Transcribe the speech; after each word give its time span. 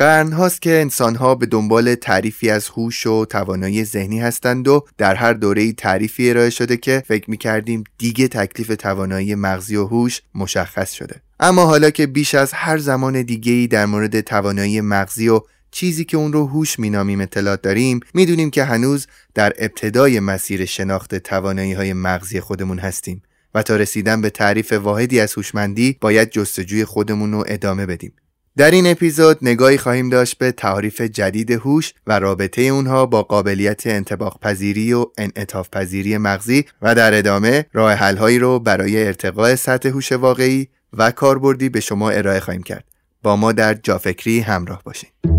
قرن 0.00 0.32
هاست 0.32 0.62
که 0.62 0.80
انسان 0.80 1.14
ها 1.14 1.34
به 1.34 1.46
دنبال 1.46 1.94
تعریفی 1.94 2.50
از 2.50 2.68
هوش 2.68 3.06
و 3.06 3.24
توانایی 3.24 3.84
ذهنی 3.84 4.20
هستند 4.20 4.68
و 4.68 4.84
در 4.98 5.14
هر 5.14 5.32
دوره 5.32 5.72
تعریفی 5.72 6.30
ارائه 6.30 6.50
شده 6.50 6.76
که 6.76 7.02
فکر 7.06 7.30
می 7.30 7.36
کردیم 7.36 7.84
دیگه 7.98 8.28
تکلیف 8.28 8.68
توانایی 8.68 9.34
مغزی 9.34 9.76
و 9.76 9.86
هوش 9.86 10.22
مشخص 10.34 10.92
شده. 10.92 11.20
اما 11.40 11.64
حالا 11.64 11.90
که 11.90 12.06
بیش 12.06 12.34
از 12.34 12.52
هر 12.52 12.78
زمان 12.78 13.22
دیگه 13.22 13.52
ای 13.52 13.66
در 13.66 13.86
مورد 13.86 14.20
توانایی 14.20 14.80
مغزی 14.80 15.28
و 15.28 15.40
چیزی 15.70 16.04
که 16.04 16.16
اون 16.16 16.32
رو 16.32 16.46
هوش 16.46 16.78
مینامیم 16.78 17.20
اطلاعات 17.20 17.62
داریم 17.62 18.00
می‌دونیم 18.14 18.50
که 18.50 18.64
هنوز 18.64 19.06
در 19.34 19.52
ابتدای 19.58 20.20
مسیر 20.20 20.64
شناخت 20.64 21.14
توانایی 21.14 21.72
های 21.72 21.92
مغزی 21.92 22.40
خودمون 22.40 22.78
هستیم 22.78 23.22
و 23.54 23.62
تا 23.62 23.76
رسیدن 23.76 24.20
به 24.20 24.30
تعریف 24.30 24.72
واحدی 24.72 25.20
از 25.20 25.34
هوشمندی 25.34 25.96
باید 26.00 26.30
جستجوی 26.30 26.84
خودمون 26.84 27.32
رو 27.32 27.44
ادامه 27.48 27.86
بدیم. 27.86 28.12
در 28.56 28.70
این 28.70 28.86
اپیزود 28.86 29.38
نگاهی 29.42 29.78
خواهیم 29.78 30.08
داشت 30.08 30.38
به 30.38 30.52
تعریف 30.52 31.00
جدید 31.00 31.50
هوش 31.50 31.94
و 32.06 32.18
رابطه 32.18 32.62
اونها 32.62 33.06
با 33.06 33.22
قابلیت 33.22 33.86
انتباق 33.86 34.40
پذیری 34.40 34.92
و 34.92 35.06
انعطاف 35.18 35.68
پذیری 35.70 36.18
مغزی 36.18 36.64
و 36.82 36.94
در 36.94 37.18
ادامه 37.18 37.66
راه 37.72 37.92
حل 37.92 38.38
رو 38.38 38.58
برای 38.58 39.06
ارتقاء 39.06 39.54
سطح 39.54 39.88
هوش 39.88 40.12
واقعی 40.12 40.68
و 40.92 41.10
کاربردی 41.10 41.68
به 41.68 41.80
شما 41.80 42.10
ارائه 42.10 42.40
خواهیم 42.40 42.62
کرد. 42.62 42.84
با 43.22 43.36
ما 43.36 43.52
در 43.52 43.74
جافکری 43.74 44.40
همراه 44.40 44.82
باشید. 44.84 45.29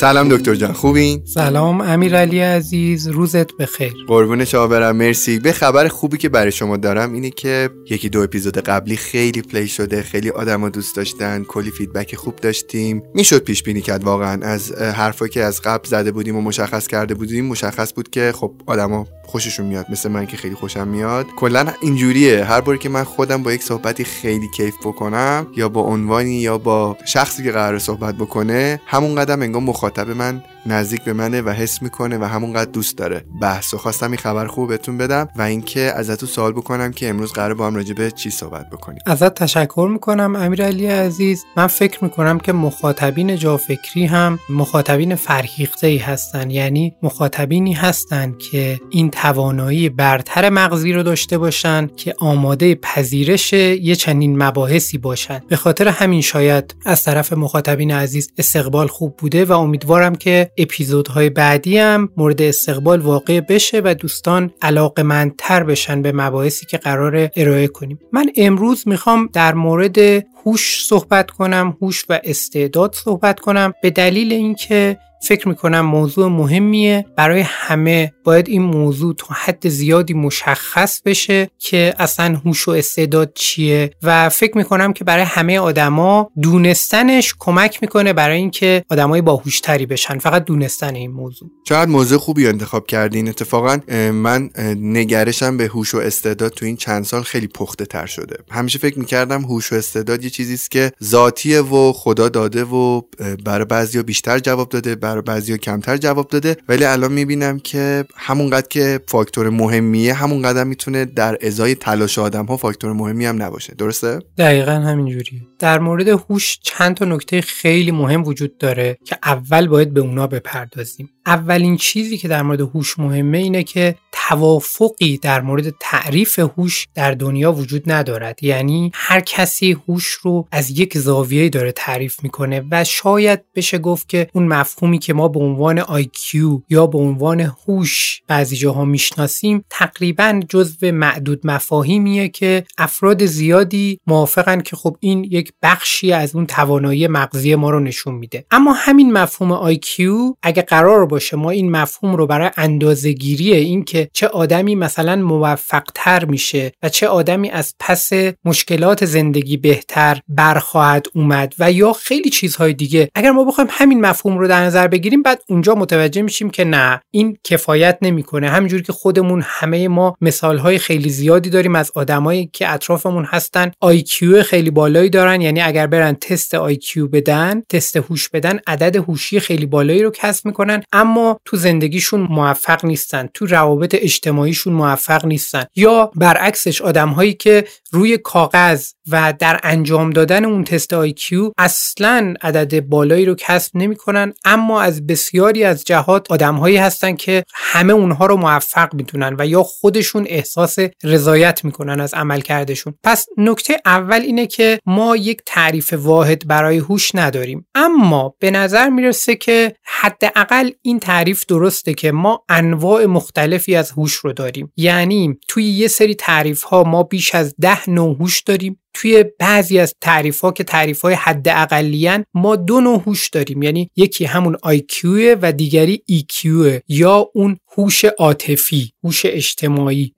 سلام 0.00 0.28
دکتر 0.28 0.54
جان 0.54 0.72
خوبین؟ 0.72 1.22
سلام 1.24 1.80
امیرعلی 1.80 2.40
عزیز 2.40 3.08
روزت 3.08 3.56
بخیر. 3.56 3.94
قربون 4.08 4.44
شما 4.44 4.66
برم 4.66 4.96
مرسی. 4.96 5.38
یه 5.38 5.52
خبر 5.52 5.88
خوبی 5.88 6.18
که 6.18 6.28
برای 6.28 6.52
شما 6.52 6.76
دارم 6.76 7.12
اینه 7.12 7.30
که 7.30 7.70
یکی 7.90 8.08
دو 8.08 8.20
اپیزود 8.20 8.58
قبلی 8.58 8.96
خیلی 8.96 9.42
play 9.42 9.68
شده 9.68 10.02
خیلی 10.02 10.30
آدما 10.30 10.68
دوست 10.68 10.96
داشتن 10.96 11.44
کلی 11.44 11.70
feedback 11.70 12.14
خوب 12.14 12.36
داشتیم. 12.36 13.02
می‌شد 13.14 13.44
پیش 13.44 13.62
بینی 13.62 13.80
کرد 13.80 14.04
واقعا. 14.04 14.42
از 14.42 14.72
حرفایی 14.72 15.30
که 15.30 15.42
از 15.42 15.60
قبل 15.60 15.88
زده 15.88 16.12
بودیم 16.12 16.36
و 16.36 16.40
مشخص 16.40 16.86
کرده 16.86 17.14
بودیم 17.14 17.46
مشخص 17.46 17.92
بود 17.94 18.10
که 18.10 18.32
خب 18.34 18.52
آدما 18.66 19.06
خوششون 19.26 19.66
میاد 19.66 19.86
مثل 19.90 20.08
من 20.08 20.26
که 20.26 20.36
خیلی 20.36 20.54
خوشم 20.54 20.88
میاد. 20.88 21.26
کلا 21.36 21.66
اینجوریه. 21.80 22.44
هر 22.44 22.60
باری 22.60 22.78
که 22.78 22.88
من 22.88 23.04
خودم 23.04 23.42
با 23.42 23.52
یک 23.52 23.62
صحبتی 23.62 24.04
خیلی 24.04 24.46
کیف 24.56 24.74
بکنم 24.84 25.46
یا 25.56 25.68
با 25.68 25.80
عنوانی 25.80 26.34
یا 26.34 26.58
با 26.58 26.96
شخصی 27.06 27.42
که 27.42 27.50
قرار 27.50 27.78
صحبت 27.78 28.14
بکنه 28.14 28.80
همون 28.86 29.14
قدم 29.14 29.42
انگار 29.42 29.62
مخاطب 29.90 30.10
من 30.10 30.40
نزدیک 30.66 31.02
به 31.02 31.12
منه 31.12 31.42
و 31.42 31.50
حس 31.50 31.82
می‌کنه 31.82 32.18
و 32.18 32.24
همونقدر 32.24 32.70
دوست 32.70 32.98
داره. 32.98 33.24
بحث 33.40 33.74
و 33.74 33.78
خواستم 33.78 34.06
این 34.06 34.16
خبر 34.16 34.46
خوب 34.46 34.68
بهتون 34.68 34.98
بدم 34.98 35.28
و 35.36 35.42
اینکه 35.42 35.80
ازتون 35.80 36.28
سوال 36.28 36.52
بکنم 36.52 36.92
که 36.92 37.08
امروز 37.08 37.32
قرار 37.32 37.54
با 37.54 37.66
هم 37.66 37.74
راجع 37.74 37.94
به 37.94 38.10
چی 38.10 38.30
صحبت 38.30 38.70
بکنیم. 38.70 38.98
ازت 39.06 39.34
تشکر 39.34 39.88
می‌کنم 39.92 40.36
امیرعلی 40.36 40.86
عزیز. 40.86 41.44
من 41.56 41.66
فکر 41.66 42.04
می‌کنم 42.04 42.38
که 42.38 42.52
مخاطبین 42.52 43.36
جافکری 43.36 44.06
هم 44.06 44.38
مخاطبین 44.48 45.14
فرهیخته 45.14 45.86
ای 45.86 45.98
هستن. 45.98 46.50
یعنی 46.50 46.94
مخاطبینی 47.02 47.72
هستن 47.72 48.34
که 48.50 48.80
این 48.90 49.10
توانایی 49.10 49.88
برتر 49.88 50.50
مغزی 50.50 50.92
رو 50.92 51.02
داشته 51.02 51.38
باشن 51.38 51.86
که 51.96 52.14
آماده 52.18 52.74
پذیرش 52.74 53.52
یه 53.52 53.96
چنین 53.96 54.42
مباحثی 54.42 54.98
باشن. 54.98 55.40
به 55.48 55.56
خاطر 55.56 55.88
همین 55.88 56.20
شاید 56.20 56.74
از 56.86 57.02
طرف 57.02 57.32
مخاطبین 57.32 57.90
عزیز 57.90 58.30
استقبال 58.38 58.86
خوب 58.86 59.16
بوده 59.16 59.44
و 59.44 59.52
امیدوارم 59.52 60.14
که 60.14 60.49
اپیزودهای 60.56 61.30
بعدی 61.30 61.78
هم 61.78 62.08
مورد 62.16 62.42
استقبال 62.42 63.00
واقع 63.00 63.40
بشه 63.40 63.82
و 63.84 63.94
دوستان 63.94 64.50
علاقمندتر 64.62 65.62
بشن 65.62 66.02
به 66.02 66.12
مباحثی 66.12 66.66
که 66.66 66.78
قرار 66.78 67.30
ارائه 67.36 67.68
کنیم. 67.68 67.98
من 68.12 68.30
امروز 68.36 68.88
می‌خوام 68.88 69.28
در 69.32 69.54
مورد 69.54 70.26
هوش 70.46 70.84
صحبت 70.86 71.30
کنم 71.30 71.76
هوش 71.82 72.04
و 72.08 72.20
استعداد 72.24 72.94
صحبت 72.94 73.40
کنم. 73.40 73.72
به 73.82 73.90
دلیل 73.90 74.32
اینکه 74.32 74.98
فکر 75.22 75.48
می‌کنم 75.48 75.80
موضوع 75.80 76.26
مهمیه 76.26 77.06
برای 77.16 77.40
همه 77.40 78.12
باید 78.24 78.48
این 78.48 78.62
موضوع 78.62 79.14
تا 79.14 79.26
حد 79.34 79.68
زیادی 79.68 80.14
مشخص 80.14 81.00
بشه 81.04 81.50
که 81.58 81.94
اصلا 81.98 82.40
هوش 82.44 82.68
و 82.68 82.70
استعداد 82.70 83.32
چیه. 83.34 83.90
و 84.02 84.28
فکر 84.28 84.56
می‌کنم 84.56 84.92
که 84.92 85.04
برای 85.04 85.24
همه 85.24 85.58
آدما 85.58 86.30
دونستنش 86.42 87.34
کمک 87.38 87.78
می‌کنه 87.82 88.12
برای 88.12 88.36
اینکه 88.36 88.84
آدمای 88.90 89.22
باهوشتری 89.22 89.86
بشن. 89.86 90.18
فقط 90.18 90.44
دونستن 90.44 90.94
این 90.94 91.10
موضوع. 91.10 91.48
چقدر 91.64 91.90
موضوع 91.90 92.18
خوبی 92.18 92.46
انتخاب 92.46 92.86
کردین. 92.86 93.28
اتفاقا 93.28 93.78
من 94.12 94.50
نگرشم 94.76 95.56
به 95.56 95.64
هوش 95.64 95.94
و 95.94 95.98
استعداد 95.98 96.52
تو 96.52 96.66
این 96.66 96.76
چند 96.76 97.04
سال 97.04 97.22
خیلی 97.22 97.46
پخته 97.46 97.84
تر 97.84 98.06
شده. 98.06 98.36
همیشه 98.50 98.78
فکر 98.78 98.98
می‌کردم 98.98 99.42
هوش 99.42 99.72
و 99.72 99.76
استعداد 99.76 100.24
چیزی 100.30 100.54
است 100.54 100.70
که 100.70 100.92
ذاتیه 101.04 101.60
و 101.60 101.92
خدا 101.92 102.28
داده 102.28 102.64
و 102.64 103.02
برای 103.44 103.64
بعضیا 103.64 104.02
بیشتر 104.02 104.38
جواب 104.38 104.68
داده 104.68 104.94
برای 104.94 105.22
بعضیا 105.22 105.56
کمتر 105.56 105.96
جواب 105.96 106.28
داده. 106.28 106.56
ولی 106.68 106.84
الان 106.84 107.12
می‌بینم 107.12 107.58
که 107.58 108.04
همونقدر 108.16 108.66
که 108.68 109.00
فاکتور 109.08 109.50
مهمیه 109.50 110.14
همون 110.14 110.42
قدر 110.42 110.64
می‌تونه 110.64 111.04
در 111.04 111.38
ازای 111.42 111.74
تلاش 111.74 112.18
آدم 112.18 112.46
ها 112.46 112.56
فاکتور 112.56 112.92
مهمی 112.92 113.26
هم 113.26 113.42
نباشه. 113.42 113.74
درسته؟ 113.74 114.18
دقیقا 114.38 114.72
همینجوریه. 114.72 115.40
در 115.58 115.78
مورد 115.78 116.08
هوش 116.08 116.58
چند 116.62 116.96
تا 116.96 117.04
نکته 117.04 117.40
خیلی 117.40 117.90
مهم 117.90 118.24
وجود 118.24 118.58
داره 118.58 118.98
که 119.04 119.18
اول 119.24 119.68
باید 119.68 119.94
به 119.94 120.00
اونا 120.00 120.26
بپردازیم. 120.26 121.10
اولین 121.26 121.76
چیزی 121.76 122.18
که 122.18 122.28
در 122.28 122.42
مورد 122.42 122.60
هوش 122.60 122.98
مهمه 122.98 123.38
اینه 123.38 123.62
که 123.62 123.94
توافقی 124.12 125.18
در 125.18 125.40
مورد 125.40 125.74
تعریف 125.80 126.38
هوش 126.38 126.86
در 126.94 127.12
دنیا 127.12 127.52
وجود 127.52 127.92
ندارد. 127.92 128.42
یعنی 128.42 128.90
هر 128.94 129.20
کسی 129.20 129.72
هوش 129.72 130.06
رو 130.06 130.48
از 130.52 130.70
یک 130.70 130.98
زاویه 130.98 131.48
داره 131.48 131.72
تعریف 131.72 132.22
می‌کنه 132.22 132.64
و 132.70 132.84
شاید 132.84 133.40
بشه 133.54 133.78
گفت 133.78 134.08
که 134.08 134.28
اون 134.32 134.46
مفهومی 134.46 134.98
که 134.98 135.14
ما 135.14 135.28
به 135.28 135.40
عنوان 135.40 135.80
IQ 135.80 136.36
یا 136.68 136.86
به 136.86 136.98
عنوان 136.98 137.40
هوش 137.40 138.22
بعضی 138.28 138.56
جاها 138.56 138.84
می‌شناسیم 138.84 139.64
تقریبا 139.70 140.40
جزو 140.48 140.92
معدود 140.92 141.46
مفاهیمیه 141.46 142.28
که 142.28 142.64
افراد 142.78 143.26
زیادی 143.26 144.00
موافقن 144.06 144.60
که 144.60 144.76
خب 144.76 144.96
این 145.00 145.24
یک 145.24 145.52
بخشی 145.62 146.12
از 146.12 146.36
اون 146.36 146.46
توانایی 146.46 147.06
مغزی 147.06 147.54
ما 147.54 147.70
رو 147.70 147.80
نشون 147.80 148.14
میده. 148.14 148.44
اما 148.50 148.72
همین 148.72 149.12
مفهوم 149.12 149.74
IQ 149.74 150.00
اگه 150.42 150.62
قرار 150.62 151.06
باشه. 151.10 151.36
ما 151.36 151.50
این 151.50 151.70
مفهوم 151.70 152.16
رو 152.16 152.26
برای 152.26 152.50
اندازه‌گیری 152.56 153.52
اینکه 153.52 154.08
چه 154.12 154.26
آدمی 154.28 154.74
مثلا 154.74 155.16
موفقتر 155.16 156.24
میشه 156.24 156.72
و 156.82 156.88
چه 156.88 157.08
آدمی 157.08 157.50
از 157.50 157.74
پس 157.80 158.10
مشکلات 158.44 159.04
زندگی 159.04 159.56
بهتر 159.56 160.20
برخواهد 160.28 161.06
اومد 161.14 161.54
و 161.58 161.72
یا 161.72 161.92
خیلی 161.92 162.30
چیزهای 162.30 162.72
دیگه. 162.72 163.10
اگر 163.14 163.30
ما 163.30 163.44
بخوایم 163.44 163.70
همین 163.72 164.00
مفهوم 164.00 164.38
رو 164.38 164.48
در 164.48 164.64
نظر 164.64 164.88
بگیریم 164.88 165.22
بعد 165.22 165.42
اونجا 165.48 165.74
متوجه 165.74 166.22
میشیم 166.22 166.50
که 166.50 166.64
نه 166.64 167.00
این 167.10 167.38
کفایت 167.44 167.98
نمی‌کنه. 168.02 168.48
همینجوری 168.50 168.82
که 168.82 168.92
خودمون 168.92 169.42
همه 169.44 169.88
ما 169.88 170.16
مثالهای 170.20 170.78
خیلی 170.78 171.08
زیادی 171.08 171.50
داریم 171.50 171.74
از 171.74 171.90
آدمایی 171.94 172.50
که 172.52 172.72
اطرافمون 172.72 173.24
هستن. 173.24 173.72
IQ 173.84 174.42
خیلی 174.42 174.70
بالایی 174.70 175.10
دارن. 175.10 175.40
یعنی 175.40 175.60
اگر 175.60 175.86
برن 175.86 176.14
تست 176.14 176.56
IQ 176.56 176.98
بدن 177.12 177.62
تست 177.68 177.96
هوش 177.96 178.28
بدن 178.28 178.60
عدد 178.66 178.96
هوشی 178.96 179.40
خیلی 179.40 179.66
بالایی 179.66 180.02
رو 180.02 180.10
کسب 180.10 180.46
می‌کنن. 180.46 180.82
اما 181.00 181.40
تو 181.44 181.56
زندگیشون 181.56 182.20
موفق 182.20 182.84
نیستن 182.84 183.28
تو 183.34 183.46
روابط 183.46 183.96
اجتماعیشون 183.98 184.72
موفق 184.72 185.26
نیستن. 185.26 185.64
یا 185.76 186.10
برعکسش 186.16 186.82
آدمهایی 186.82 187.34
که 187.34 187.64
روی 187.92 188.18
کاغذ 188.18 188.90
و 189.10 189.34
در 189.38 189.60
انجام 189.62 190.10
دادن 190.10 190.44
اون 190.44 190.64
تست 190.64 191.08
IQ 191.08 191.52
اصلا 191.58 192.34
عدد 192.42 192.80
بالایی 192.80 193.26
رو 193.26 193.34
کسب 193.38 193.76
نمی‌کنن 193.76 194.32
اما 194.44 194.80
از 194.80 195.06
بسیاری 195.06 195.64
از 195.64 195.84
جهات 195.84 196.30
آدمهایی 196.30 196.76
هستن 196.76 197.16
که 197.16 197.44
همه 197.54 197.92
اونها 197.92 198.26
رو 198.26 198.36
موفق 198.36 198.94
می‌دونن 198.94 199.36
و 199.38 199.46
یا 199.46 199.62
خودشون 199.62 200.26
احساس 200.28 200.76
رضایت 201.04 201.64
می‌کنن 201.64 202.00
از 202.00 202.14
عمل 202.14 202.40
کردشون 202.40 202.94
پس 203.04 203.26
نکته 203.36 203.76
اول 203.86 204.20
اینه 204.20 204.46
که 204.46 204.80
ما 204.86 205.16
یک 205.16 205.42
تعریف 205.46 205.92
واحد 205.92 206.48
برای 206.48 206.78
هوش 206.78 207.14
نداریم. 207.14 207.66
اما 207.74 208.34
به 208.38 208.50
نظر 208.50 208.88
می‌رسه 208.88 209.36
که 209.36 209.74
حداقل 209.84 210.70
این 210.90 210.98
تعریف 210.98 211.46
درسته 211.46 211.94
که 211.94 212.12
ما 212.12 212.44
انواع 212.48 213.06
مختلفی 213.06 213.74
از 213.74 213.90
هوش 213.90 214.12
رو 214.12 214.32
داریم. 214.32 214.72
یعنی 214.76 215.38
توی 215.48 215.64
یه 215.64 215.88
سری 215.88 216.14
تعریف 216.14 216.62
ها 216.62 216.82
ما 216.82 217.02
بیش 217.02 217.34
از 217.34 217.54
ده 217.60 217.90
نوع 217.90 218.16
هوش 218.16 218.40
داریم. 218.40 218.80
توی 218.94 219.24
بعضی 219.38 219.78
از 219.78 219.94
تعریف 220.00 220.40
ها 220.40 220.52
که 220.52 220.64
تعریف 220.64 221.00
های 221.00 221.14
حد 221.14 221.48
اقلیان 221.48 222.24
ما 222.34 222.56
دو 222.56 222.80
نوع 222.80 223.02
هوش 223.06 223.28
داریم. 223.28 223.62
یعنی 223.62 223.90
یکی 223.96 224.24
همون 224.24 224.56
IQ 224.56 225.04
و 225.42 225.52
دیگری 225.52 226.02
EQ 226.10 226.46
یا 226.88 227.30
اون 227.34 227.56
هوش 227.78 228.04
عاطفی 228.04 228.92
هوش 229.04 229.22
اجتماعی. 229.26 230.12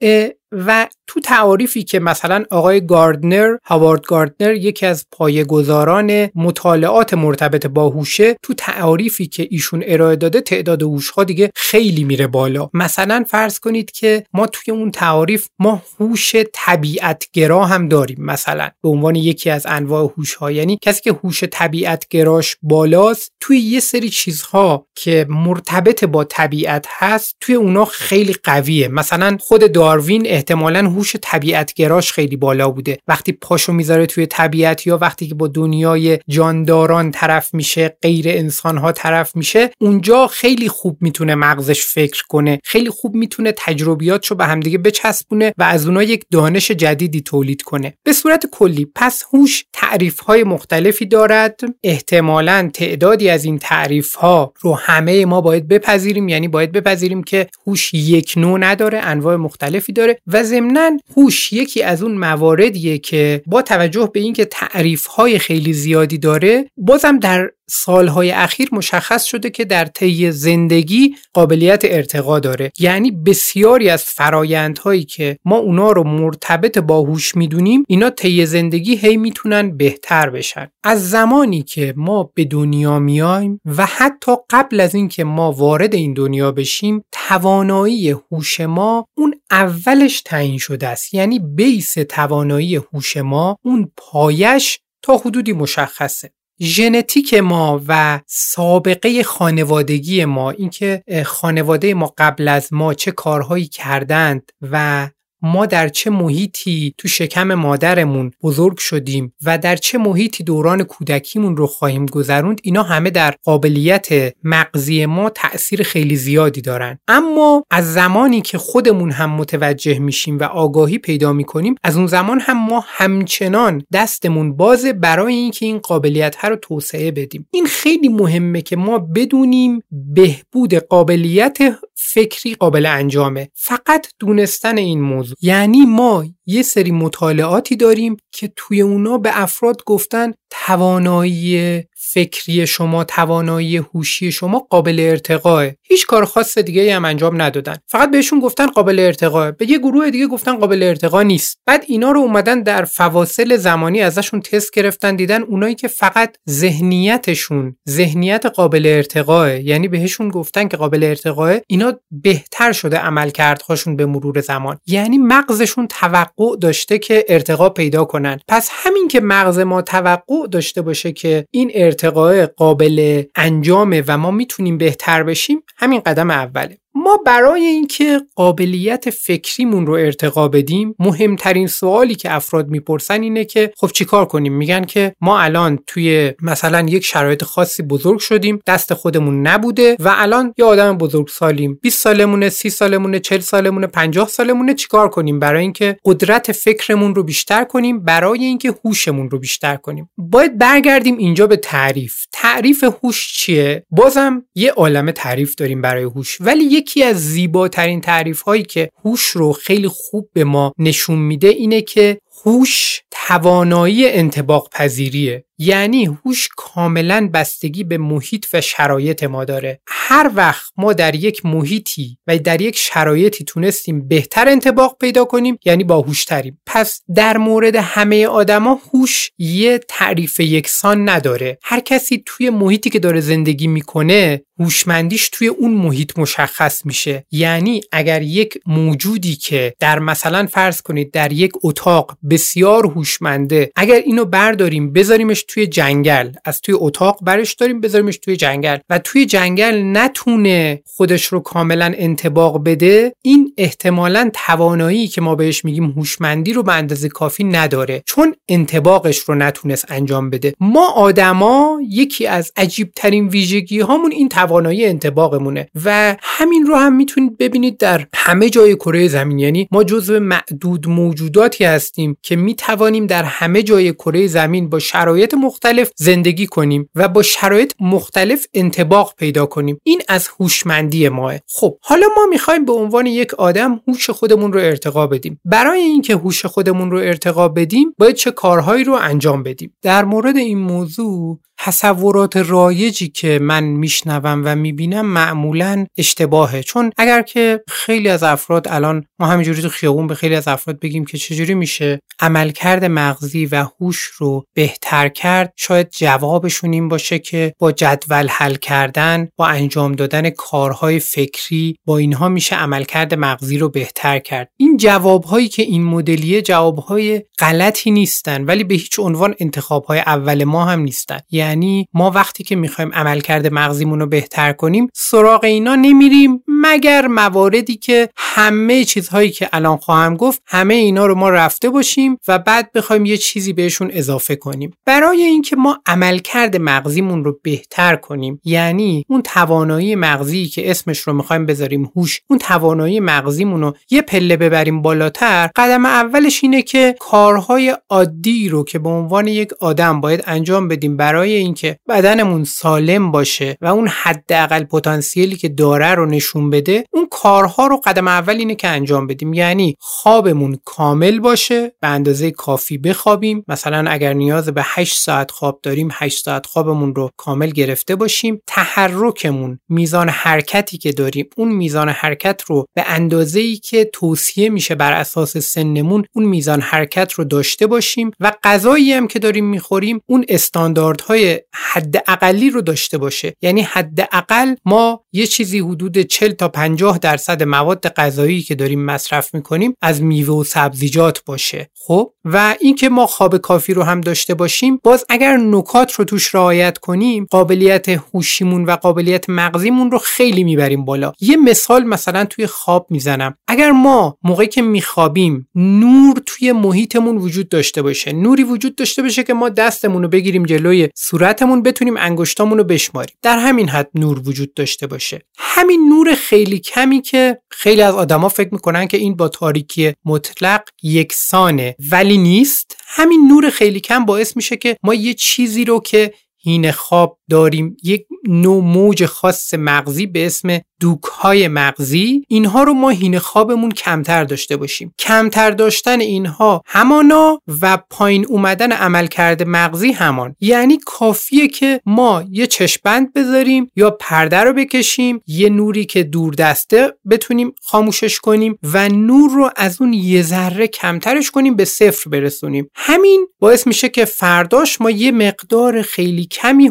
و 0.53 0.89
تو 1.07 1.21
تعاریفی 1.21 1.83
که 1.83 2.01
مثلا 2.01 2.45
آقای 2.51 2.87
گاردنر 2.87 3.57
هاوارد 3.65 4.03
گاردنر 4.07 4.55
یکی 4.55 4.87
از 4.87 5.07
پایه‌گذاران 5.13 6.31
مطالعات 6.35 7.15
مرتبط 7.15 7.67
با 7.67 7.89
هوشه 7.89 8.37
تو 8.43 8.55
تعاریفی 8.55 9.27
که 9.27 9.49
ایشون 9.51 9.83
ارائه 9.87 10.17
داده 10.17 10.41
تعداد 10.41 10.83
هوش‌ها 10.83 11.25
دیگه 11.25 11.51
خیلی 11.57 12.05
میره 12.05 12.27
بالا. 12.27 12.71
مثلا 12.75 13.25
فرض 13.29 13.59
کنید 13.59 13.91
که 13.91 14.25
ما 14.33 14.47
توی 14.47 14.75
اون 14.75 14.91
تعاریف 14.91 15.47
ما 15.59 15.83
هوش 16.01 16.37
طبیعتگرا 16.55 17.67
هم 17.67 17.89
داریم. 17.89 18.17
مثلا 18.21 18.62
به 18.83 18.89
عنوان 18.89 19.15
یکی 19.15 19.51
از 19.51 19.67
انواع 19.67 20.13
هوش‌ها 20.17 20.51
یعنی 20.51 20.79
کسی 20.83 21.03
که 21.03 21.13
هوش 21.13 21.45
طبیعتگراش 21.45 22.57
بالاست 22.63 23.33
توی 23.41 23.59
یه 23.59 23.81
سری 23.81 24.11
چیزها 24.11 24.87
که 24.95 25.27
مرتبط 25.29 26.05
با 26.05 26.25
طبیعت 26.25 26.87
هست 26.89 27.37
توی 27.41 27.55
اونا 27.55 27.85
خیلی 27.85 28.35
قویه. 28.45 28.89
مثلا 28.89 29.37
خود 29.41 29.73
داروین 29.73 30.27
احتمالا 30.27 30.91
هوش 30.91 31.17
طبیعتگراش 31.23 32.13
خیلی 32.13 32.37
بالا 32.37 32.71
بوده. 32.71 32.99
وقتی 33.09 33.33
پاشو 33.33 33.73
می‌ذاره 33.73 34.07
توی 34.07 34.27
طبیعت 34.27 34.87
یا 34.87 34.99
وقتی 34.99 35.27
که 35.27 35.35
با 35.35 35.49
دنیای 35.49 36.19
جانداران 36.29 37.11
طرف 37.11 37.55
میشه 37.55 37.97
غیر 38.03 38.29
انسان 38.29 38.79
ها 38.79 38.93
طرف 38.93 39.37
میشه 39.37 39.71
اونجا 39.81 40.27
خیلی 40.27 40.69
خوب 40.69 40.99
می‌تونه 41.01 41.35
مغزش 41.35 41.85
فکر 41.85 42.23
کنه. 42.29 42.61
خیلی 42.65 42.91
خوب 42.91 43.15
می‌تونه 43.15 43.53
تجربیاتشو 43.57 44.35
به 44.35 44.45
همدیگه 44.45 44.79
بچسبونه 44.79 45.53
و 45.59 45.63
از 45.63 45.87
اونها 45.87 46.03
یک 46.03 46.25
دانش 46.31 46.71
جدیدی 46.71 47.21
تولید 47.21 47.63
کنه. 47.63 47.95
به 48.05 48.13
صورت 48.13 48.47
کلی. 48.53 48.87
پس 48.95 49.25
هوش 49.33 49.65
تعریف 49.73 50.21
های 50.21 50.45
مختلفی 50.45 51.07
دارد. 51.07 51.61
احتمالا 51.83 52.71
تعدادی 52.75 53.29
از 53.29 53.45
این 53.45 53.59
تعریف 53.59 54.15
ها 54.15 54.53
رو 54.61 54.75
همه 54.75 55.27
ما 55.27 55.41
باید 55.41 55.69
بپذیریم. 55.69 56.29
یعنی 56.29 56.49
باید 56.49 56.73
بپذیریم 56.73 57.23
که 57.23 57.47
هوش 57.67 57.95
یک 57.95 58.35
نوع 58.37 58.59
نداره 58.59 58.99
انواع 58.99 59.37
مختلفی 59.37 59.93
داره 59.93 60.19
و 60.27 60.43
ضمنا 60.43 60.91
هوش 61.17 61.53
یکی 61.53 61.83
از 61.83 62.03
اون 62.03 62.19
مواردیه 62.19 62.99
که 62.99 63.43
با 63.47 63.63
توجه 63.63 64.11
به 64.15 64.21
اینکه 64.21 64.45
تعریف 64.45 65.07
های 65.07 65.39
خیلی 65.39 65.73
زیادی 65.73 66.19
داره 66.19 66.67
بازم 66.77 67.19
در 67.19 67.51
سالهای 67.75 68.31
اخیر 68.31 68.69
مشخص 68.73 69.25
شده 69.25 69.51
که 69.51 69.65
در 69.65 69.85
طی 69.85 70.33
زندگی 70.33 71.15
قابلیت 71.35 71.83
ارتقا 71.85 72.41
داره. 72.41 72.73
یعنی 72.79 73.11
بسیاری 73.11 73.89
از 73.89 74.03
فرایندهایی 74.03 75.05
که 75.05 75.39
ما 75.45 75.57
اونا 75.57 75.93
رو 75.93 76.05
مرتبط 76.05 76.79
با 76.79 77.01
هوش 77.01 77.37
می‌دونیم 77.37 77.85
اینا 77.89 78.11
طی 78.11 78.47
زندگی 78.47 78.97
هی 78.97 79.17
می‌تونن 79.17 79.77
بهتر 79.77 80.31
بشن. 80.31 80.69
از 80.85 81.11
زمانی 81.11 81.63
که 81.63 81.95
ما 81.97 82.31
به 82.35 82.45
دنیا 82.45 82.99
میایم 82.99 83.61
و 83.67 83.87
حتی 83.87 84.33
قبل 84.51 84.81
از 84.81 84.95
اینکه 84.95 85.25
ما 85.25 85.53
وارد 85.53 85.95
این 85.95 86.15
دنیا 86.15 86.53
بشیم 86.53 87.05
توانایی 87.13 88.11
هوش 88.11 88.61
ما 88.61 89.07
اون 89.17 89.35
اولش 89.51 90.23
تعیین 90.23 90.59
شده 90.59 90.89
است. 90.89 91.15
یعنی 91.15 91.39
بیس 91.39 91.95
توانایی 91.95 92.77
هوش 92.77 93.17
ما 93.17 93.57
اون 93.65 93.93
پایش 93.97 94.79
تا 95.03 95.17
حدودی 95.17 95.53
مشخصه. 95.53 96.33
ژنتیک 96.61 97.35
ما 97.35 97.83
و 97.89 98.21
سابقه 98.27 99.23
خانوادگی 99.23 100.25
ما 100.25 100.51
اینکه 100.51 101.03
خانواده 101.27 101.95
ما 101.95 102.15
قبل 102.19 102.49
از 102.49 102.73
ما 102.73 102.95
چه 102.95 103.11
کارهایی 103.11 103.67
کردند 103.67 104.53
و 104.63 105.09
ما 105.43 105.67
در 105.67 105.89
چه 105.89 106.11
محیطی 106.11 106.95
تو 106.99 107.09
شکم 107.09 107.55
مادرمون 107.55 108.33
بزرگ 108.43 108.79
شدیم 108.79 109.33
و 109.45 109.59
در 109.59 109.77
چه 109.77 109.99
محیطی 109.99 110.45
دوران 110.45 110.83
کودکیمون 110.83 111.57
رو 111.57 111.67
خواهیم 111.67 112.07
گذروند 112.07 112.61
اینا 112.63 112.83
همه 112.83 113.11
در 113.11 113.35
قابلیت 113.45 114.35
مغزی 114.45 115.07
ما 115.07 115.31
تأثیر 115.31 115.83
خیلی 115.83 116.17
زیادی 116.17 116.61
دارن. 116.61 116.99
اما 117.09 117.65
از 117.71 117.93
زمانی 117.93 118.41
که 118.41 118.59
خودمون 118.59 119.11
هم 119.11 119.31
متوجه 119.31 119.99
میشیم 119.99 120.39
و 120.39 120.43
آگاهی 120.43 120.99
پیدا 120.99 121.33
می‌کنیم 121.33 121.75
از 121.83 121.97
اون 121.97 122.07
زمان 122.07 122.41
هم 122.41 122.67
ما 122.67 122.85
همچنان 122.87 123.83
دستمون 123.93 124.57
بازه 124.57 124.93
برای 124.93 125.35
اینکه 125.35 125.67
این 125.67 125.79
قابلیت 125.79 126.37
ها 126.37 126.49
رو 126.49 126.57
توسعه 126.57 127.11
بدیم. 127.11 127.49
این 127.51 127.67
خیلی 127.67 128.09
مهمه 128.09 128.63
که 128.63 128.77
ما 128.77 128.99
بدونیم 128.99 129.83
بهبود 129.91 130.75
قابلیت 130.75 131.59
فکری 131.95 132.55
قابل 132.55 132.87
انجامه. 132.87 133.49
فقط 133.55 134.07
دونستن 134.19 134.79
این 134.79 135.01
موضوع 135.01 135.32
یعنی 135.41 135.87
ما 135.87 136.25
یه 136.47 136.63
سری 136.63 136.91
مطالعاتی 136.91 137.77
داریم 137.77 138.17
که 138.33 138.53
توی 138.57 138.81
اونا 138.81 139.19
به 139.19 139.31
افراد 139.43 139.85
گفتن 139.87 140.33
توانایی 140.67 141.83
فکری 142.13 142.67
شما 142.67 143.05
توانایی 143.05 143.77
هوشی 143.77 144.33
شما 144.33 144.59
قابل 144.59 145.01
ارتقاه 145.01 145.71
هیچ 145.83 146.07
کار 146.07 146.25
خاص 146.25 146.59
دیگه 146.59 146.95
هم 146.97 147.05
انجام 147.05 147.43
ندادن. 147.43 147.77
فقط 147.87 148.11
بهشون 148.11 148.41
گفتن 148.41 148.67
قابل 148.67 148.99
ارتقاه 148.99 149.51
به 149.51 149.71
یه 149.71 149.79
گروه 149.79 150.11
دیگه 150.11 150.27
گفتن 150.27 150.57
قابل 150.57 150.83
ارتقا 150.83 151.23
نیست. 151.23 151.59
بعد 151.67 151.85
اینا 151.89 152.11
رو 152.11 152.21
اومدن 152.21 152.63
در 152.63 152.85
فواصل 152.85 153.57
زمانی 153.57 154.01
ازشون 154.01 154.41
تست 154.41 154.75
گرفتن 154.75 155.17
دیدن 155.17 155.43
اونایی 155.43 155.75
که 155.75 155.89
فقط 155.89 156.37
ذهنیتشون 156.51 157.77
ذهنیت 157.89 158.47
قابل 158.47 158.87
ارتقاه 158.87 159.61
یعنی 159.61 159.89
بهشون 159.89 160.29
گفتن 160.29 160.69
که 160.69 160.77
قابل 160.77 161.05
ارتقاه 161.05 161.57
اینا 161.67 161.93
بهتر 162.11 162.73
شده 162.73 162.97
عملکردهاشون 162.99 163.97
به 163.97 164.07
مرور 164.07 164.41
زمان. 164.41 164.79
یعنی 164.87 165.19
مغزشون 165.19 165.87
توقع 165.87 166.57
داشته 166.61 166.99
که 166.99 167.25
ارتقا 167.29 167.69
پیدا 167.69 168.05
کنن. 168.05 168.41
پس 168.49 168.71
همین 168.73 169.09
که 169.09 169.21
مغز 169.21 169.59
ما 169.59 169.83
توقع 169.83 170.42
داشته 170.47 170.83
باشه 170.83 171.13
که 171.13 171.47
این 171.51 171.71
ارتقاء 171.75 172.47
قابل 172.47 173.23
انجامه 173.35 174.05
و 174.09 174.19
ما 174.19 174.31
می‌تونیم 174.31 174.79
بهتر 174.79 175.23
بشیم 175.23 175.63
همین 175.77 176.01
قدم 176.01 176.31
اوله. 176.31 176.79
ما 177.03 177.17
برای 177.27 177.65
اینکه 177.65 178.21
قابلیت 178.35 179.11
فکریمون 179.11 179.87
رو 179.87 179.93
ارتقا 179.93 180.49
بدیم 180.49 180.95
مهمترین 180.99 181.67
سوالی 181.67 182.15
که 182.15 182.35
افراد 182.35 182.69
می‌پرسن 182.69 183.23
اینه 183.23 183.45
که 183.45 183.73
خب 183.77 183.89
چیکار 183.89 184.25
کنیم؟ 184.25 184.53
میگن 184.53 184.85
که 184.85 185.15
ما 185.21 185.41
الان 185.41 185.79
توی 185.87 186.33
مثلا 186.43 186.87
یک 186.89 187.05
شرایط 187.05 187.45
خاصی 187.45 187.83
بزرگ 187.83 188.19
شدیم 188.19 188.59
دست 188.67 188.95
خودمون 188.95 189.47
نبوده 189.47 189.97
و 190.01 190.15
الان 190.17 190.55
یه 190.59 190.65
آدم 190.65 190.99
بزرگ 190.99 191.29
سالیم. 191.29 191.79
20 191.83 192.03
سالمونه 192.03 192.49
30 192.49 192.71
سالمونه 192.71 193.21
40 193.21 193.41
سالمونه 193.41 193.87
50 193.87 194.29
سالمونه 194.29 194.75
چیکار 194.75 195.09
کنیم؟ 195.09 195.39
برای 195.39 195.63
اینکه 195.63 195.97
قدرت 196.05 196.53
فکرمون 196.53 197.15
رو 197.15 197.23
بیشتر 197.23 197.65
کنیم 197.65 198.05
برای 198.05 198.45
اینکه 198.45 198.75
هوشمون 198.85 199.31
رو 199.31 199.39
بیشتر 199.39 199.77
کنیم. 199.77 200.11
باید 200.17 200.59
برگردیم 200.59 201.19
اینجا 201.19 201.47
به 201.47 201.57
تعریف. 201.57 202.27
تعریف 202.33 202.85
هوش 203.03 203.33
چیه؟ 203.33 203.87
بازم 203.91 204.45
یه 204.55 204.71
عالمه 204.73 205.13
تعریف 205.13 205.55
داریم 205.55 205.83
برای 205.83 206.03
هوش. 206.03 206.39
ولی 206.41 206.65
یکی 206.93 207.03
از 207.03 207.17
زیباترین 207.17 208.01
تعریف 208.01 208.43
هایی 208.43 208.63
که 208.63 208.91
هوش 209.05 209.23
رو 209.23 209.53
خیلی 209.53 209.89
خوب 209.89 210.29
به 210.33 210.45
ما 210.45 210.73
نشون 210.79 211.19
میده 211.19 211.49
اینه 211.49 211.81
که 211.83 212.19
هوش 212.45 213.03
توانایی 213.11 214.09
انتباق 214.09 214.69
پذیریه 214.73 215.45
یعنی 215.63 216.05
هوش 216.05 216.49
کاملا 216.57 217.31
بستگی 217.35 217.85
به 217.85 217.99
محیط 217.99 218.47
و 218.53 218.61
شرایط 218.61 219.23
ما 219.23 219.45
داره. 219.45 219.81
هر 219.87 220.31
وقت 220.35 220.73
ما 220.77 220.93
در 220.93 221.15
یک 221.15 221.47
محیطی 221.47 222.19
و 222.27 222.39
در 222.39 222.61
یک 222.61 222.77
شرایطی 222.77 223.45
تونستیم 223.45 224.09
بهتر 224.09 224.49
انتباق 224.49 224.97
پیدا 225.01 225.25
کنیم 225.25 225.59
یعنی 225.65 225.85
باهوشتریم. 225.85 226.61
پس 226.67 227.01
در 227.15 227.37
مورد 227.37 227.77
همه 227.77 228.27
آدما 228.27 228.81
هوش 228.93 229.31
یه 229.39 229.81
تعریف 229.89 230.41
یکسان 230.41 231.09
نداره. 231.09 231.59
هر 231.63 231.81
کسی 231.81 232.23
توی 232.27 232.51
محیطی 232.51 232.91
که 232.91 232.99
داره 232.99 233.21
زندگی 233.21 233.67
می‌کنه 233.67 234.43
هوشمندیش 234.59 235.29
توی 235.29 235.49
اون 235.49 235.71
محیط 235.71 236.19
مشخص 236.19 236.87
میشه. 236.87 237.27
یعنی 237.31 237.81
اگر 237.93 238.23
یک 238.23 238.59
موجودی 238.67 239.37
که 239.37 239.75
در 239.81 239.99
مثلا 239.99 240.47
فرض 240.47 240.83
کنید 240.83 241.11
در 241.11 241.33
یک 241.33 241.53
اتاق 241.63 242.19
بسیار 242.31 242.87
هوشمنده 242.87 243.71
اگر 243.77 243.95
اینو 243.95 244.25
برداریم 244.25 244.93
بذاریمش 244.93 245.45
توی 245.53 245.67
جنگل. 245.67 246.31
از 246.45 246.61
توی 246.61 246.75
اتاق 246.79 247.19
برش 247.23 247.55
داریم 247.55 247.81
بذاریمش 247.81 248.19
توی 248.19 248.37
جنگل. 248.37 248.79
و 248.91 248.99
توی 248.99 249.27
جنگل 249.27 249.83
نتونه 249.85 250.83
خودش 250.87 251.25
رو 251.25 251.41
کاملا 251.41 251.93
انتباق 251.97 252.65
بده. 252.65 253.13
این 253.23 253.53
احتمالا 253.59 254.31
توانایی 254.35 255.09
که 255.09 255.21
ما 255.21 255.35
بهش 255.35 255.65
میگیم 255.65 255.91
هوشمندی 255.91 256.53
رو 256.53 256.63
به 256.63 256.73
اندازه 256.73 257.09
کافی 257.09 257.45
نداره. 257.45 258.03
چون 258.07 258.35
انتباقش 258.49 259.19
رو 259.19 259.35
نتونست 259.35 259.85
انجام 259.89 260.31
بده. 260.31 260.55
ما 260.61 260.93
آدما 260.93 261.81
یکی 261.89 262.27
از 262.27 262.53
عجیب 262.57 262.93
ترین 262.97 263.29
ویژگی 263.29 263.81
هامون 263.81 264.13
این 264.13 264.29
توانایی 264.29 264.87
انتباقمونه. 264.87 265.69
و 265.85 266.17
همین 266.21 266.67
رو 266.67 266.77
هم 266.77 266.97
می‌تونید 266.97 267.39
ببینید 267.39 267.79
در 267.79 268.07
همه 268.15 268.51
جای 268.51 268.75
کره 268.75 269.09
زمین. 269.09 269.39
یعنی 269.39 269.69
ما 269.71 269.85
جزو 269.85 270.21
معدود 270.21 270.89
موجوداتی 270.89 271.65
هستیم 271.65 272.17
که 272.23 272.37
می‌توانیم 272.37 273.07
در 273.07 273.25
همه 273.25 273.63
جای 273.63 273.93
کره 273.93 274.27
زمین 274.27 274.69
با 274.69 274.79
شرایط 274.79 275.32
مختلف 275.35 275.91
زندگی 275.97 276.47
کنیم 276.47 276.89
و 276.95 277.09
با 277.09 277.23
شرایط 277.23 277.73
مختلف 277.81 278.47
انتباق 278.55 279.15
پیدا 279.17 279.47
کنیم. 279.47 279.79
این 279.85 280.03
از 280.09 280.29
هوشمندی 280.29 281.09
ماه. 281.09 281.39
خب 281.49 281.79
حالا 281.81 282.07
ما 282.17 282.27
می‌خوایم 282.31 282.65
به 282.65 282.73
عنوان 282.73 283.07
یک 283.07 283.35
آدم 283.35 283.81
هوش 283.89 284.11
خودمون 284.11 284.53
رو 284.53 284.61
ارتقا 284.61 285.07
بدیم. 285.07 285.41
برای 285.45 285.81
اینکه 285.81 286.15
هوش 286.15 286.47
خودمون 286.47 286.91
رو 286.91 286.99
ارتقا 286.99 287.49
بدیم 287.49 287.95
باید 287.99 288.15
چه 288.15 288.31
کارهایی 288.31 288.85
رو 288.85 288.93
انجام 288.93 289.43
بدیم. 289.43 289.77
در 289.83 290.05
مورد 290.05 290.37
این 290.37 290.59
موضوع 290.59 291.39
تصورات 291.65 292.37
رایجی 292.37 293.09
که 293.09 293.39
من 293.43 293.65
میشنوم 293.65 294.43
و 294.45 294.57
می‌بینم 294.57 295.07
معمولا 295.07 295.87
اشتباهه. 295.97 296.63
چون 296.63 296.93
اگر 296.97 297.23
که 297.23 297.61
خیلی 297.69 298.09
از 298.09 298.23
افراد 298.23 298.69
الان 298.69 299.05
ما 299.19 299.27
همینجوری 299.27 299.63
تو 299.63 299.69
خیابون 299.69 300.07
به 300.07 300.15
خیلی 300.15 300.35
از 300.35 300.49
افراد 300.49 300.81
بگیم 300.81 301.05
که 301.05 301.19
چجوری 301.19 301.55
میشه 301.55 302.01
عملکرد 302.21 302.85
مغزی 302.85 303.47
و 303.47 303.67
هوش 303.81 303.99
رو 303.99 304.45
بهتر 304.55 305.09
کرد 305.09 305.53
شاید 305.57 305.91
جوابشون 305.91 306.73
این 306.73 306.89
باشه 306.89 307.19
که 307.19 307.55
با 307.59 307.73
جدول 307.73 308.29
حل 308.29 308.55
کردن 308.55 309.29
با 309.37 309.47
انجام 309.47 309.93
دادن 309.93 310.31
کارهای 310.31 311.01
فکری 311.01 311.77
با 311.87 311.99
اینها 311.99 312.29
میشه 312.29 312.57
عملکرد 312.57 313.15
مغزی 313.15 313.59
رو 313.59 313.69
بهتر 313.69 314.19
کرد. 314.19 314.49
این 314.57 314.77
جوابهایی 314.77 315.49
که 315.49 315.63
این 315.63 315.85
مدلیه 315.85 316.43
جوابهای 316.43 317.23
غلطی 317.39 317.91
نیستن 317.91 318.45
ولی 318.45 318.65
به 318.65 318.75
هیچ 318.75 318.99
عنوان 318.99 319.35
انتخابهای 319.41 319.99
اول 319.99 320.45
ما 320.45 320.65
هم 320.65 320.81
نیستن. 320.81 321.19
یعنی 321.31 321.52
ما 321.95 322.11
وقتی 322.11 322.45
که 322.45 322.57
می‌خوایم 322.57 322.93
عملکرد 322.95 323.47
مغزیمون 323.47 324.01
رو 324.01 324.07
بهتر 324.07 324.53
کنیم 324.53 324.89
سراغ 324.95 325.45
اینا 325.45 325.75
نمیریم. 325.75 326.43
مگر 326.63 327.07
مواردی 327.07 327.77
که 327.77 328.09
همه 328.17 328.85
چیزهایی 328.85 329.31
که 329.31 329.49
الان 329.53 329.77
خواهم 329.77 330.17
گفت 330.17 330.43
همه 330.47 330.75
اینا 330.75 331.07
رو 331.07 331.15
ما 331.15 331.31
رفته 331.31 331.71
باشیم 331.71 332.19
و 332.29 332.39
بعد 332.39 332.73
بخوایم 332.73 333.07
یه 333.07 333.17
چیزی 333.17 333.53
بهشون 333.53 333.91
اضافه 333.93 334.37
کنیم؟ 334.37 334.73
برای 334.85 335.23
اینکه 335.23 335.57
ما 335.57 335.79
عملکرد 335.87 336.57
مغزیمون 336.57 337.25
رو 337.25 337.39
بهتر 337.43 337.97
کنیم 337.97 338.41
یعنی 338.45 339.05
اون 339.09 339.23
توانایی 339.23 339.95
مغزی 339.95 340.47
که 340.47 340.71
اسمش 340.71 340.99
رو 340.99 341.13
می‌خوایم 341.13 341.47
بذاریم 341.47 341.93
هوش 341.97 342.21
اون 342.31 342.39
توانایی 342.39 343.01
مغزیمون 343.01 343.61
رو 343.61 343.77
یه 343.91 344.03
پله 344.03 344.37
ببریم 344.37 344.83
بالاتر 344.83 345.51
قدم 345.57 345.87
اولش 345.87 346.41
اینه 346.45 346.63
که 346.63 346.95
کارهای 347.01 347.77
عادی 347.91 348.49
رو 348.49 348.65
که 348.65 348.79
به 348.79 348.89
عنوان 348.89 349.27
یک 349.27 349.53
آدم 349.61 350.01
باید 350.01 350.25
انجام 350.27 350.69
بدیم 350.69 350.97
برای 350.97 351.33
اینکه 351.33 351.79
بدنمون 351.89 352.45
سالم 352.45 353.11
باشه 353.11 353.59
و 353.61 353.67
اون 353.67 353.89
حداقل 353.89 354.65
پتانسیلی 354.65 355.37
که 355.37 355.49
داره 355.49 355.95
رو 355.95 356.07
نشون 356.07 356.51
بده 356.53 356.85
اون 356.91 357.09
کارها 357.11 357.67
رو 357.67 357.77
قدم 357.77 358.09
اول 358.09 358.37
اینه 358.37 358.55
که 358.55 358.69
انجام 358.69 359.07
بدیم. 359.07 359.35
یعنی 359.35 359.77
خوابمون 359.81 360.59
کامل 360.65 361.21
باشه 361.21 361.73
به 361.81 361.89
اندازه 361.89 362.31
کافی 362.31 362.79
بخوابیم. 362.79 363.45
مثلا 363.49 363.91
اگر 363.91 364.13
نیاز 364.13 364.49
به 364.49 364.63
8 364.65 364.99
ساعت 364.99 365.31
خواب 365.31 365.61
داریم 365.63 365.89
8 365.93 366.25
ساعت 366.25 366.47
خوابمون 366.47 366.95
رو 366.95 367.11
کامل 367.17 367.51
گرفته 367.51 367.97
باشیم. 367.97 368.41
تحرکمون 368.47 369.59
میزان 369.69 370.09
حرکتی 370.09 370.79
که 370.79 370.93
داریم 370.93 371.29
اون 371.37 371.53
میزان 371.53 371.89
حرکت 371.89 372.43
رو 372.47 372.67
به 372.75 372.85
اندازه 372.87 373.41
ای 373.41 373.57
که 373.57 373.91
توصیه 373.93 374.49
میشه 374.49 374.75
بر 374.75 374.93
اساس 374.93 375.37
سنمون 375.37 376.05
اون 376.15 376.25
میزان 376.25 376.61
حرکت 376.61 377.13
رو 377.13 377.25
داشته 377.25 377.67
باشیم 377.67 378.11
و 378.21 378.33
غذایی 378.45 378.93
هم 378.93 379.07
که 379.07 379.19
داریم 379.19 379.45
می‌خوریم 379.45 380.01
اون 380.07 380.25
استانداردهای 380.29 381.41
حد 381.55 382.05
اقلی 382.07 382.51
رو 382.51 382.61
داشته 382.61 382.99
باشه. 382.99 383.35
یعنی 383.43 383.63
حداقل 383.63 384.55
ما 384.65 385.05
یه 385.13 385.27
چیزی 385.27 385.59
حدود 385.59 385.99
40 385.99 386.33
تا 386.43 386.49
50 386.49 386.99
درصد 386.99 387.43
مواد 387.43 387.89
غذایی 387.89 388.43
که 388.43 388.55
داریم 388.55 388.85
مصرف 388.85 389.35
می‌کنیم 389.35 389.75
از 389.83 390.03
میوه 390.03 390.35
و 390.35 390.45
سبزیجات 390.45 391.25
باشه. 391.25 391.71
خب 391.75 392.13
و 392.25 392.57
اینکه 392.61 392.89
ما 392.89 393.07
خواب 393.07 393.37
کافی 393.37 393.75
رو 393.75 393.83
هم 393.83 394.01
داشته 394.01 394.35
باشیم 394.35 394.81
باز 394.85 395.05
اگر 395.09 395.37
نکات 395.37 395.93
رو 395.93 396.05
توش 396.05 396.35
رعایت 396.35 396.79
کنیم 396.79 397.27
قابلیت 397.31 397.89
هوشیمون 397.89 398.65
و 398.65 398.71
قابلیت 398.71 399.29
مغزیمون 399.29 399.91
رو 399.91 399.99
خیلی 399.99 400.45
می‌بریم 400.45 400.85
بالا. 400.85 401.13
یه 401.21 401.37
مثال 401.37 401.85
مثلا 401.85 402.25
توی 402.25 402.47
خواب 402.47 402.87
می‌زنم. 402.91 403.35
اگر 403.49 403.71
ما 403.71 404.17
موقعی 404.23 404.49
که 404.49 404.63
میخوابیم 404.63 405.49
نور 405.55 406.23
توی 406.27 406.53
محیطمون 406.53 407.17
وجود 407.17 407.49
داشته 407.49 407.83
باشه 407.83 408.13
نوری 408.13 408.45
وجود 408.45 408.75
داشته 408.75 409.03
باشه 409.03 409.23
که 409.23 409.35
ما 409.35 409.49
دستمون 409.49 410.03
رو 410.03 410.09
بگیریم 410.09 410.45
جلوی 410.45 410.89
صورتمون 410.95 411.63
بتونیم 411.63 411.97
انگشتامون 411.97 412.59
رو 412.59 412.65
بشماریم. 412.65 413.17
در 413.23 413.39
همین 413.39 413.69
حد 413.69 413.91
نور 413.95 414.29
وجود 414.29 414.55
داشته 414.55 414.87
باشه. 414.87 415.23
همین 415.39 415.89
نور 415.89 416.15
خیلی 416.15 416.59
کمی 416.59 417.01
که 417.01 417.39
خیلی 417.51 417.83
از 417.83 417.95
آدما 417.95 418.29
فکر 418.29 418.49
می‌کنن 418.53 418.87
که 418.87 418.97
این 418.97 419.17
با 419.17 419.29
تاریکی 419.29 419.93
مطلق 420.05 420.63
یکسانه 420.83 421.77
ولی 421.91 422.12
نیست؟ 422.17 422.77
همین 422.87 423.29
نور 423.29 423.51
خیلی 423.51 423.81
کم 423.81 424.05
باعث 424.05 424.37
میشه 424.37 424.57
که 424.57 424.77
ما 424.83 424.95
یه 424.95 425.15
چیزی 425.15 425.65
رو 425.65 425.81
که 425.81 426.15
هین 426.39 426.71
خواب 426.71 427.19
داریم. 427.33 427.77
یک 427.83 428.07
نوع 428.29 428.63
موج 428.63 429.07
خاص 429.07 429.55
مغزی 429.55 430.07
به 430.07 430.27
اسم 430.27 430.61
دوک 430.81 431.03
های 431.03 431.49
مغزی. 431.49 432.25
اینها 432.29 432.63
رو 432.63 432.75
ما 432.75 432.91
هین 432.91 433.19
خوابمون 433.19 433.71
کمتر 433.71 434.25
داشته 434.25 434.57
باشیم. 434.57 434.95
کمتر 434.99 435.51
داشتن 435.51 436.01
اینها 436.01 436.63
همانا 436.67 437.41
و 437.63 437.79
پایین 437.91 438.27
اومدن 438.27 438.73
عملکرد 438.73 439.43
مغزی 439.43 439.93
همان. 439.93 440.37
یعنی 440.41 440.79
کافیه 440.87 441.49
که 441.49 441.81
ما 441.87 442.25
یه 442.31 442.47
چشپند 442.47 443.13
بذاریم 443.13 443.71
یا 443.77 443.91
پرده 443.91 444.37
رو 444.37 444.53
بکشیم 444.53 445.21
یه 445.27 445.49
نوری 445.49 445.85
که 445.85 446.03
دور 446.03 446.35
دسته 446.35 446.93
بتونیم 447.11 447.53
خاموشش 447.63 448.21
کنیم 448.21 448.59
و 448.63 448.89
نور 448.89 449.31
رو 449.31 449.51
از 449.57 449.81
اون 449.81 449.93
یه 449.93 450.23
ذره 450.23 450.67
کمترش 450.67 451.31
کنیم 451.31 451.57
به 451.57 451.65
صفر 451.65 452.11
برسونیم. 452.11 452.71
همین 452.75 453.27
باعث 453.39 453.67
میشه 453.67 453.89
که 453.89 454.05
فرداش 454.05 454.81
ما 454.81 454.91
یه 454.91 455.13
مقدار 455.13 455.83
خیلی 455.83 456.27
کمی 456.27 456.71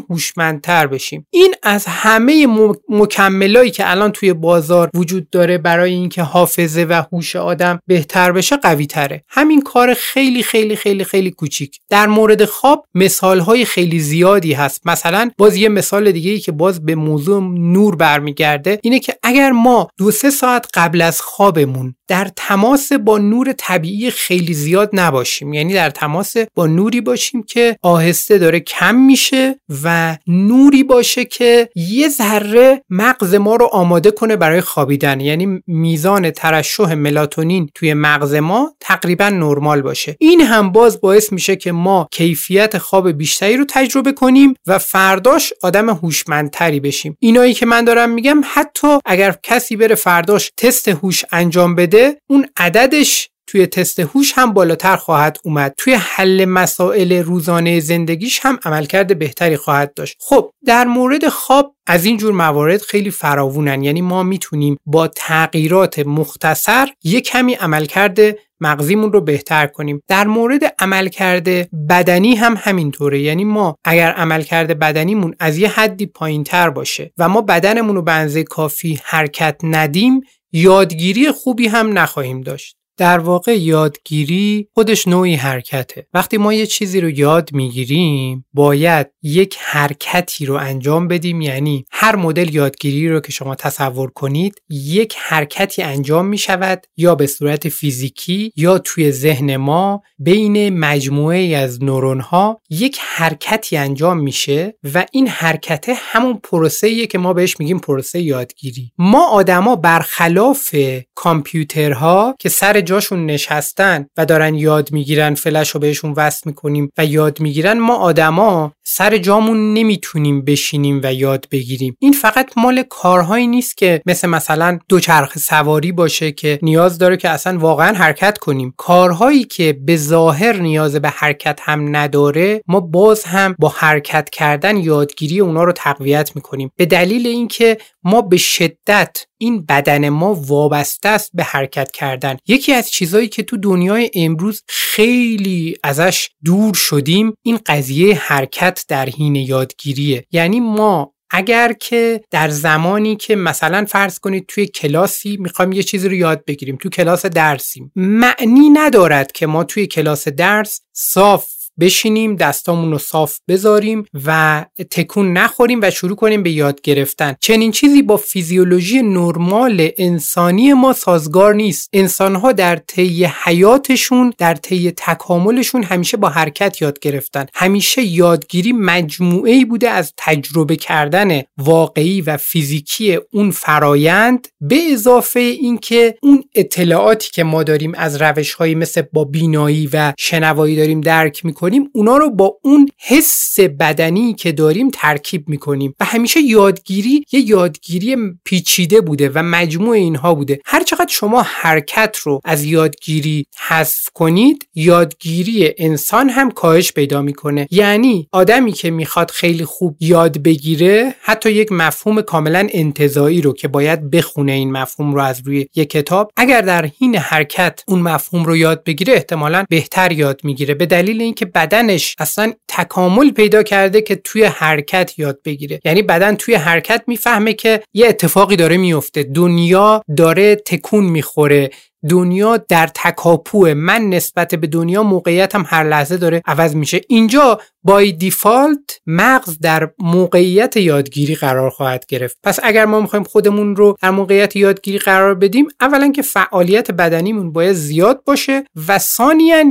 هوشمندتر 0.52 0.88
بشیم. 0.88 1.28
این 1.30 1.54
از 1.64 1.86
همه 1.86 2.48
مکملایی 2.90 3.72
که 3.72 3.92
الان 3.92 4.12
توی 4.12 4.34
بازار 4.34 4.90
وجود 4.94 5.30
داره 5.30 5.58
برای 5.58 5.94
اینکه 5.94 6.22
حافظه 6.24 6.86
و 6.90 7.04
هوش 7.12 7.36
آدم 7.36 7.80
بهتر 7.88 8.32
بشه 8.32 8.58
قوی 8.58 8.86
تره 8.86 9.24
همین 9.28 9.62
کار 9.62 9.94
خیلی 9.94 10.44
خیلی 10.44 10.76
خیلی 10.76 11.04
خیلی 11.04 11.32
کوچیک. 11.32 11.80
در 11.90 12.08
مورد 12.08 12.46
خواب 12.46 12.86
مثال 12.96 13.40
های 13.40 13.66
خیلی 13.66 14.00
زیادی 14.00 14.54
هست. 14.54 14.88
مثلا 14.88 15.32
باز 15.38 15.56
یه 15.56 15.70
مثال 15.70 16.12
دیگه 16.12 16.32
ای 16.32 16.40
که 16.40 16.52
باز 16.52 16.86
به 16.86 16.96
موضوع 16.96 17.44
نور 17.44 17.96
برمیگرده 17.96 18.80
اینه 18.84 19.00
که 19.00 19.16
اگر 19.24 19.52
ما 19.52 19.88
دو 19.98 20.12
سه 20.12 20.30
ساعت 20.30 20.68
قبل 20.74 21.02
از 21.02 21.22
خوابمون 21.22 21.96
در 22.08 22.28
تماس 22.36 22.94
با 22.94 23.18
نور 23.18 23.54
طبیعی 23.58 24.12
خیلی 24.12 24.54
زیاد 24.54 24.90
نباشیم. 24.94 25.54
یعنی 25.54 25.74
در 25.74 25.90
تماس 25.90 26.34
با 26.56 26.68
نوری 26.68 27.02
باشیم 27.02 27.44
که 27.44 27.78
آهسته 27.82 28.38
داره 28.38 28.60
کم 28.60 28.96
میشه 28.96 29.60
و 29.84 30.18
نوری 30.48 30.84
باشه 30.84 31.26
که 31.26 31.70
یه 31.76 32.10
ذره 32.10 32.84
مغز 32.90 33.36
ما 33.36 33.56
رو 33.56 33.66
آماده 33.66 34.12
کنه 34.12 34.36
برای 34.36 34.62
خوابیدن. 34.62 35.20
یعنی 35.20 35.64
میزان 35.68 36.32
ترشح 36.32 36.94
ملاتونین 36.94 37.70
توی 37.76 37.94
مغز 37.94 38.34
ما 38.36 38.76
تقریبا 38.80 39.30
نرمال 39.30 39.82
باشه. 39.82 40.16
این 40.20 40.42
هم 40.42 40.72
باز 40.72 41.02
باعث 41.02 41.32
میشه 41.32 41.56
که 41.56 41.72
ما 41.72 42.08
کیفیت 42.12 42.78
خواب 42.78 43.12
بیشتری 43.12 43.58
رو 43.58 43.66
تجربه 43.70 44.12
کنیم 44.12 44.54
و 44.68 44.80
فرداش 44.80 45.54
آدم 45.62 45.90
هوشمندتری 45.90 46.80
بشیم. 46.80 47.18
اینایی 47.20 47.54
که 47.54 47.66
من 47.66 47.86
دارم 47.86 48.10
میگم 48.10 48.42
حتی 48.54 48.98
اگر 49.06 49.36
کسی 49.44 49.76
بره 49.76 49.96
فرداش 49.96 50.52
تست 50.58 50.88
هوش 50.88 51.26
انجام 51.32 51.76
بده 51.76 52.18
اون 52.30 52.46
عددش 52.58 53.31
توی 53.48 53.68
تست 53.68 54.00
هوش 54.00 54.34
هم 54.36 54.54
بالاتر 54.54 54.96
خواهد 54.96 55.38
اومد. 55.44 55.74
توی 55.78 55.94
حل 55.94 56.46
مسائل 56.46 57.24
روزانه 57.24 57.80
زندگیش 57.80 58.40
هم 58.44 58.60
عملکرد 58.66 59.20
بهتری 59.20 59.58
خواهد 59.58 59.94
داشت. 59.94 60.18
خب 60.20 60.52
در 60.66 60.86
مورد 60.86 61.28
خواب 61.28 61.76
از 61.88 62.06
این 62.06 62.18
جور 62.18 62.34
موارد 62.34 62.82
خیلی 62.82 63.12
فراوونن. 63.12 63.84
یعنی 63.84 64.02
ما 64.02 64.24
می‌تونیم 64.24 64.78
با 64.86 65.08
تغییرات 65.08 66.00
مختصر 66.00 66.88
یک 67.04 67.26
کمی 67.26 67.54
عملکرد 67.54 68.20
مغزیمون 68.60 69.14
رو 69.14 69.22
بهتر 69.22 69.68
کنیم. 69.68 70.02
در 70.08 70.28
مورد 70.28 70.76
عملکرد 70.80 71.48
بدنی 71.88 72.36
هم 72.36 72.56
همینطوره. 72.58 73.22
یعنی 73.22 73.44
ما 73.44 73.76
اگر 73.84 74.12
عملکرد 74.12 74.80
بدنیمون 74.80 75.36
از 75.40 75.58
یه 75.58 75.68
حدی 75.68 76.06
پایین 76.06 76.44
تر 76.44 76.70
باشه 76.70 77.12
و 77.18 77.30
ما 77.30 77.42
بدنمون 77.42 77.96
رو 77.96 78.02
به 78.02 78.44
کافی 78.44 79.00
حرکت 79.04 79.58
ندیم 79.64 80.22
یادگیری 80.52 81.32
خوبی 81.32 81.68
هم 81.68 81.98
نخواهیم 81.98 82.42
داشت. 82.42 82.81
در 83.02 83.20
واقع 83.20 83.60
یادگیری 83.60 84.68
خودش 84.74 85.08
نوعی 85.08 85.36
حرکته. 85.36 86.08
وقتی 86.14 86.38
ما 86.38 86.54
یه 86.54 86.66
چیزی 86.66 87.02
رو 87.02 87.10
یاد 87.10 87.50
می‌گیریم 87.54 88.46
باید 88.54 89.08
یک 89.24 89.58
حرکتی 89.60 90.46
رو 90.46 90.56
انجام 90.56 91.08
بدیم 91.08 91.42
یعنی 91.42 91.86
هر 91.92 92.16
مدل 92.16 92.56
یادگیری 92.56 93.10
رو 93.10 93.20
که 93.20 93.32
شما 93.32 93.56
تصور 93.56 94.10
کنید 94.10 94.62
یک 94.70 95.16
حرکتی 95.20 95.82
انجام 95.82 96.26
می 96.26 96.38
شود 96.38 96.86
یا 96.98 97.16
به 97.16 97.28
صورت 97.28 97.70
فیزیکی 97.70 98.52
یا 98.56 98.78
توی 98.78 99.12
ذهن 99.12 99.56
ما 99.56 100.02
بین 100.20 100.80
مجموعه 100.80 101.58
از 101.58 101.84
نورون 101.84 102.20
ها 102.20 102.62
یک 102.70 102.98
حرکتی 103.02 103.78
انجام 103.78 104.20
میشه 104.20 104.74
و 104.94 105.06
این 105.12 105.28
حرکت 105.28 105.86
همون 105.96 106.40
پروسه 106.44 107.08
که 107.08 107.18
ما 107.18 107.34
بهش 107.34 107.60
میگیم 107.60 107.80
پروسه 107.80 108.22
یادگیری. 108.22 108.92
ما 108.98 109.28
آدما 109.28 109.76
برخلاف 109.76 110.76
کامپیوترها 111.16 112.36
که 112.40 112.50
سر 112.50 112.80
جاشون 112.92 113.26
نشستن 113.26 114.06
و 114.18 114.26
دارن 114.26 114.56
یاد 114.56 114.92
می‌گیرن 114.92 115.36
فلش 115.36 115.70
رو 115.70 115.80
بهشون 115.80 116.14
وصل 116.18 116.42
می‌کنیم 116.46 116.92
و 116.98 117.06
یاد 117.06 117.40
می‌گیرن 117.40 117.80
ما 117.80 117.96
آدما 117.96 118.74
سر 118.94 119.18
جامون 119.18 119.74
نمی‌تونیم 119.74 120.42
بشینیم 120.42 121.02
و 121.04 121.14
یاد 121.14 121.48
بگیریم. 121.52 121.96
این 122.00 122.14
فقط 122.14 122.58
مال 122.58 122.84
کارهایی 122.90 123.48
نیست 123.48 123.78
که 123.78 124.02
مثل 124.06 124.28
مثلا 124.28 124.80
دوچرخه 124.90 125.40
سواری 125.40 125.92
باشه 125.92 126.32
که 126.32 126.60
نیاز 126.62 126.98
داره 126.98 127.18
که 127.18 127.30
اصلا 127.30 127.58
واقعا 127.60 127.98
حرکت 127.98 128.38
کنیم. 128.38 128.74
کارهایی 128.78 129.44
که 129.44 129.74
به 129.86 129.96
ظاهر 129.96 130.58
نیاز 130.58 130.96
به 130.96 131.10
حرکت 131.10 131.60
هم 131.62 131.96
نداره 131.96 132.62
ما 132.68 132.80
باز 132.80 133.24
هم 133.24 133.56
با 133.60 133.70
حرکت 133.70 134.30
کردن 134.30 134.78
یادگیری 134.78 135.40
اونا 135.40 135.64
رو 135.64 135.72
تقویت 135.72 136.32
می‌کنیم. 136.36 136.72
به 136.76 136.86
دلیل 136.86 137.28
اینکه 137.28 137.78
ما 138.04 138.22
به 138.22 138.38
شدت 138.38 139.26
این 139.38 139.66
بدن 139.66 140.10
ما 140.10 140.34
وابسته 140.34 141.10
است 141.10 141.32
به 141.34 141.44
حرکت 141.44 141.92
کردن. 141.92 142.38
یکی 142.48 142.74
از 142.74 142.92
چیزهایی 142.92 143.28
که 143.28 143.44
تو 143.44 143.58
دنیای 143.58 144.12
امروز 144.16 144.64
خیلی 144.68 145.78
ازش 145.84 146.30
دور 146.46 146.74
شدیم 146.74 147.34
این 147.46 147.60
قضیه 147.66 148.16
حرکت 148.16 148.81
در 148.88 149.10
حین 149.10 149.36
یادگیریه. 149.36 150.26
یعنی 150.32 150.60
ما 150.60 151.14
اگر 151.34 151.74
که 151.74 152.22
در 152.32 152.50
زمانی 152.50 153.16
که 153.16 153.36
مثلا 153.36 153.86
فرض 153.86 154.20
کنید 154.20 154.46
توی 154.48 154.66
کلاسی 154.66 155.38
می‌خوایم 155.38 155.72
یه 155.72 155.84
چیزی 155.84 156.08
رو 156.08 156.14
یاد 156.14 156.46
بگیریم 156.46 156.76
تو 156.76 156.90
کلاس 156.90 157.26
درسیم 157.26 157.92
معنی 157.96 158.70
ندارد 158.74 159.32
که 159.32 159.48
ما 159.48 159.64
توی 159.64 159.88
کلاس 159.88 160.28
درس 160.28 160.82
صاف 160.94 161.61
بشینیم 161.80 162.36
دستامون 162.36 162.92
رو 162.92 162.98
صاف 162.98 163.38
بذاریم 163.48 164.06
و 164.26 164.66
تکون 164.92 165.34
نخوریم 165.34 165.80
و 165.84 165.92
شروع 165.92 166.16
کنیم 166.16 166.44
به 166.44 166.52
یاد 166.52 166.82
گرفتن. 166.82 167.36
چنین 167.42 167.72
چیزی 167.72 168.02
با 168.02 168.18
فیزیولوژی 168.18 169.02
نرمال 169.02 169.90
انسانی 169.98 170.74
ما 170.74 170.94
سازگار 170.94 171.56
نیست. 171.56 171.90
انسانها 171.94 172.52
در 172.52 172.76
طی 172.76 173.26
حیاتشون 173.44 174.34
در 174.38 174.56
طی 174.56 174.92
تکاملشون 174.98 175.84
همیشه 175.84 176.18
با 176.18 176.30
حرکت 176.30 176.82
یاد 176.82 177.00
گرفتن. 177.00 177.46
همیشه 177.54 178.02
یادگیری 178.02 178.72
مجموعه 178.72 179.66
بوده 179.66 179.90
از 179.90 180.14
تجربه 180.18 180.76
کردن 180.76 181.42
واقعی 181.58 182.22
و 182.22 182.38
فیزیکی 182.38 183.20
اون 183.32 183.52
فرایند 183.52 184.48
به 184.62 184.76
اضافه 184.92 185.40
اینکه 185.40 186.16
اون 186.22 186.44
اطلاعاتی 186.56 187.30
که 187.34 187.44
ما 187.44 187.64
داریم 187.64 187.94
از 187.96 188.22
روش 188.22 188.62
مثل 188.62 189.02
با 189.14 189.24
بینایی 189.24 189.90
و 189.94 190.14
شنوایی 190.20 190.76
داریم 190.76 191.02
درک 191.02 191.46
می‌کنیم. 191.46 191.61
می‌کنیم 191.62 191.90
اونا 191.94 192.18
رو 192.18 192.30
با 192.30 192.58
اون 192.64 192.90
حس 192.98 193.60
بدنی 193.60 194.34
که 194.34 194.52
داریم 194.52 194.90
ترکیب 194.94 195.50
می‌کنیم 195.50 195.96
و 196.00 196.06
همیشه 196.06 196.40
یادگیری 196.40 197.26
یه 197.32 197.40
یادگیری 197.40 198.18
پیچیده 198.46 199.02
بوده 199.02 199.30
و 199.30 199.44
مجموع 199.44 199.96
اینها 199.96 200.36
بوده. 200.36 200.60
هر 200.66 200.84
چقدر 200.84 201.10
شما 201.10 201.42
حرکت 201.42 202.18
رو 202.24 202.42
از 202.44 202.64
یادگیری 202.64 203.46
حذف 203.68 204.10
کنید 204.14 204.68
یادگیری 204.76 205.74
انسان 205.78 206.30
هم 206.30 206.52
کاهش 206.52 206.92
پیدا 206.92 207.22
می‌کنه. 207.22 207.68
یعنی 207.72 208.28
آدمی 208.32 208.72
که 208.72 208.92
می‌خواد 208.92 209.32
خیلی 209.32 209.66
خوب 209.66 209.98
یاد 210.00 210.38
بگیره 210.38 211.16
حتی 211.22 211.52
یک 211.52 211.72
مفهوم 211.72 212.22
کاملا 212.22 212.68
انتظایی 212.72 213.42
رو 213.42 213.54
که 213.54 213.68
باید 213.68 214.10
بخونه 214.10 214.52
این 214.52 214.72
مفهوم 214.72 215.14
رو 215.14 215.22
از 215.22 215.42
روی 215.46 215.68
یک 215.76 215.90
کتاب 215.90 216.32
اگر 216.38 216.62
در 216.62 216.86
حین 217.00 217.16
حرکت 217.16 217.84
اون 217.88 218.00
مفهوم 218.00 218.44
رو 218.44 218.58
یاد 218.58 218.84
بگیره 218.84 219.14
احتمالا 219.14 219.66
بهتر 219.70 220.12
یاد 220.12 220.42
می‌گیره. 220.44 220.74
به 220.74 220.86
دلیل 220.86 221.22
اینکه 221.22 221.51
بدنش 221.56 222.16
اصلا 222.20 222.54
تکامل 222.68 223.32
پیدا 223.32 223.64
کرده 223.64 224.02
که 224.02 224.16
توی 224.16 224.44
حرکت 224.44 225.20
یاد 225.20 225.40
بگیره. 225.46 225.80
یعنی 225.86 226.02
بدن 226.02 226.36
توی 226.36 226.56
حرکت 226.56 227.04
می‌فهمه 227.08 227.54
که 227.54 227.84
یه 227.94 228.08
اتفاقی 228.08 228.56
داره 228.56 228.78
میفته 228.78 229.24
دنیا 229.24 230.02
داره 230.18 230.56
تکون 230.56 231.06
می‌خوره. 231.06 231.70
دنیا 232.10 232.58
در 232.58 232.88
تکاپوه. 232.88 233.74
من 233.74 234.02
نسبت 234.10 234.56
به 234.56 234.68
دنیا 234.68 235.04
موقعیتم 235.04 235.64
هر 235.68 235.84
لحظه 235.84 236.18
داره 236.18 236.42
عوض 236.46 236.76
میشه. 236.76 237.02
اینجا 237.10 237.60
بای 237.84 238.12
دیفالت 238.12 239.00
مغز 239.08 239.60
در 239.60 239.90
موقعیت 240.00 240.78
یادگیری 240.78 241.36
قرار 241.36 241.70
خواهد 241.70 242.06
گرفت. 242.06 242.38
پس 242.44 242.60
اگر 242.64 242.86
ما 242.86 243.02
می‌خوایم 243.02 243.24
خودمون 243.24 243.76
رو 243.76 243.98
در 244.02 244.10
موقعیت 244.10 244.56
یادگیری 244.56 245.00
قرار 245.00 245.36
بدیم 245.36 245.68
اولا 245.82 246.12
که 246.12 246.22
فعالیت 246.22 246.92
بدنیمون 246.92 247.52
باید 247.52 247.74
زیاد 247.74 248.24
باشه 248.24 248.64
و 248.88 248.98
ثانیا 248.98 249.64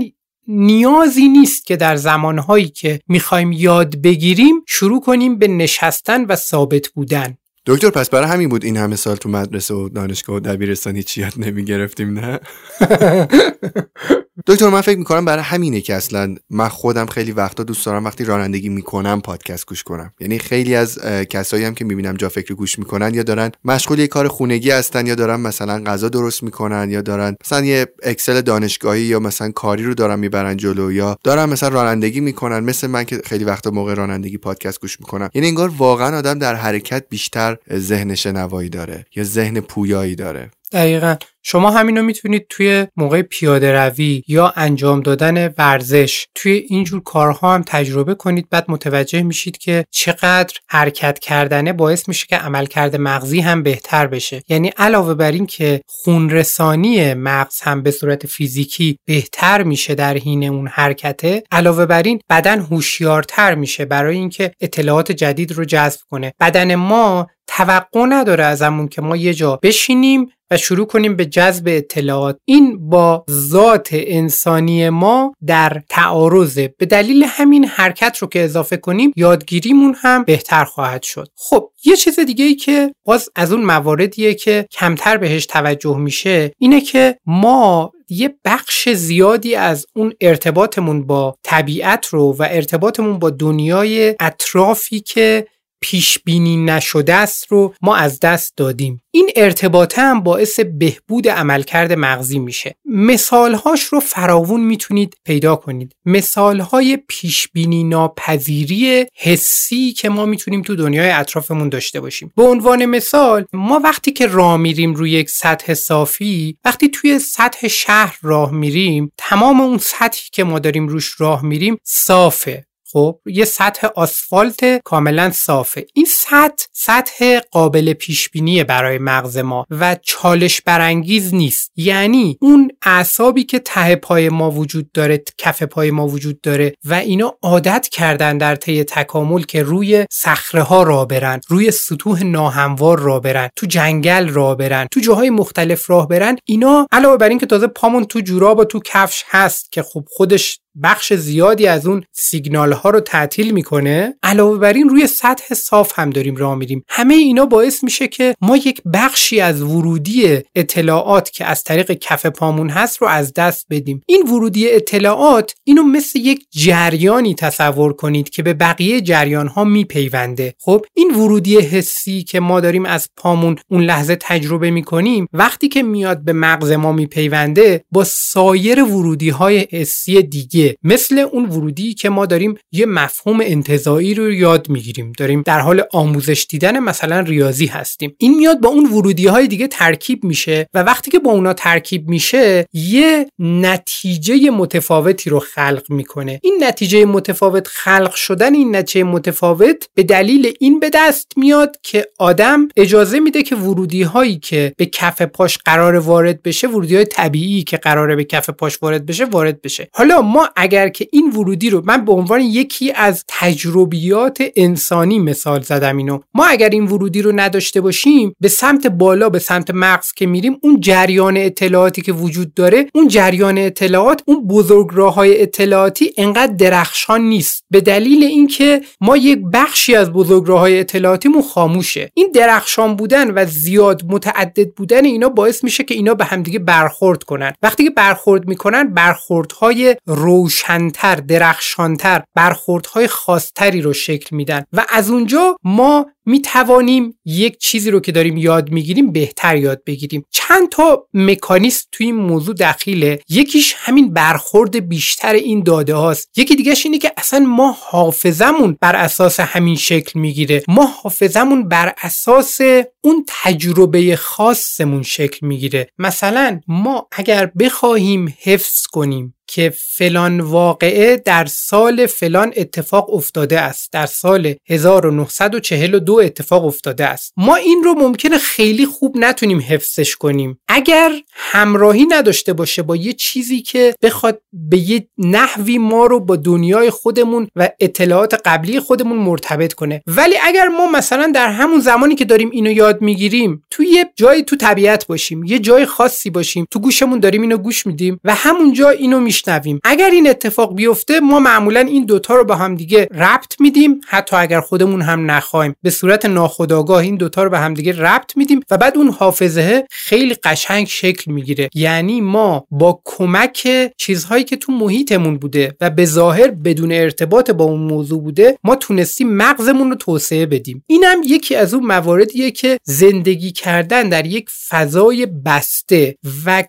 نیازی 0.49 1.29
نیست 1.29 1.67
که 1.67 1.77
در 1.77 1.97
زمانهایی 1.97 2.69
که 2.69 3.01
می‌خوایم 3.09 3.53
یاد 3.53 3.97
بگیریم 4.03 4.55
شروع 4.69 5.01
کنیم 5.01 5.39
به 5.39 5.49
نشستن 5.49 6.25
و 6.25 6.37
ثابت 6.37 6.89
بودن. 6.89 7.37
دکتر 7.67 7.91
پس 7.91 8.11
برای 8.11 8.29
همین 8.29 8.49
بود 8.49 8.65
این 8.65 8.77
همه 8.77 8.97
سال 8.97 9.17
تو 9.17 9.29
مدرسه 9.29 9.75
و 9.75 9.89
دانشگاه 9.89 10.37
و 10.37 10.41
دبیرستان 10.41 10.97
هیچ 10.97 11.19
یاد 11.19 11.33
نمی 11.37 11.65
گرفتیم 11.65 12.19
نه؟ 12.19 12.41
دکتر 14.47 14.69
من 14.69 14.81
فکر 14.81 14.99
می‌کنم 14.99 15.25
برای 15.25 15.43
همینه 15.43 15.81
که 15.81 15.95
اصلا 15.95 16.35
من 16.51 16.69
خودم 16.69 17.07
خیلی 17.07 17.33
وقتا 17.33 17.63
دوست 17.63 17.87
دارم 17.87 18.05
وقتی 18.05 18.25
رانندگی 18.25 18.69
می‌کنم 18.69 19.21
پادکست 19.21 19.67
گوش 19.67 19.83
کنم. 19.83 20.13
یعنی 20.21 20.39
خیلی 20.39 20.75
از 20.75 20.99
کسایی 21.31 21.65
هم 21.65 21.75
که 21.75 21.85
می‌بینم 21.85 22.15
جا 22.17 22.29
فکر 22.29 22.55
گوش 22.55 22.79
می‌کنن 22.79 23.15
یا 23.15 23.23
دارن 23.23 23.51
مشغول 23.65 23.99
یه 23.99 24.07
کار 24.07 24.29
خونگی 24.29 24.71
هستن 24.71 25.07
یا 25.07 25.15
دارن 25.15 25.41
مثلا 25.41 25.83
غذا 25.87 26.09
درست 26.09 26.43
می‌کنن 26.43 26.91
یا 26.91 27.01
دارن 27.01 27.37
مثلا 27.45 27.65
یه 27.65 27.87
اکسل 28.03 28.41
دانشگاهی 28.41 29.03
یا 29.03 29.21
مثلا 29.21 29.51
کاری 29.51 29.85
رو 29.85 29.95
دارن 29.95 30.19
می‌برن 30.19 30.57
جلو 30.57 30.93
یا 30.93 31.17
دارن 31.25 31.45
مثلا 31.45 31.69
رانندگی 31.69 32.21
می‌کنن. 32.21 32.61
مثل 32.61 32.87
من 32.87 33.05
که 33.05 33.21
خیلی 33.25 33.45
وقتا 33.45 33.71
موقع 33.71 33.95
رانندگی 33.95 34.39
پادکست 34.39 34.81
گوش 34.81 35.01
می‌کنم. 35.01 35.31
یعنی 35.35 35.49
انگار 35.49 35.69
واقعا 35.69 36.19
آدم 36.19 36.39
در 36.39 36.55
حرکت 36.55 37.05
بیشتر 37.09 37.57
ذهن 37.73 38.15
شنوایی 38.15 38.69
داره 38.69 39.07
یا 39.17 39.25
ذهن 39.25 39.61
پویایی 39.61 40.15
داره. 40.15 40.51
دقیقا. 40.73 41.17
شما 41.43 41.71
همینو 41.71 42.03
می‌تونید 42.03 42.47
توی 42.49 42.87
موقع 42.97 43.23
پیاده 43.23 43.73
روی 43.73 44.23
یا 44.29 44.53
انجام 44.57 45.01
دادن 45.01 45.55
ورزش 45.59 46.27
توی 46.35 46.53
اینجور 46.53 47.03
کارها 47.03 47.55
هم 47.55 47.63
تجربه 47.67 48.15
کنید. 48.15 48.49
بعد 48.51 48.65
متوجه 48.69 49.23
میشید 49.23 49.59
که 49.59 49.85
چقدر 49.91 50.55
حرکت 50.69 51.19
کردنه 51.19 51.73
باعث 51.73 52.09
میشه 52.09 52.27
که 52.27 52.37
عملکرد 52.37 52.97
مغزی 52.97 53.41
هم 53.41 53.63
بهتر 53.63 54.07
بشه. 54.07 54.43
یعنی 54.49 54.69
علاوه 54.69 55.15
بر 55.15 55.33
این 55.33 55.47
که 55.47 55.81
خونرسانی 55.87 57.15
مغز 57.15 57.61
هم 57.61 57.83
به 57.83 57.91
صورت 57.91 58.27
فیزیکی 58.27 58.99
بهتر 59.07 59.63
میشه 59.63 59.95
در 59.95 60.17
حین 60.17 60.45
اون 60.45 60.69
حرکته 60.69 61.43
علاوه 61.51 61.87
بر 61.87 62.03
این 62.03 62.21
بدن 62.31 62.61
هوشیارتر 62.61 63.55
میشه 63.55 63.85
برای 63.85 64.17
اینکه 64.17 64.53
اطلاعات 64.61 65.13
جدید 65.13 65.53
رو 65.53 65.65
جذب 65.65 66.01
کنه. 66.11 66.33
بدن 66.41 66.75
ما 66.75 67.27
توقع 67.47 68.07
نداره 68.09 68.45
ازمون 68.45 68.89
که 68.89 69.03
ما 69.03 69.17
یه 69.17 69.35
جا 69.35 69.59
بشینیم 69.63 70.27
و 70.51 70.57
شروع 70.57 70.87
کنیم 70.87 71.17
به 71.17 71.27
جذب 71.27 71.65
اطلاعات. 71.67 72.39
این 72.45 72.89
با 72.89 73.25
ذات 73.31 73.89
انسانی 73.93 74.89
ما 74.89 75.33
در 75.47 75.83
تعارضه. 75.89 76.75
به 76.79 76.87
دلیل 76.87 77.25
همین 77.27 77.65
حرکت 77.65 78.19
رو 78.19 78.29
که 78.29 78.45
اضافه 78.45 78.77
کنیم 78.77 79.13
یادگیریمون 79.17 79.95
هم 79.99 80.25
بهتر 80.25 80.65
خواهد 80.65 81.03
شد. 81.03 81.29
خب 81.37 81.71
یه 81.85 81.97
چیز 81.97 82.21
دیگه 82.21 82.45
ای 82.45 82.55
که 82.55 82.95
باز 83.05 83.29
از 83.37 83.53
اون 83.53 83.65
مواردیه 83.65 84.35
که 84.35 84.67
کمتر 84.71 85.17
بهش 85.17 85.47
توجه 85.47 85.97
میشه 85.97 86.53
اینه 86.59 86.81
که 86.81 87.19
ما 87.27 87.93
یه 88.09 88.35
بخش 88.45 88.89
زیادی 88.89 89.55
از 89.55 89.87
اون 89.95 90.13
ارتباطمون 90.21 91.07
با 91.07 91.35
طبیعت 91.43 92.07
رو 92.07 92.37
و 92.39 92.47
ارتباطمون 92.51 93.19
با 93.19 93.31
دنیای 93.31 94.17
اطرافی 94.21 95.01
که 95.01 95.47
پیش 95.81 96.19
بینی 96.19 96.57
نشده 96.57 97.15
است 97.15 97.47
رو 97.49 97.75
ما 97.83 97.97
از 97.97 98.21
دست 98.21 98.57
دادیم. 98.57 99.03
این 99.11 99.31
ارتباطه 99.37 100.03
هم 100.03 100.21
باعث 100.21 100.61
بهبود 100.61 101.29
عملکرد 101.29 101.93
مغزی 101.93 102.39
میشه. 102.39 102.75
مثالهاش 102.85 103.83
رو 103.83 104.01
فراوون 104.01 104.61
می‌تونید 104.61 105.15
پیدا 105.25 105.57
کنید. 105.57 105.93
مثالهای 106.05 106.99
پیش 107.09 107.49
بینی 107.49 107.85
ناپذیری 107.85 109.07
حسی 109.17 109.93
که 109.93 110.09
ما 110.09 110.27
می‌تونیم 110.27 110.63
تو 110.63 110.77
دنیای 110.77 111.11
اطرافمون 111.11 111.69
داشته 111.69 112.01
باشیم. 112.01 112.33
به 112.37 112.43
عنوان 112.43 112.87
مثال 112.87 113.45
ما 113.53 113.81
وقتی 113.85 114.13
که 114.13 114.27
راه 114.27 114.57
میریم 114.57 114.95
روی 114.95 115.11
یک 115.11 115.31
سطح 115.31 115.75
صافی 115.75 116.57
وقتی 116.65 116.89
توی 116.89 117.19
سطح 117.19 117.69
شهر 117.69 118.19
راه 118.23 118.53
میریم 118.53 119.13
تمام 119.17 119.61
اون 119.61 119.79
سطحی 119.79 120.29
که 120.33 120.45
ما 120.45 120.59
داریم 120.59 120.89
روش 120.89 121.15
راه 121.21 121.45
میریم 121.45 121.77
صافه. 121.85 122.65
خب 122.93 123.19
یه 123.27 123.45
سطح 123.45 123.89
آسفالت 123.97 124.83
کاملا 124.85 125.31
صافه. 125.31 125.87
این 125.95 126.07
سطح 126.07 126.67
سطح 126.73 127.41
قابل 127.51 127.93
پیش 127.93 128.29
بینی 128.29 128.65
برای 128.65 128.99
مغز 128.99 129.39
ما 129.39 129.67
و 129.71 129.97
چالش 130.03 130.61
برانگیز 130.61 131.35
نیست. 131.35 131.73
یعنی 131.77 132.39
اون 132.41 132.71
اعصابی 132.83 133.45
که 133.45 133.59
ته 133.59 133.97
پای 133.97 134.29
ما 134.29 134.51
وجود 134.51 134.93
داره 134.93 135.25
کف 135.39 135.63
پای 135.63 135.91
ما 135.91 136.09
وجود 136.09 136.41
داره 136.41 136.75
و 136.85 136.95
اینا 136.95 137.39
عادت 137.43 137.89
کردن 137.93 138.39
در 138.39 138.57
طی 138.57 138.85
تکامل 138.85 139.43
که 139.43 139.63
روی 139.63 140.07
صخره 140.11 140.63
ها 140.63 140.83
را 140.83 141.05
برن 141.05 141.41
روی 141.49 141.71
سطوح 141.71 142.23
ناهموار 142.23 142.99
را 142.99 143.21
برن 143.21 143.49
تو 143.57 143.67
جنگل 143.67 144.29
را 144.29 144.55
برن 144.55 144.87
تو 144.91 145.01
جاهای 145.01 145.31
مختلف 145.31 145.91
راه 145.91 146.09
برن 146.09 146.37
اینا 146.45 146.87
علاوه 146.93 147.17
بر 147.17 147.29
اینکه 147.29 147.47
تازه 147.47 147.67
پامون 147.67 148.05
تو 148.05 148.21
جوراب 148.21 148.59
و 148.59 148.65
تو 148.65 148.81
کفش 148.85 149.25
هست 149.29 149.73
که 149.73 149.83
خب 149.83 150.05
خودش 150.09 150.61
بخش 150.83 151.13
زیادی 151.13 151.67
از 151.67 151.87
اون 151.87 152.05
سیگنال 152.13 152.73
ها 152.73 152.91
رو 152.91 153.01
تعطیل 153.01 153.51
می‌کنه. 153.51 154.15
علاوه 154.23 154.59
بر 154.59 154.73
این 154.73 154.89
روی 154.89 155.07
سطح 155.07 155.55
صاف 155.55 155.99
هم 155.99 156.11
داریم 156.11 156.37
راه 156.37 156.55
میریم. 156.55 156.85
همه 156.89 157.15
اینا 157.15 157.47
باعث 157.47 157.85
میشه 157.85 158.09
که 158.09 158.35
ما 158.41 158.57
یک 158.57 158.83
بخشی 158.95 159.41
از 159.41 159.63
ورودی 159.63 160.39
اطلاعات 160.55 161.31
که 161.31 161.45
از 161.45 161.65
طریق 161.65 161.93
کف 161.93 162.27
پامون 162.27 162.71
هست 162.71 163.03
رو 163.03 163.09
از 163.09 163.35
دست 163.35 163.67
بدیم. 163.71 164.01
این 164.07 164.23
ورودی 164.29 164.71
اطلاعات 164.71 165.55
اینو 165.65 165.83
مثل 165.83 166.19
یک 166.19 166.47
جریانی 166.51 167.35
تصور 167.35 167.93
کنید 167.93 168.31
که 168.31 168.43
به 168.43 168.55
بقیه 168.55 169.01
جریان 169.01 169.47
ها 169.47 169.65
میپیونده. 169.65 170.55
خب 170.61 170.87
این 170.95 171.15
ورودی 171.15 171.61
حسی 171.61 172.23
که 172.23 172.41
ما 172.41 172.61
داریم 172.61 172.85
از 172.85 173.09
پامون 173.17 173.57
اون 173.69 173.83
لحظه 173.83 174.17
تجربه 174.21 174.71
می‌کنیم 174.71 175.27
وقتی 175.33 175.69
که 175.69 175.83
میاد 175.83 176.25
به 176.25 176.33
مغز 176.33 176.73
ما 176.73 176.93
میپیونده 176.93 177.85
با 177.93 178.05
سایر 178.05 178.83
ورودی 178.83 179.31
های 179.31 179.67
حسی 179.73 180.23
دیگه 180.23 180.60
مثل 180.83 181.19
اون 181.19 181.45
ورودی 181.45 181.95
که 181.95 182.09
ما 182.09 182.27
داریم 182.27 182.55
یه 182.73 182.87
مفهوم 182.87 183.41
انتظایی 183.41 184.15
رو 184.15 184.33
یاد 184.33 184.69
می‌گیریم. 184.69 185.13
داریم 185.19 185.43
در 185.47 185.61
حال 185.61 185.83
آموزش 185.93 186.47
دیدن 186.49 186.79
مثلا 186.79 187.21
ریاضی 187.21 187.67
هستیم. 187.67 188.15
این 188.19 188.37
میاد 188.37 188.61
با 188.61 188.69
اون 188.69 188.87
ورودی 188.87 189.27
های 189.27 189.47
دیگه 189.49 189.67
ترکیب 189.67 190.25
میشه 190.25 190.67
و 190.75 190.83
وقتی 190.83 191.11
که 191.11 191.19
با 191.19 191.31
اونا 191.31 191.53
ترکیب 191.53 192.09
میشه 192.09 192.67
یه 192.73 193.27
نتیجه 193.39 194.51
متفاوتی 194.51 195.31
رو 195.31 195.39
خلق 195.39 195.83
می‌کنه. 195.89 196.41
این 196.43 196.59
نتیجه 196.61 197.05
متفاوت 197.05 197.69
خلق 197.69 198.15
شدن 198.15 198.55
این 198.55 198.77
نتیجه 198.77 199.05
متفاوت 199.05 199.89
به 199.95 200.03
دلیل 200.03 200.53
این 200.61 200.81
به 200.81 200.91
دست 200.95 201.33
میاد 201.37 201.77
که 201.83 202.07
آدم 202.19 202.69
اجازه 202.77 203.21
میده 203.21 203.43
که 203.43 203.57
ورودی 203.57 204.03
هایی 204.03 204.39
که 204.39 204.73
به 204.77 204.87
کف 204.87 205.23
پاش 205.23 205.59
قرار 205.59 205.97
وارد 205.97 206.43
بشه 206.43 206.69
ورودی 206.69 206.97
های 206.97 207.05
طبیعی 207.05 207.63
که 207.63 207.77
قراره 207.77 208.17
به 208.17 208.25
کف 208.25 208.51
پاش 208.51 208.79
وارد 208.83 209.07
بشه 209.07 209.25
وارد 209.25 209.63
بشه. 209.63 209.89
حالا 209.93 210.23
ما 210.23 210.49
اگر 210.57 210.89
که 210.89 211.09
این 211.13 211.31
ورودی 211.31 211.71
رو 211.71 211.83
من 211.85 212.05
به 212.05 212.13
عنوان 212.13 212.41
یکی 212.41 212.93
از 212.93 213.25
تجربیات 213.29 214.39
انسانی 214.57 215.19
مثال 215.19 215.63
زدم 215.63 215.97
اینو. 215.97 216.19
ما 216.35 216.47
اگر 216.47 216.69
این 216.69 216.85
ورودی 216.85 217.23
رو 217.23 217.33
نداشته 217.35 217.81
باشیم 217.81 218.35
به 218.41 218.49
سمت 218.49 218.87
بالا 218.87 219.29
به 219.29 219.39
سمت 219.39 219.71
مغز 219.71 220.13
که 220.13 220.27
میریم 220.27 220.59
اون 220.63 220.81
جریان 220.81 221.37
اطلاعاتی 221.37 222.03
که 222.03 222.13
وجود 222.13 222.55
داره 222.55 222.87
اون 222.95 223.09
جریان 223.09 223.59
اطلاعات 223.59 224.23
اون 224.27 224.47
بزرگراههای 224.47 225.43
اطلاعاتی 225.43 226.13
انقدر 226.17 226.53
درخشان 226.53 227.21
نیست. 227.21 227.65
به 227.71 227.81
دلیل 227.81 228.25
اینکه 228.25 228.81
ما 229.01 229.17
یک 229.17 229.39
بخشی 229.53 229.95
از 229.95 230.13
بزرگراههای 230.13 230.81
اطلاعاتیمون 230.81 231.43
خاموشه. 231.43 232.11
این 232.15 232.31
درخشان 232.35 232.97
بودن 232.97 233.31
و 233.31 233.47
زیاد 233.47 234.03
متعدد 234.09 234.71
بودن 234.75 235.05
اینا 235.05 235.29
باعث 235.29 235.65
میشه 235.65 235.85
که 235.85 235.95
اینا 235.95 236.15
به 236.15 236.25
همدیگه 236.25 236.59
برخورد 236.59 237.25
کنن. 237.25 237.53
وقتی 237.63 237.85
که 237.85 237.91
برخورد 237.91 238.49
می‌کنن 238.49 238.95
برخوردهای 238.95 239.97
روشنتر 240.41 241.17
درخشانتر 241.17 242.23
برخوردهای 242.35 243.07
خاصتری 243.07 243.83
رو 243.83 243.93
شکل 243.93 244.37
میدن. 244.37 244.65
و 244.73 244.87
از 244.89 245.11
اونجا 245.11 245.57
ما 245.65 246.07
می 246.27 246.43
توانیم 246.43 247.19
یک 247.25 247.59
چیزی 247.59 247.91
رو 247.91 248.01
که 248.01 248.13
داریم 248.13 248.37
یاد 248.37 248.71
می‌گیریم 248.71 249.13
بهتر 249.13 249.57
یاد 249.57 249.83
بگیریم. 249.87 250.25
چند 250.31 250.69
تا 250.69 251.07
مکانیسم 251.15 251.89
توی 251.93 252.07
این 252.07 252.15
موضوع 252.15 252.55
دخیله. 252.55 253.21
یکیش 253.29 253.75
همین 253.79 254.13
برخورد 254.13 254.89
بیشتر 254.89 255.33
این 255.33 255.63
داده 255.63 255.95
هاست. 255.95 256.31
یکی 256.37 256.57
دیگهش 256.57 256.87
اینه 256.87 256.99
که 256.99 257.13
اصلا 257.17 257.39
ما 257.41 257.77
حافظمون 257.81 258.77
بر 258.81 258.97
اساس 258.97 259.41
همین 259.41 259.77
شکل 259.77 260.21
می‌گیره. 260.21 260.63
ما 260.69 260.85
حافظمون 261.03 261.69
بر 261.69 261.95
اساس 262.03 262.61
اون 263.01 263.25
تجربه 263.29 264.17
خاصمون 264.17 265.03
شکل 265.03 265.47
می‌گیره. 265.47 265.89
مثلا 265.99 266.61
ما 266.69 267.09
اگر 267.13 267.51
بخواهیم 267.59 268.35
حفظ 268.43 268.87
کنیم 268.87 269.35
که 269.47 269.73
فلان 269.77 270.41
واقعه 270.41 271.17
در 271.17 271.45
سال 271.45 272.07
فلان 272.07 272.53
اتفاق 272.57 273.15
افتاده 273.15 273.61
است 273.61 273.93
در 273.93 274.07
سال 274.07 274.55
1942 274.69 276.10
اتفاق 276.13 276.65
افتاده 276.65 277.07
است. 277.07 277.33
ما 277.37 277.55
این 277.55 277.83
رو 277.85 277.95
ممکنه 277.95 278.39
خیلی 278.39 278.87
خوب 278.87 279.17
نتونیم 279.17 279.61
حفظش 279.69 280.17
کنیم. 280.17 280.61
اگر 280.69 281.13
همراهی 281.35 282.07
نداشته 282.07 282.53
باشه 282.53 282.83
با 282.83 282.97
یه 282.97 283.13
چیزی 283.13 283.63
که 283.63 283.95
بخواد 284.03 284.41
به 284.53 284.79
یه 284.79 285.09
نحوی 285.19 285.79
ما 285.79 286.07
رو 286.07 286.21
با 286.21 286.37
دنیای 286.37 286.91
خودمون 286.91 287.49
و 287.57 287.69
اطلاعات 287.81 288.35
قبلی 288.45 288.81
خودمون 288.81 289.19
مرتبط 289.19 289.73
کنه. 289.73 290.03
ولی 290.07 290.35
اگر 290.43 290.69
ما 290.69 290.87
مثلا 290.87 291.33
در 291.35 291.49
همون 291.49 291.81
زمانی 291.81 292.15
که 292.15 292.25
داریم 292.25 292.51
اینو 292.51 292.71
یاد 292.71 293.03
می‌گیریم 293.03 293.63
توی 293.71 293.87
یه 293.89 294.13
جایی 294.17 294.43
تو 294.43 294.57
طبیعت 294.57 295.07
باشیم 295.07 295.45
یه 295.45 295.59
جای 295.59 295.87
خاصی 295.87 296.31
باشیم 296.31 296.67
تو 296.71 296.81
گوشمون 296.81 297.21
داریم 297.21 297.43
اینو 297.43 297.57
گوش 297.57 297.87
میدیم 297.87 298.21
و 298.25 298.35
همونجا 298.35 298.91
اینو 298.91 299.21
میشنویم. 299.21 299.81
اگر 299.85 300.11
این 300.11 300.31
اتفاق 300.31 300.75
بیفته 300.75 301.21
ما 301.21 301.41
معمولا 301.41 301.81
این 301.81 302.05
دوتا 302.05 302.35
رو 302.35 302.45
با 302.45 302.55
هم 302.55 302.75
دیگه 302.75 303.09
ربط 303.15 303.61
میدیم 303.61 304.01
حتی 304.07 304.37
اگر 304.37 304.61
خودمون 304.61 305.03
هم 305.03 305.31
نخوایم. 305.31 305.75
به 305.83 305.91
صورت 306.01 306.27
ناخودآگاه 306.27 307.03
این 307.03 307.17
دوتا 307.17 307.43
رو 307.43 307.51
به 307.51 307.59
هم 307.59 307.75
دیگه 307.75 308.01
ربط 308.01 308.37
میدیم 308.37 308.61
و 308.71 308.77
بعد 308.77 308.97
اون 308.97 309.09
حافظه 309.09 309.87
خیلی 309.91 310.35
قشنگ 310.35 310.87
شکل 310.87 311.33
می‌گیره. 311.33 311.71
یعنی 311.75 312.21
ما 312.21 312.67
با 312.71 313.03
کمک 313.05 313.69
چیزهایی 313.97 314.45
که 314.45 314.57
تو 314.57 314.73
محیطمون 314.73 315.39
بوده 315.39 315.77
و 315.81 315.91
به 315.91 316.05
ظاهر 316.05 316.51
بدون 316.51 316.93
ارتباط 316.93 317.51
با 317.51 317.65
اون 317.65 317.81
موضوع 317.81 318.23
بوده 318.23 318.59
ما 318.65 318.77
تونستیم 318.77 319.33
مغزمون 319.33 319.91
رو 319.91 319.97
توسعه 319.97 320.47
بدیم. 320.47 320.85
اینم 320.87 321.21
یکی 321.27 321.57
از 321.57 321.75
اون 321.75 321.87
مواردیه 321.87 322.51
که 322.51 322.79
زندگی 322.85 323.53
کردن 323.53 324.09
در 324.09 324.27
یک 324.27 324.51
فضای 324.69 325.27
بسته 325.27 326.17
و 326.47 326.65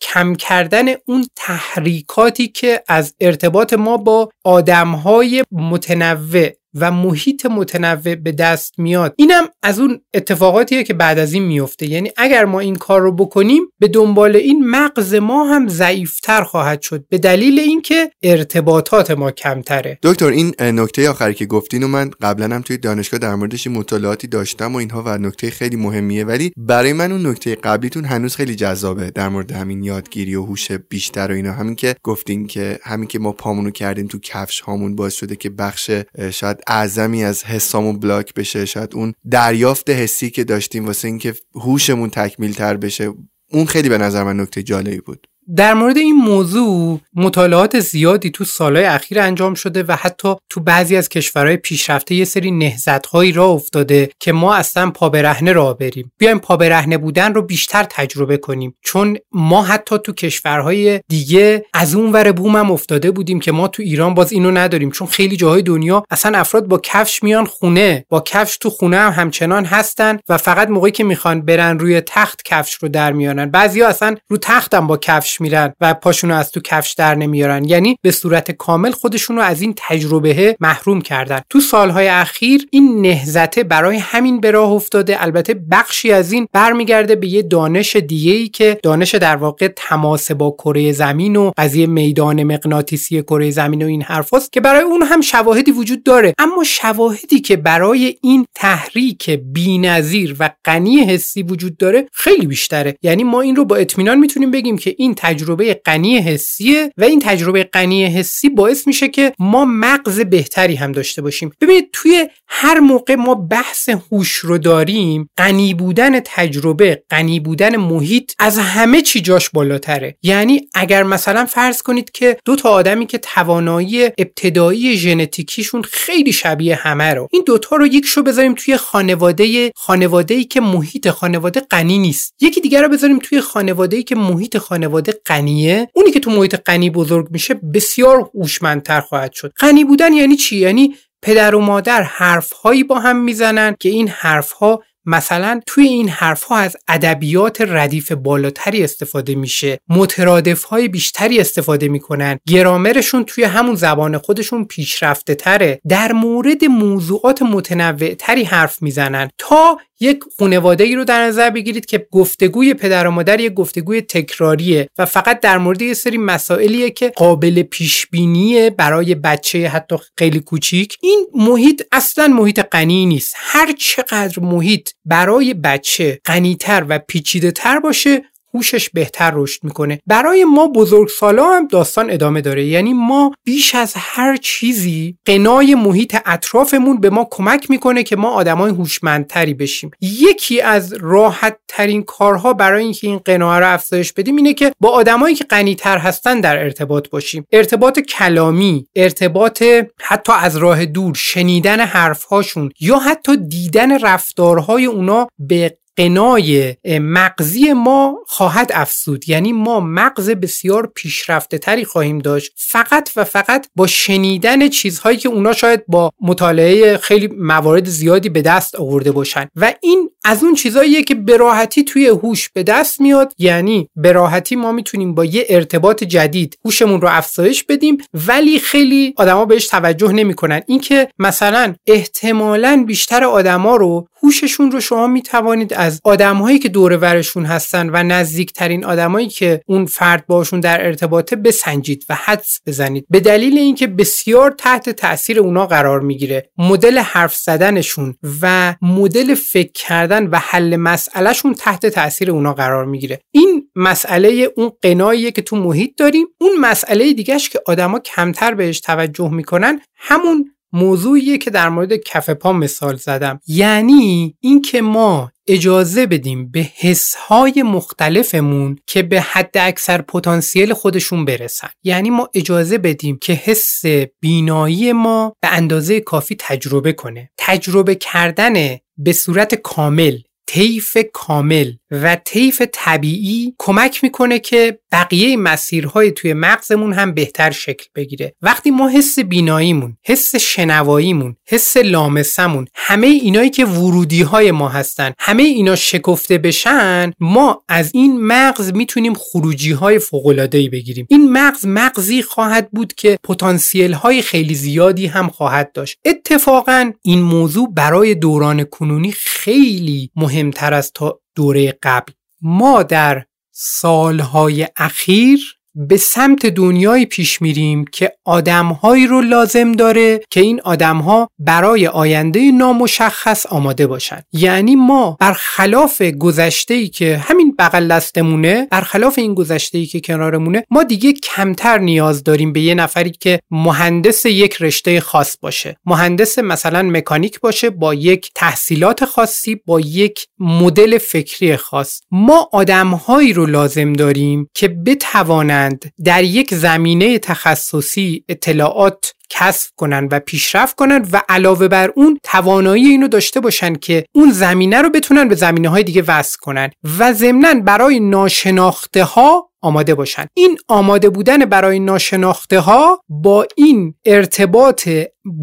کم 0.00 0.34
کردن 0.34 0.84
اون 1.06 1.26
تحریکاتی 1.36 2.48
که 2.48 2.82
از 2.88 3.14
ارتباط 3.20 3.72
ما 3.74 3.96
با 3.96 4.30
آدمهای 4.44 5.44
متنوع 5.52 6.59
و 6.74 6.90
محیط 6.92 7.46
متنوع 7.46 8.14
به 8.14 8.32
دست 8.32 8.78
میاد. 8.78 9.14
اینم 9.16 9.48
از 9.62 9.80
اون 9.80 10.00
اتفاقاتیه 10.14 10.84
که 10.84 10.94
بعد 10.94 11.18
از 11.18 11.32
این 11.32 11.42
میفته. 11.42 11.86
یعنی 11.86 12.10
اگر 12.16 12.44
ما 12.44 12.60
این 12.60 12.76
کار 12.76 13.00
رو 13.00 13.12
بکنیم 13.12 13.62
به 13.78 13.88
دنبال 13.88 14.36
این 14.36 14.70
مغز 14.70 15.14
ما 15.14 15.44
هم 15.44 15.68
ضعیفتر 15.68 16.42
خواهد 16.42 16.82
شد. 16.82 17.04
به 17.08 17.18
دلیل 17.18 17.58
اینکه 17.58 18.10
ارتباطات 18.22 19.10
ما 19.10 19.30
کمتره. 19.30 19.98
دکتر 20.02 20.26
این 20.26 20.54
نکته 20.60 21.10
آخری 21.10 21.34
که 21.34 21.46
گفتین 21.46 21.82
و 21.82 21.88
من 21.88 22.10
قبلا 22.20 22.54
هم 22.54 22.62
توی 22.62 22.76
دانشگاه 22.78 23.20
در 23.20 23.34
موردش 23.34 23.66
مطالعاتی 23.66 24.26
داشتم 24.26 24.74
و 24.74 24.76
اینها 24.76 25.02
و 25.06 25.18
نکته 25.18 25.50
خیلی 25.50 25.76
مهمیه. 25.76 26.24
ولی 26.24 26.52
برای 26.56 26.92
من 26.92 27.12
اون 27.12 27.26
نکته 27.26 27.54
قبلیتون 27.54 28.04
هنوز 28.04 28.36
خیلی 28.36 28.54
جذابه 28.54 29.10
در 29.10 29.28
مورد 29.28 29.52
همین 29.52 29.82
یادگیری 29.82 30.34
و 30.34 30.44
هوش 30.44 30.72
بیشتر 30.72 31.30
و 31.30 31.34
اینا. 31.34 31.52
همین 31.52 31.74
که 31.74 31.94
گفتین 32.02 32.46
که 32.46 32.78
همین 32.82 33.08
که 33.08 33.18
ما 33.18 33.32
پامونو 33.32 33.70
کردیم 33.70 34.06
تو 34.06 34.18
کفش 34.18 34.60
هامون 34.60 34.96
باعث 34.96 35.14
شده 35.14 35.36
که 35.36 35.50
بخش 35.50 35.90
شاید 36.30 36.59
اعظمی 36.66 37.24
از 37.24 37.44
حسامون 37.44 38.00
بلاک 38.00 38.34
بشه 38.34 38.64
شاید 38.64 38.94
اون 38.94 39.12
دریافت 39.30 39.90
حسی 39.90 40.30
که 40.30 40.44
داشتیم 40.44 40.86
واسه 40.86 41.08
اینکه 41.08 41.34
هوشمون 41.54 42.10
تکمیل 42.10 42.52
تر 42.52 42.76
بشه 42.76 43.12
اون 43.52 43.66
خیلی 43.66 43.88
به 43.88 43.98
نظر 43.98 44.22
من 44.22 44.40
نکته 44.40 44.62
جالبی 44.62 45.00
بود. 45.00 45.26
در 45.56 45.74
مورد 45.74 45.98
این 45.98 46.16
موضوع 46.16 47.00
مطالعات 47.14 47.80
زیادی 47.80 48.30
تو 48.30 48.44
سالهای 48.44 48.84
اخیر 48.84 49.20
انجام 49.20 49.54
شده 49.54 49.82
و 49.82 49.92
حتی 49.92 50.34
تو 50.48 50.60
بعضی 50.60 50.96
از 50.96 51.08
کشورهای 51.08 51.56
پیشرفته 51.56 52.14
یه 52.14 52.24
سری 52.24 52.50
نهزتهایی 52.50 53.32
را 53.32 53.46
افتاده 53.46 54.10
که 54.20 54.32
ما 54.32 54.54
اصلا 54.54 54.90
پا 54.90 55.08
برهنه 55.08 55.52
راه 55.52 55.78
بریم. 55.78 56.12
بیایم 56.18 56.38
پا 56.38 56.56
برهنه 56.56 56.98
بودن 56.98 57.34
رو 57.34 57.42
بیشتر 57.42 57.86
تجربه 57.90 58.36
کنیم. 58.36 58.74
چون 58.82 59.16
ما 59.32 59.62
حتی 59.62 59.98
تو 60.04 60.12
کشورهای 60.12 61.00
دیگه 61.08 61.64
از 61.74 61.94
اون 61.94 62.12
ور 62.12 62.32
بوم 62.32 62.56
هم 62.56 62.70
افتاده 62.70 63.10
بودیم 63.10 63.40
که 63.40 63.52
ما 63.52 63.68
تو 63.68 63.82
ایران 63.82 64.14
باز 64.14 64.32
اینو 64.32 64.50
نداریم. 64.50 64.90
چون 64.90 65.06
خیلی 65.06 65.36
جاهای 65.36 65.62
دنیا 65.62 66.04
اصلا 66.10 66.38
افراد 66.38 66.66
با 66.66 66.80
کفش 66.82 67.22
میان 67.22 67.44
خونه. 67.44 68.04
با 68.08 68.20
کفش 68.20 68.56
تو 68.56 68.70
خونه 68.70 68.96
هم 68.96 69.12
همچنان 69.12 69.64
هستن 69.64 70.18
و 70.28 70.38
فقط 70.38 70.68
موقعی 70.68 70.92
که 70.92 71.04
می‌خوان 71.04 71.42
برن 71.42 71.78
روی 71.78 72.00
تخت 72.00 72.42
کفش 72.44 72.74
رو 72.74 72.88
در 72.88 73.12
میانن 73.12 73.50
بعضیا 73.50 73.88
اصلا 73.88 74.14
رو 74.28 74.36
تختم 74.36 74.86
با 74.86 74.96
کفش 74.96 75.39
میرن 75.40 75.72
و 75.80 75.94
پاشونو 75.94 76.34
از 76.34 76.50
تو 76.50 76.60
کفش 76.60 76.92
در 76.92 77.14
نمیارن. 77.14 77.64
یعنی 77.64 77.96
به 78.02 78.10
صورت 78.10 78.50
کامل 78.50 78.90
خودشون 78.90 79.36
رو 79.36 79.42
از 79.42 79.62
این 79.62 79.74
تجربه 79.76 80.56
محروم 80.60 81.00
کردن. 81.00 81.40
تو 81.50 81.60
سالهای 81.60 82.08
اخیر 82.08 82.66
این 82.70 83.02
نهزته 83.02 83.64
برای 83.64 83.96
همین 83.96 84.40
به 84.40 84.50
راه 84.50 84.70
افتاده. 84.70 85.22
البته 85.22 85.54
بخشی 85.70 86.12
از 86.12 86.32
این 86.32 86.48
برمیگرده 86.52 87.16
به 87.16 87.26
یه 87.26 87.42
دانش 87.42 87.96
دیگه 87.96 88.32
ای 88.32 88.48
که 88.48 88.78
دانش 88.82 89.14
در 89.14 89.36
واقع 89.36 89.68
تماس 89.76 90.30
با 90.30 90.50
کره 90.50 90.92
زمین 90.92 91.36
و 91.36 91.50
قضیه 91.56 91.86
میدان 91.86 92.42
مغناطیسی 92.42 93.22
کره 93.22 93.50
زمین 93.50 93.82
و 93.82 93.86
این 93.86 94.02
حرفاست 94.02 94.52
که 94.52 94.60
برای 94.60 94.82
اون 94.82 95.02
هم 95.02 95.20
شواهدی 95.20 95.70
وجود 95.70 96.02
داره. 96.02 96.34
اما 96.38 96.64
شواهدی 96.64 97.40
که 97.40 97.56
برای 97.56 98.16
این 98.22 98.46
تحریک 98.54 99.30
بی‌نظیر 99.30 100.36
و 100.38 100.50
غنی 100.64 101.00
حسی 101.00 101.42
وجود 101.42 101.76
داره 101.76 102.08
خیلی 102.12 102.46
بیشتره. 102.46 102.96
یعنی 103.02 103.24
ما 103.24 103.40
این 103.40 103.56
رو 103.56 103.64
با 103.64 103.76
اطمینان 103.76 104.18
می‌تونیم 104.18 104.50
بگیم 104.50 104.78
که 104.78 104.94
این 104.98 105.14
تجربه 105.30 105.74
غنی 105.74 106.18
حسیه 106.18 106.92
و 106.96 107.04
این 107.04 107.18
تجربه 107.18 107.64
غنی 107.64 108.04
حسی 108.04 108.48
باعث 108.48 108.86
میشه 108.86 109.08
که 109.08 109.32
ما 109.38 109.64
مغز 109.64 110.20
بهتری 110.20 110.74
هم 110.74 110.92
داشته 110.92 111.22
باشیم. 111.22 111.52
ببینید 111.60 111.88
توی 111.92 112.28
هر 112.52 112.80
موقع 112.80 113.14
ما 113.14 113.34
بحث 113.34 113.88
هوش 113.88 114.32
رو 114.32 114.58
داریم 114.58 115.30
غنی 115.38 115.74
بودن 115.74 116.20
تجربه 116.20 117.02
غنی 117.10 117.40
بودن 117.40 117.76
محیط 117.76 118.32
از 118.38 118.58
همه 118.58 119.02
چی 119.02 119.20
جاش 119.20 119.50
بالاتره. 119.50 120.16
یعنی 120.22 120.68
اگر 120.74 121.02
مثلا 121.02 121.46
فرض 121.46 121.82
کنید 121.82 122.10
که 122.10 122.36
دو 122.44 122.56
تا 122.56 122.68
آدمی 122.68 123.06
که 123.06 123.18
توانایی 123.18 124.04
ابتدایی 124.04 124.96
ژنتیکیشون 124.96 125.82
خیلی 125.82 126.32
شبیه 126.32 126.74
همه 126.74 127.14
رو 127.14 127.28
این 127.30 127.42
دوتا 127.46 127.76
رو 127.76 127.86
یکشو 127.86 128.22
بذاریم 128.22 128.54
توی 128.54 128.76
خانواده 128.76 129.72
خانواده 129.76 130.34
ای 130.34 130.44
که 130.44 130.60
محیط 130.60 131.08
خانواده 131.08 131.60
غنی 131.60 131.98
نیست. 131.98 132.34
یکی 132.40 132.60
دیگر 132.60 132.82
رو 132.82 132.88
بذاریم 132.88 133.18
توی 133.18 133.40
خانواده 133.40 133.96
ای 133.96 134.02
که 134.02 134.14
محیط 134.14 134.58
خانواده 134.58 135.14
غنیه. 135.26 135.88
اونی 135.94 136.10
که 136.10 136.20
تو 136.20 136.30
محیط 136.30 136.56
غنی 136.66 136.90
بزرگ 136.90 137.28
میشه 137.30 137.54
بسیار 137.54 138.30
هوشمندتر 138.34 139.00
خواهد 139.00 139.32
شد. 139.32 139.52
غنی 139.60 139.84
بودن 139.84 140.12
یعنی 140.12 140.36
چی؟ 140.36 140.56
یعنی 140.56 140.94
پدر 141.22 141.54
و 141.54 141.60
مادر 141.60 142.02
حرفهایی 142.02 142.84
با 142.84 142.98
هم 142.98 143.16
می‌زنن 143.16 143.76
که 143.80 143.88
این 143.88 144.08
حرفها 144.08 144.82
مثلا 145.06 145.60
توی 145.66 145.86
این 145.86 146.08
حرف 146.08 146.42
ها 146.42 146.56
از 146.56 146.76
ادبیات 146.88 147.60
ردیف 147.60 148.12
بالاتری 148.12 148.84
استفاده 148.84 149.34
میشه. 149.34 149.78
مترادف 149.88 150.64
های 150.64 150.88
بیشتری 150.88 151.40
استفاده 151.40 151.88
می‌کنن. 151.88 152.38
گرامرشون 152.48 153.24
توی 153.24 153.44
همون 153.44 153.74
زبان 153.74 154.18
خودشون 154.18 154.64
پیشرفته 154.64 155.34
تره. 155.34 155.80
در 155.88 156.12
مورد 156.12 156.64
موضوعات 156.64 157.42
متنوع 157.42 158.14
تری 158.14 158.44
حرف 158.44 158.82
می‌زنن. 158.82 159.30
تا 159.38 159.78
یک 160.00 160.20
خانواده 160.38 160.84
ای 160.84 160.94
رو 160.94 161.04
در 161.04 161.26
نظر 161.26 161.50
بگیرید 161.50 161.86
که 161.86 162.06
گفتگوی 162.10 162.74
پدر 162.74 163.06
و 163.06 163.10
مادر 163.10 163.40
یک 163.40 163.52
گفتگوی 163.52 164.00
تکراریه 164.00 164.88
و 164.98 165.06
فقط 165.06 165.40
در 165.40 165.58
مورد 165.58 165.82
یه 165.82 165.94
سری 165.94 166.18
مسائلیه 166.18 166.90
که 166.90 167.12
قابل 167.16 167.62
پیش 167.62 168.06
بینیه 168.06 168.70
برای 168.70 169.14
بچه 169.14 169.68
حتی 169.68 169.96
خیلی 170.18 170.40
کوچیک. 170.40 170.96
این 171.02 171.26
محیط 171.34 171.82
اصلا 171.92 172.28
محیط 172.28 172.60
غنی 172.60 173.06
نیست. 173.06 173.34
هر 173.36 173.72
چقدر 173.72 174.40
محیط 174.42 174.90
برای 175.04 175.54
بچه 175.54 176.20
غنیتر 176.26 176.84
و 176.88 176.98
پیچیده 176.98 177.50
تر 177.50 177.80
باشه 177.80 178.22
هوشش 178.54 178.90
بهتر 178.90 179.32
رشد 179.34 179.64
می‌کنه. 179.64 180.00
برای 180.06 180.44
ما 180.44 180.66
بزرگسالا 180.66 181.44
هم 181.44 181.66
داستان 181.66 182.10
ادامه 182.10 182.40
داره. 182.40 182.66
یعنی 182.66 182.92
ما 182.92 183.32
بیش 183.44 183.74
از 183.74 183.92
هر 183.96 184.36
چیزی 184.36 185.16
قنای 185.24 185.74
محیط 185.74 186.16
اطرافمون 186.26 187.00
به 187.00 187.10
ما 187.10 187.28
کمک 187.30 187.70
می‌کنه 187.70 188.02
که 188.02 188.16
ما 188.16 188.30
آدمای 188.30 188.70
هوشمندتری 188.70 189.54
بشیم. 189.54 189.90
یکی 190.00 190.60
از 190.60 190.94
راحت 191.00 191.56
ترین 191.68 192.02
کارها 192.02 192.52
برای 192.52 192.82
اینکه 192.82 193.06
این 193.06 193.18
قناع 193.18 193.58
رو 193.58 193.72
افزایش 193.74 194.12
بدیم 194.12 194.36
اینه 194.36 194.54
که 194.54 194.72
با 194.80 194.88
آدمایی 194.88 195.34
که 195.34 195.44
غنیتر 195.44 195.98
هستن 195.98 196.40
در 196.40 196.58
ارتباط 196.58 197.08
باشیم. 197.08 197.46
ارتباط 197.52 197.98
کلامی 197.98 198.86
ارتباط 198.96 199.62
حتی 200.00 200.32
از 200.40 200.56
راه 200.56 200.86
دور 200.86 201.14
شنیدن 201.14 201.80
حرفهاشون 201.80 202.70
یا 202.80 202.98
حتی 202.98 203.36
دیدن 203.36 203.98
رفتارهای 203.98 204.84
اونا 204.84 205.28
به 205.38 205.76
قنای 205.96 206.76
مغزی 207.00 207.72
ما 207.72 208.18
خواهد 208.26 208.70
افسود 208.74 209.28
یعنی 209.28 209.52
ما 209.52 209.80
مغز 209.80 210.30
بسیار 210.30 210.92
پیشرفته 210.94 211.58
تری 211.58 211.84
خواهیم 211.84 212.18
داشت. 212.18 212.52
فقط 212.56 213.10
و 213.16 213.24
فقط 213.24 213.66
با 213.76 213.86
شنیدن 213.86 214.68
چیزهایی 214.68 215.18
که 215.18 215.28
اونا 215.28 215.52
شاید 215.52 215.86
با 215.88 216.10
مطالعه 216.20 216.98
خیلی 216.98 217.26
موارد 217.26 217.84
زیادی 217.84 218.28
به 218.28 218.42
دست 218.42 218.74
آورده 218.74 219.12
باشن. 219.12 219.48
و 219.56 219.74
این 219.80 220.10
از 220.24 220.44
اون 220.44 220.54
چیزهاییه 220.54 221.02
که 221.02 221.14
به 221.14 221.36
راحتی 221.36 221.84
توی 221.84 222.06
هوش 222.06 222.48
به 222.48 222.62
دست 222.62 223.00
میاد. 223.00 223.32
یعنی 223.38 223.88
به 223.96 224.12
راحتی 224.12 224.56
ما 224.56 224.72
می‌تونیم 224.72 225.14
با 225.14 225.24
یه 225.24 225.46
ارتباط 225.48 226.04
جدید 226.04 226.58
هوشمون 226.64 227.00
رو 227.00 227.08
افزایش 227.10 227.64
بدیم. 227.64 227.98
ولی 228.26 228.58
خیلی 228.58 229.14
آدما 229.16 229.44
بهش 229.44 229.66
توجه 229.66 230.12
نمی‌کنن. 230.12 230.62
اینکه 230.66 231.08
مثلا 231.18 231.74
احتمالا 231.86 232.84
بیشتر 232.86 233.24
آدما 233.24 233.76
رو 233.76 234.08
هوششون 234.22 234.70
رو 234.70 234.80
شما 234.80 235.06
می‌توانید 235.06 235.74
آدمهایی 236.04 236.58
که 236.58 236.68
دور 236.68 236.96
ورشون 236.96 237.44
هستن 237.44 237.90
و 237.90 238.02
نزدیکترین 238.02 238.84
آدمایی 238.84 239.28
که 239.28 239.60
اون 239.66 239.86
فرد 239.86 240.26
باشون 240.26 240.60
در 240.60 240.86
ارتباطه 240.86 241.36
بسنجید 241.36 242.06
و 242.08 242.14
حدس 242.14 242.60
بزنید. 242.66 243.06
به 243.10 243.20
دلیل 243.20 243.58
اینکه 243.58 243.86
بسیار 243.86 244.50
تحت 244.50 244.90
تاثیر 244.90 245.40
اونا 245.40 245.66
قرار 245.66 246.00
می‌گیره. 246.00 246.50
مدل 246.58 246.98
حرف 246.98 247.36
زدنشون 247.36 248.14
و 248.42 248.74
مدل 248.82 249.34
فکر 249.34 249.72
کردن 249.74 250.26
و 250.26 250.38
حل 250.42 250.76
مسئلهشون 250.76 251.54
تحت 251.54 251.86
تاثیر 251.86 252.30
اونا 252.30 252.52
قرار 252.52 252.84
می‌گیره. 252.84 253.20
این 253.30 253.70
مسئله 253.76 254.48
اون 254.56 254.72
قناییه 254.82 255.30
که 255.30 255.42
تو 255.42 255.56
محیط 255.56 255.90
داریم. 255.96 256.26
اون 256.40 256.58
مسئله 256.58 257.12
دیگهش 257.12 257.48
که 257.48 257.60
آدما 257.66 257.98
کمتر 257.98 258.54
بهش 258.54 258.80
توجه 258.80 259.30
می‌کنن 259.32 259.80
همون 259.96 260.50
موضوعیه 260.72 261.38
که 261.38 261.50
در 261.50 261.68
مورد 261.68 261.96
کف 261.96 262.30
پا 262.30 262.52
مثال 262.52 262.96
زدم. 262.96 263.40
یعنی 263.46 264.36
اینکه 264.40 264.82
ما 264.82 265.32
اجازه 265.46 266.06
بدیم 266.06 266.50
به 266.50 266.68
حسهای 266.76 267.62
مختلفمون 267.62 268.78
که 268.86 269.02
به 269.02 269.20
حد 269.20 269.58
اکثر 269.58 270.02
پتانسیل 270.02 270.72
خودشون 270.72 271.24
برسن. 271.24 271.68
یعنی 271.84 272.10
ما 272.10 272.28
اجازه 272.34 272.78
بدیم 272.78 273.18
که 273.22 273.32
حس 273.32 273.82
بینایی 274.20 274.92
ما 274.92 275.36
به 275.42 275.48
اندازه 275.48 276.00
کافی 276.00 276.36
تجربه 276.38 276.92
کنه. 276.92 277.30
تجربه 277.38 277.94
کردن 277.94 278.76
به 278.98 279.12
صورت 279.12 279.54
کامل 279.54 280.18
طیف 280.52 280.96
کامل 281.12 281.72
و 281.90 282.16
طیف 282.24 282.62
طبیعی 282.72 283.54
کمک 283.58 284.04
می‌کنه 284.04 284.38
که 284.38 284.78
بقیه 284.92 285.36
مسیرهای 285.36 286.10
توی 286.12 286.34
مغزمون 286.34 286.92
هم 286.92 287.14
بهتر 287.14 287.50
شکل 287.50 287.84
بگیره. 287.94 288.34
وقتی 288.42 288.70
ما 288.70 288.88
حس 288.88 289.18
بیناییمون 289.18 289.96
حس 290.04 290.36
شنواییمون 290.36 291.36
حس 291.48 291.76
لامسمون 291.76 292.66
همه 292.74 293.06
اینایی 293.06 293.50
که 293.50 293.64
ورودی 293.64 294.22
های 294.22 294.50
ما 294.50 294.68
هستن 294.68 295.12
همه 295.18 295.42
اینا 295.42 295.76
شکفته 295.76 296.38
بشن 296.38 297.12
ما 297.20 297.64
از 297.68 297.90
این 297.94 298.20
مغز 298.20 298.72
می‌تونیم 298.72 299.14
خروجی 299.14 299.72
های 299.72 299.98
فوق 299.98 300.48
بگیریم. 300.72 301.06
این 301.10 301.32
مغز 301.32 301.66
مغزی 301.66 302.22
خواهد 302.22 302.70
بود 302.70 302.94
که 302.94 303.18
پتانسیل 303.24 303.92
های 303.92 304.22
خیلی 304.22 304.54
زیادی 304.54 305.06
هم 305.06 305.28
خواهد 305.28 305.72
داشت. 305.72 305.98
اتفاقا 306.04 306.92
این 307.02 307.22
موضوع 307.22 307.74
برای 307.74 308.14
دوران 308.14 308.64
کنونی 308.64 309.12
خیلی 309.12 310.10
مهمتر 310.42 310.74
از 310.74 310.92
تا 310.92 311.20
دوره 311.34 311.78
قبل. 311.82 312.12
ما 312.40 312.82
در 312.82 313.24
سالهای 313.50 314.68
اخیر 314.76 315.59
به 315.74 315.96
سمت 315.96 316.46
دنیایی 316.46 317.06
پیش 317.06 317.42
میریم 317.42 317.84
که 317.84 318.12
آدمهایی 318.24 319.06
رو 319.06 319.20
لازم 319.20 319.72
داره 319.72 320.20
که 320.30 320.40
این 320.40 320.60
آدمها 320.64 321.28
برای 321.38 321.86
آینده 321.86 322.50
نامشخص 322.50 323.46
آماده 323.46 323.86
باشن. 323.86 324.22
یعنی 324.32 324.76
ما 324.76 325.16
برخلاف 325.20 326.02
گذشته 326.02 326.74
ای 326.74 326.88
که 326.88 327.16
همین 327.18 327.54
بغل 327.58 327.88
دستمونه 327.88 328.68
برخلاف 328.70 329.18
این 329.18 329.34
گذشته 329.34 329.78
ای 329.78 329.86
که 329.86 330.00
کنارمونه 330.00 330.64
ما 330.70 330.82
دیگه 330.82 331.12
کمتر 331.12 331.78
نیاز 331.78 332.24
داریم 332.24 332.52
به 332.52 332.60
یه 332.60 332.74
نفری 332.74 333.10
که 333.10 333.40
مهندس 333.50 334.26
یک 334.26 334.62
رشته 334.62 335.00
خاص 335.00 335.36
باشه. 335.40 335.76
مهندس 335.86 336.38
مثلا 336.38 336.82
مکانیک 336.82 337.40
باشه 337.40 337.70
با 337.70 337.94
یک 337.94 338.30
تحصیلات 338.34 339.04
خاصی 339.04 339.60
با 339.66 339.80
یک 339.80 340.26
مدل 340.38 340.98
فکری 340.98 341.56
خاص. 341.56 342.00
ما 342.10 342.48
آدمهایی 342.52 343.32
رو 343.32 343.46
لازم 343.46 343.92
داریم 343.92 344.48
که 344.54 344.68
بتوانند 344.68 345.59
در 346.04 346.24
یک 346.24 346.54
زمینه 346.54 347.18
تخصصی 347.18 348.24
اطلاعات 348.28 349.12
کسب 349.30 349.70
کنن 349.76 350.08
و 350.10 350.20
پیشرفت 350.20 350.76
کنن 350.76 351.08
و 351.12 351.22
علاوه 351.28 351.68
بر 351.68 351.92
اون 351.96 352.18
توانایی 352.22 352.88
اینو 352.88 353.08
داشته 353.08 353.40
باشن 353.40 353.74
که 353.74 354.04
اون 354.14 354.32
زمینه 354.32 354.82
رو 354.82 354.90
بتونن 354.90 355.28
به 355.28 355.34
زمینه 355.34 355.68
های 355.68 355.82
دیگه 355.82 356.02
وصل 356.08 356.36
کنن 356.40 356.70
و 356.98 357.12
ضمنا 357.12 357.54
برای 357.54 358.00
ناشناخته 358.00 359.04
ها 359.04 359.50
آماده 359.62 359.94
باشن 359.94 360.26
این 360.34 360.58
آماده 360.68 361.10
بودن 361.10 361.38
برای 361.44 361.80
ناشناخته 361.80 362.60
ها 362.60 363.00
با 363.08 363.46
این 363.56 363.94
ارتباط 364.04 364.88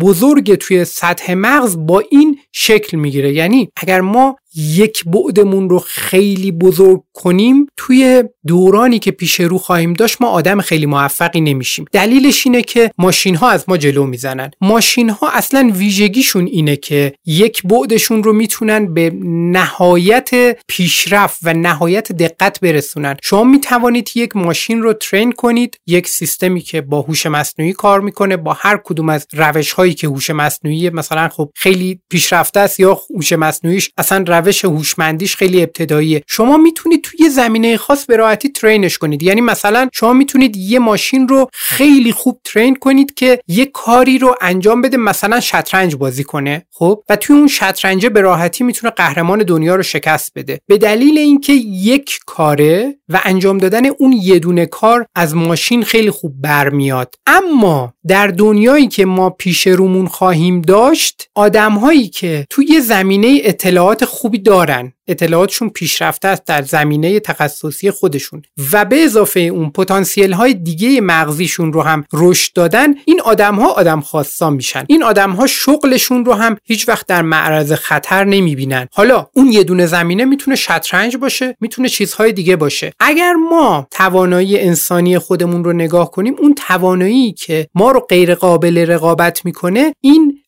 بزرگ 0.01 0.56
توی 0.56 0.86
سطح 0.86 1.34
مغز 1.34 1.77
با 1.77 2.03
این 2.10 2.39
شکل 2.51 2.97
می‌گیره. 2.97 3.34
یعنی 3.34 3.69
اگر 3.77 4.01
ما 4.01 4.36
یک 4.55 5.03
بعدمون 5.05 5.69
رو 5.69 5.79
خیلی 5.79 6.51
بزرگ 6.51 7.03
کنیم 7.13 7.65
توی 7.77 8.23
دورانی 8.47 8.99
که 8.99 9.12
پیش 9.12 9.39
رو 9.39 9.57
خواهیم 9.57 9.93
داشت 9.93 10.21
ما 10.21 10.27
آدم 10.27 10.62
خیلی 10.62 10.86
موفقی 10.86 11.41
نمیشیم. 11.41 11.86
دلیلش 11.91 12.45
اینه 12.45 12.62
که 12.62 12.91
ماشین 12.97 13.36
ها 13.36 13.49
از 13.49 13.65
ما 13.67 13.77
جلو 13.77 14.05
می‌زنن. 14.05 14.51
ماشین 14.62 15.10
ها 15.10 15.29
اصلا 15.29 15.71
ویژگیشون 15.73 16.45
اینه 16.45 16.75
که 16.75 17.13
یک 17.25 17.63
بعدشون 17.63 18.23
رو 18.23 18.33
می‌تونن 18.33 18.93
به 18.93 19.12
نهایت 19.25 20.57
پیشرفت 20.67 21.39
و 21.43 21.53
نهایت 21.53 22.12
دقت 22.12 22.60
برسونن. 22.60 23.15
شما 23.23 23.43
می‌توانید 23.43 24.10
یک 24.15 24.36
ماشین 24.36 24.81
رو 24.81 24.93
ترین 24.93 25.31
کنید 25.31 25.79
یک 25.88 26.07
سیستمی 26.07 26.62
که 26.62 26.81
با 26.81 27.01
هوش 27.01 27.25
مصنوعی 27.25 27.73
کار 27.73 28.01
می‌کنه 28.01 28.38
با 28.38 28.53
هر 28.53 28.77
کدوم 28.83 29.10
از 29.10 29.27
روش 29.33 29.71
هایی 29.71 29.93
که 29.93 30.07
هوش 30.07 30.29
مصنوعی 30.29 30.89
مثلا 30.89 31.29
خب 31.29 31.49
خیلی 31.55 32.01
پیشرفته 32.10 32.60
است 32.60 32.79
یا 32.79 33.01
هوش 33.15 33.33
مصنوعیش 33.33 33.89
اصلا 33.97 34.23
هوشمندیش 34.51 35.36
خیلی 35.36 35.62
ابتداییه. 35.63 36.23
شما 36.27 36.57
می‌تونید 36.57 37.01
توی 37.01 37.29
زمینه 37.29 37.77
خاص 37.77 38.05
به 38.05 38.15
راحتی 38.15 38.49
ترینش 38.49 38.97
کنید. 38.97 39.23
یعنی 39.23 39.41
مثلا 39.41 39.89
شما 39.93 40.13
می‌تونید 40.13 40.57
یه 40.57 40.79
ماشین 40.79 41.27
رو 41.27 41.49
خیلی 41.53 42.12
خوب 42.12 42.39
ترین 42.43 42.75
کنید 42.75 43.13
که 43.13 43.39
یه 43.47 43.65
کاری 43.65 44.17
رو 44.17 44.36
انجام 44.41 44.81
بده 44.81 44.97
مثلا 44.97 45.39
شطرنج 45.39 45.95
بازی 45.95 46.23
کنه 46.23 46.65
خب؟ 46.71 47.03
و 47.10 47.15
توی 47.15 47.36
اون 47.36 47.47
شطرنج 47.47 48.05
به 48.05 48.21
راحتی 48.21 48.63
می‌تونه 48.63 48.91
قهرمان 48.91 49.39
دنیا 49.39 49.75
رو 49.75 49.83
شکست 49.83 50.31
بده. 50.36 50.60
به 50.67 50.77
دلیل 50.77 51.17
اینکه 51.17 51.53
یک 51.53 52.19
کاره 52.25 52.95
و 53.10 53.21
انجام 53.23 53.57
دادن 53.57 53.86
اون 53.86 54.12
یه 54.12 54.39
دونه 54.39 54.65
کار 54.65 55.05
از 55.15 55.36
ماشین 55.36 55.83
خیلی 55.83 56.12
خوب 56.12 56.41
برمیاد. 56.41 57.15
اما 57.27 57.93
در 58.07 58.27
دنیایی 58.27 58.88
که 58.88 59.05
ما 59.05 59.29
پیش 59.29 59.67
رومون 59.67 60.07
خواهیم 60.07 60.62
داشت 60.62 61.29
آدمهایی 61.36 62.07
که 62.07 62.45
توی 62.49 62.81
زمینه 62.81 63.39
اطلاعات 63.43 64.05
خوبی 64.27 64.39
دارن. 64.39 64.93
اطلاعاتشون 65.07 65.69
پیشرفته 65.69 66.27
است 66.27 66.45
در 66.45 66.61
زمینه 66.61 67.19
تخصصی 67.19 67.91
خودشون. 67.91 68.41
و 68.73 68.85
به 68.85 69.03
اضافه 69.03 69.39
اون 69.39 69.69
پتانسیل 69.69 70.33
های 70.33 70.53
دیگه 70.53 71.01
مغزیشون 71.01 71.73
رو 71.73 71.81
هم 71.81 72.03
رشد 72.13 72.53
دادن. 72.53 72.93
این 73.05 73.21
آدم 73.21 73.55
ها 73.55 73.67
آدم 73.67 74.01
خاصا 74.01 74.49
میشن. 74.49 74.85
این 74.87 75.03
آدم 75.03 75.31
ها 75.31 75.47
شغلشون 75.47 76.25
رو 76.25 76.33
هم 76.33 76.57
هیچ 76.63 76.89
وقت 76.89 77.07
در 77.07 77.21
معرض 77.21 77.73
خطر 77.73 78.23
نمی‌بینن. 78.23 78.87
حالا 78.93 79.27
اون 79.33 79.51
یه 79.51 79.63
دونه 79.63 79.85
زمینه 79.85 80.25
می‌تونه 80.25 80.55
شطرنج 80.55 81.17
باشه 81.17 81.55
می‌تونه 81.59 81.89
چیزهای 81.89 82.31
دیگه 82.31 82.55
باشه. 82.55 82.91
اگر 82.99 83.33
ما 83.33 83.87
توانایی 83.91 84.59
انسانی 84.59 85.19
خودمون 85.19 85.63
رو 85.63 85.73
نگاه 85.73 86.11
کنیم 86.11 86.35
اون 86.39 86.55
توانایی 86.67 87.31
که 87.31 87.67
ما 87.75 87.91
رو 87.91 87.99
غیر 87.99 88.35
قابل 88.35 88.77
رقابت 88.77 89.45
می‌کنه 89.45 89.93
این 90.01 90.39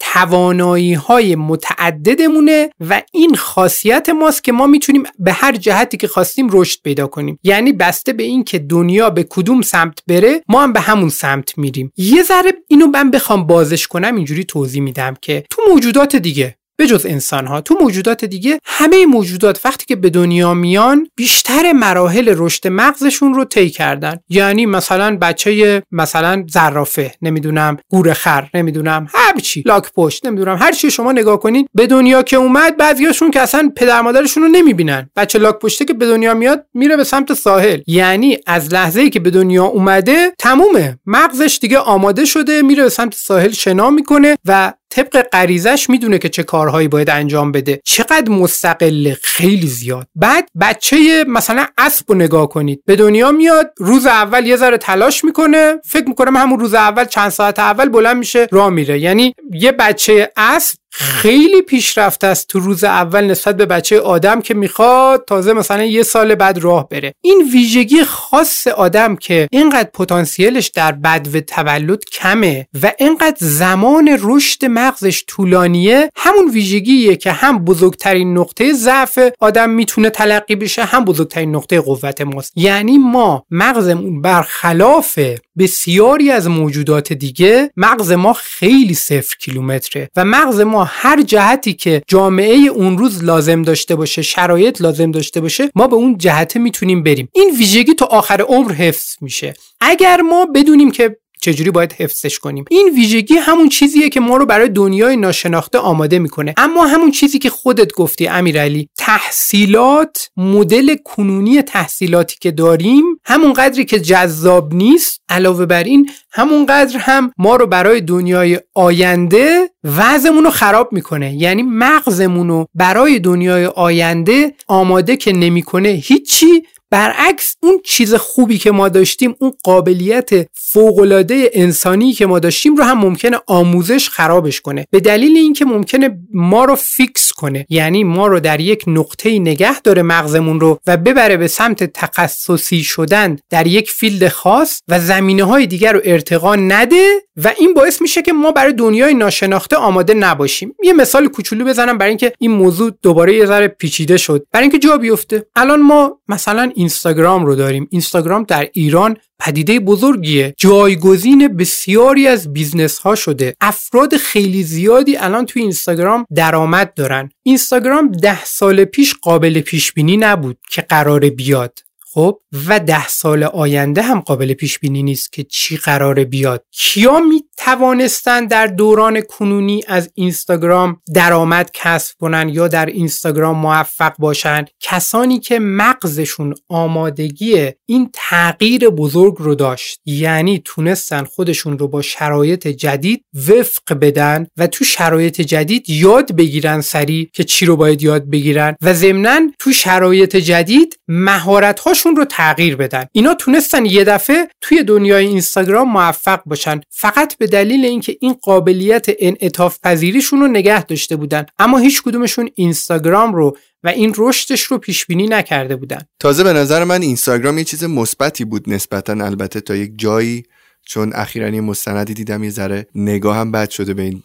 توانایی 0.00 0.94
های 0.94 1.36
متعددمونه 1.36 2.70
و 2.80 3.02
این 3.12 3.34
خاصیت 3.34 4.08
ماست 4.08 4.44
که 4.44 4.52
ما 4.52 4.66
می‌تونیم 4.66 5.02
به 5.18 5.32
هر 5.32 5.56
جهتی 5.56 5.96
که 5.96 6.08
خواستیم 6.08 6.48
رشد 6.52 6.78
پیدا 6.84 7.06
کنیم. 7.06 7.38
یعنی 7.42 7.72
بسته 7.72 8.12
به 8.12 8.22
این 8.22 8.44
که 8.44 8.58
دنیا 8.58 9.10
به 9.10 9.26
کدوم 9.30 9.62
سمت 9.62 9.98
بره 10.06 10.42
ما 10.48 10.62
هم 10.62 10.72
به 10.72 10.80
همون 10.80 11.08
سمت 11.08 11.58
میریم. 11.58 11.92
یه 11.96 12.22
ذره 12.22 12.52
اینو 12.68 12.86
من 12.86 13.10
بخوام 13.10 13.46
بازش 13.46 13.86
کنم 13.86 14.16
اینجوری 14.16 14.44
توضیح 14.44 14.82
میدم 14.82 15.14
که 15.20 15.44
تو 15.50 15.62
موجودات 15.68 16.16
دیگه 16.16 16.56
به 16.76 16.86
جز 16.86 17.06
انسان 17.06 17.46
ها 17.46 17.60
تو 17.60 17.76
موجودات 17.80 18.24
دیگه 18.24 18.58
همه 18.64 19.06
موجودات 19.06 19.60
وقتی 19.64 19.84
که 19.86 19.96
به 19.96 20.10
دنیا 20.10 20.54
میان 20.54 21.08
بیشتر 21.16 21.72
مراحل 21.72 22.34
رشد 22.36 22.68
مغزشون 22.68 23.34
رو 23.34 23.44
طی 23.44 23.70
کردن. 23.70 24.16
یعنی 24.28 24.66
مثلا 24.66 25.16
بچه 25.16 25.82
مثلا 25.90 26.44
زرافه 26.48 27.12
نمی‌دونم 27.22 27.76
گورخر 27.90 28.48
نمی‌دونم 28.54 29.06
هر 29.14 29.40
چی 29.40 29.62
لاک 29.66 29.92
پشت 29.96 30.26
نمی‌دونم 30.26 30.56
هر 30.56 30.72
چی 30.72 30.90
شما 30.90 31.12
نگاه 31.12 31.40
کنین 31.40 31.68
به 31.74 31.86
دنیا 31.86 32.22
که 32.22 32.36
اومد 32.36 32.76
بعضیاشون 32.76 33.30
که 33.30 33.40
اصلا 33.40 33.72
پدر 33.76 34.00
مادرشون 34.00 34.42
رو 34.42 34.48
نمی‌بینن. 34.48 35.10
بچه 35.16 35.38
لاک 35.38 35.58
پشته 35.58 35.84
که 35.84 35.94
به 35.94 36.06
دنیا 36.06 36.34
میاد 36.34 36.66
میره 36.74 36.96
به 36.96 37.04
سمت 37.04 37.34
ساحل. 37.34 37.80
یعنی 37.86 38.38
از 38.46 38.74
لحظه 38.74 39.00
ای 39.00 39.10
که 39.10 39.20
به 39.20 39.30
دنیا 39.30 39.64
اومده 39.64 40.32
تمومه. 40.38 40.98
مغزش 41.06 41.58
دیگه 41.60 41.78
آماده 41.78 42.24
شده 42.24 42.62
میره 42.62 42.82
به 42.82 42.88
سمت 42.88 43.14
ساحل 43.14 43.50
شنا 43.50 43.90
می‌کنه 43.90 44.36
و 44.44 44.72
طبق 44.92 45.22
غریزش 45.32 45.90
می‌دونه 45.90 46.18
که 46.18 46.28
چه 46.28 46.42
کارهایی 46.42 46.88
باید 46.88 47.10
انجام 47.10 47.52
بده. 47.52 47.80
چقدر 47.84 48.28
مستقله 48.32 49.18
خیلی 49.22 49.66
زیاد. 49.66 50.06
بعد 50.14 50.48
بچه 50.60 51.24
مثلا 51.28 51.66
اسب 51.78 52.04
رو 52.08 52.14
نگاه 52.14 52.48
کنید. 52.48 52.82
به 52.86 52.96
دنیا 52.96 53.32
میاد 53.32 53.72
روز 53.76 54.06
اول 54.06 54.46
یه 54.46 54.56
ذره 54.56 54.78
تلاش 54.78 55.24
می‌کنه. 55.24 55.74
فکر 55.84 56.08
می‌کنم 56.08 56.36
همون 56.36 56.60
روز 56.60 56.74
اول 56.74 57.04
چند 57.04 57.28
ساعت 57.28 57.58
اول 57.58 57.88
بلند 57.88 58.16
میشه 58.16 58.48
راه 58.50 58.70
میره. 58.70 58.98
یعنی 58.98 59.34
یه 59.52 59.72
بچه 59.72 60.32
اسب 60.36 60.81
خیلی 60.94 61.62
پیشرفته 61.62 62.26
است 62.26 62.48
تو 62.48 62.60
روز 62.60 62.84
اول 62.84 63.24
نسبت 63.24 63.56
به 63.56 63.66
بچه 63.66 64.00
آدم 64.00 64.40
که 64.40 64.54
می‌خواد 64.54 65.24
تازه 65.26 65.52
مثلا 65.52 65.84
یه 65.84 66.02
سال 66.02 66.34
بعد 66.34 66.58
راه 66.58 66.88
بره. 66.88 67.14
این 67.20 67.50
ویژگی 67.52 68.04
خاص 68.04 68.66
آدم 68.66 69.16
که 69.16 69.48
اینقدر 69.52 69.90
پتانسیلش 69.94 70.68
در 70.68 70.92
بدو 70.92 71.40
تولد 71.40 72.04
کمه 72.04 72.66
و 72.82 72.92
اینقدر 72.98 73.36
زمان 73.40 74.18
رشد 74.22 74.64
مغزش 74.64 75.24
طولانیه 75.26 76.10
همون 76.16 76.50
ویژگیه 76.50 77.16
که 77.16 77.32
هم 77.32 77.64
بزرگترین 77.64 78.38
نقطه 78.38 78.72
ضعف 78.72 79.18
آدم 79.40 79.70
می‌تونه 79.70 80.10
تلقی 80.10 80.56
بشه 80.56 80.84
هم 80.84 81.04
بزرگترین 81.04 81.56
نقطه 81.56 81.80
قوت 81.80 82.20
ماست. 82.20 82.52
یعنی 82.56 82.98
ما 82.98 83.44
مغزمون 83.50 84.22
برخلاف 84.22 85.18
بسیاری 85.58 86.30
از 86.30 86.48
موجودات 86.48 87.12
دیگه 87.12 87.70
مغز 87.76 88.12
ما 88.12 88.32
خیلی 88.32 88.94
صفر 88.94 89.36
کیلومتره 89.40 90.10
و 90.16 90.24
مغز 90.24 90.60
ما 90.60 90.81
هر 90.84 91.22
جهتی 91.22 91.72
که 91.72 92.02
جامعه 92.06 92.54
اون 92.54 92.98
روز 92.98 93.24
لازم 93.24 93.62
داشته 93.62 93.96
باشه 93.96 94.22
شرایط 94.22 94.82
لازم 94.82 95.10
داشته 95.10 95.40
باشه 95.40 95.70
ما 95.74 95.86
به 95.86 95.96
اون 95.96 96.18
جهت 96.18 96.56
می‌تونیم 96.56 97.02
بریم. 97.02 97.28
این 97.32 97.54
ویژگی 97.58 97.94
تا 97.94 98.06
آخر 98.06 98.40
عمر 98.40 98.72
حفظ 98.72 99.16
میشه. 99.20 99.54
اگر 99.80 100.20
ما 100.20 100.46
بدونیم 100.46 100.90
که 100.90 101.16
چجوری 101.42 101.70
باید 101.70 101.92
حفظش 101.92 102.38
کنیم؟ 102.38 102.64
این 102.70 102.90
ویژگی 102.94 103.34
همون 103.34 103.68
چیزیه 103.68 104.08
که 104.08 104.20
ما 104.20 104.36
رو 104.36 104.46
برای 104.46 104.68
دنیای 104.68 105.16
ناشناخته 105.16 105.78
آماده 105.78 106.18
می‌کنه. 106.18 106.54
اما 106.56 106.86
همون 106.86 107.10
چیزی 107.10 107.38
که 107.38 107.50
خودت 107.50 107.92
گفتی 107.92 108.28
امیرعلی 108.28 108.88
تحصیلات 108.98 110.30
مدل 110.36 110.96
کنونی 111.04 111.62
تحصیلاتی 111.62 112.36
که 112.40 112.50
داریم 112.50 113.04
همون 113.24 113.52
قدری 113.52 113.84
که 113.84 114.00
جذاب 114.00 114.74
نیست 114.74 115.20
علاوه 115.28 115.66
بر 115.66 115.84
این 115.84 116.10
همون 116.32 116.66
قدر 116.66 116.98
هم 116.98 117.32
ما 117.38 117.56
رو 117.56 117.66
برای 117.66 118.00
دنیای 118.00 118.60
آینده 118.74 119.70
وضعمون 119.84 120.44
رو 120.44 120.50
خراب 120.50 120.92
می‌کنه. 120.92 121.34
یعنی 121.34 121.62
مغزمون 121.62 122.48
رو 122.48 122.66
برای 122.74 123.18
دنیای 123.18 123.66
آینده 123.66 124.54
آماده 124.68 125.16
که 125.16 125.32
نمی‌کنه 125.32 125.88
هیچی 125.88 126.62
برعکس 126.92 127.56
اون 127.62 127.80
چیز 127.84 128.14
خوبی 128.14 128.58
که 128.58 128.70
ما 128.70 128.88
داشتیم 128.88 129.34
اون 129.38 129.52
قابلیت 129.64 130.30
فوقالعاده 130.54 131.50
انسانی 131.52 132.12
که 132.12 132.26
ما 132.26 132.38
داشتیم 132.38 132.76
رو 132.76 132.84
هم 132.84 132.98
ممکنه 132.98 133.38
آموزش 133.46 134.08
خرابش 134.08 134.60
کنه. 134.60 134.86
به 134.90 135.00
دلیل 135.00 135.36
اینکه 135.36 135.64
ممکنه 135.64 136.18
ما 136.34 136.64
رو 136.64 136.74
fix 136.74 137.32
کنه. 137.32 137.66
یعنی 137.68 138.04
ما 138.04 138.26
رو 138.26 138.40
در 138.40 138.60
یک 138.60 138.84
نقطه 138.86 139.38
نگه 139.38 139.80
داره 139.80 140.02
مغزمون 140.02 140.60
رو 140.60 140.80
و 140.86 140.96
ببره 140.96 141.36
به 141.36 141.48
سمت 141.48 141.84
تخصصی 141.84 142.82
شدن 142.82 143.38
در 143.50 143.66
یک 143.66 143.90
field 143.90 144.28
خاص 144.28 144.82
و 144.88 145.00
زمینه 145.00 145.44
های 145.44 145.66
دیگر 145.66 145.92
رو 145.92 146.00
ارتقا 146.04 146.56
نده 146.56 147.22
و 147.36 147.52
این 147.58 147.74
باعث 147.74 148.02
میشه 148.02 148.22
که 148.22 148.32
ما 148.32 148.52
برای 148.52 148.72
دنیای 148.72 149.14
ناشناخته 149.14 149.76
آماده 149.76 150.14
نباشیم. 150.14 150.74
یه 150.84 150.92
مثال 150.92 151.28
کوچولو 151.28 151.64
بزنم 151.64 151.98
برای 151.98 152.08
اینکه 152.08 152.32
این 152.38 152.50
موضوع 152.50 152.92
دوباره 153.02 153.34
یه 153.34 153.46
ذره 153.46 153.68
پیچیده 153.68 154.16
شد. 154.16 154.46
برای 154.52 154.64
اینکه 154.64 154.78
جا 154.78 154.96
بیفته. 154.96 155.46
الان 155.56 155.82
ما 155.82 156.18
مثلا 156.28 156.72
اینستاگرام 156.82 157.46
رو 157.46 157.54
داریم. 157.54 157.88
اینستاگرام 157.90 158.42
در 158.42 158.68
ایران 158.72 159.16
پدیده 159.38 159.80
بزرگیه. 159.80 160.54
جایگزین 160.56 161.48
بسیاری 161.48 162.26
از 162.26 162.52
business 162.52 162.98
ها 162.98 163.14
شده. 163.14 163.54
افراد 163.60 164.16
خیلی 164.16 164.62
زیادی 164.62 165.16
الان 165.16 165.46
توی 165.46 165.62
اینستاگرام 165.62 166.26
درآمد 166.34 166.94
دارن. 166.94 167.28
اینستاگرام 167.42 168.08
ده 168.12 168.44
سال 168.44 168.84
پیش 168.84 169.14
قابل 169.22 169.60
پیش 169.60 169.92
بینی 169.92 170.16
نبود 170.16 170.58
که 170.70 170.82
قرار 170.82 171.20
بیاد. 171.30 171.78
خب 172.14 172.38
و 172.68 172.80
ده 172.80 173.08
سال 173.08 173.42
آینده 173.42 174.02
هم 174.02 174.20
قابل 174.20 174.54
پیش 174.54 174.78
بینی 174.78 175.02
نیست 175.02 175.32
که 175.32 175.44
چی 175.44 175.76
قراره 175.76 176.24
بیاد. 176.24 176.64
کیا 176.70 177.20
می 177.20 177.44
توانستن 177.56 178.46
در 178.46 178.66
دوران 178.66 179.20
کنونی 179.20 179.82
از 179.88 180.10
اینستاگرام 180.14 181.00
درآمد 181.14 181.70
کسب 181.74 182.16
کنن 182.20 182.48
یا 182.48 182.68
در 182.68 182.86
اینستاگرام 182.86 183.58
موفق 183.58 184.16
باشن؟ 184.18 184.64
کسانی 184.80 185.38
که 185.38 185.58
مغزشون 185.58 186.54
آمادگی 186.68 187.70
این 187.86 188.10
تغییر 188.12 188.88
بزرگ 188.88 189.34
رو 189.38 189.54
داشت 189.54 190.00
یعنی 190.06 190.62
تونستن 190.64 191.24
خودشون 191.24 191.78
رو 191.78 191.88
با 191.88 192.02
شرایط 192.02 192.68
جدید 192.68 193.24
وفق 193.48 193.94
بدن 194.00 194.46
و 194.56 194.66
تو 194.66 194.84
شرایط 194.84 195.40
جدید 195.40 195.90
یاد 195.90 196.32
بگیرن 196.32 196.80
سریع 196.80 197.30
که 197.32 197.44
چی 197.44 197.66
رو 197.66 197.76
باید 197.76 198.02
یاد 198.02 198.30
بگیرن 198.30 198.76
و 198.82 198.94
ضمنا 198.94 199.40
تو 199.58 199.72
شرایط 199.72 200.36
جدید 200.36 200.96
مهارت 201.08 201.80
هاشون 202.02 202.16
رو 202.16 202.24
تغییر 202.24 202.76
بدن. 202.76 203.04
اینا 203.12 203.34
تونستن 203.34 203.86
یه 203.86 204.04
دفعه 204.04 204.48
توی 204.60 204.82
دنیای 204.82 205.26
اینستاگرام 205.26 205.92
موفق 205.92 206.40
باشن. 206.46 206.80
فقط 206.90 207.36
به 207.38 207.46
دلیل 207.46 207.84
اینکه 207.84 208.16
این 208.20 208.32
قابلیت 208.42 209.06
انعطاف 209.18 209.78
پذیریشون 209.82 210.40
رو 210.40 210.46
نگه 210.46 210.84
داشته 210.84 211.16
بودن. 211.16 211.46
اما 211.58 211.78
هیچ 211.78 212.02
کدومشون 212.02 212.50
اینستاگرام 212.54 213.34
رو 213.34 213.56
و 213.84 213.88
این 213.88 214.14
رشدش 214.16 214.62
رو 214.62 214.78
پیش 214.78 215.06
بینی 215.06 215.26
نکرده 215.26 215.76
بودن. 215.76 216.00
تازه 216.20 216.44
به 216.44 216.52
نظر 216.52 216.84
من 216.84 217.02
اینستاگرام 217.02 217.58
یه 217.58 217.64
چیز 217.64 217.84
مثبتی 217.84 218.44
بود 218.44 218.70
نسبتا 218.70 219.12
البته 219.12 219.60
تا 219.60 219.76
یک 219.76 219.92
جایی 219.96 220.42
چون 220.86 221.12
اخیرا 221.14 221.48
یه 221.48 221.60
مستندی 221.60 222.14
دیدم 222.14 222.44
یه 222.44 222.50
ذره 222.50 222.86
نگاه 222.94 223.36
هم 223.36 223.52
بد 223.52 223.70
شده 223.70 223.94
به 223.94 224.02
این 224.02 224.22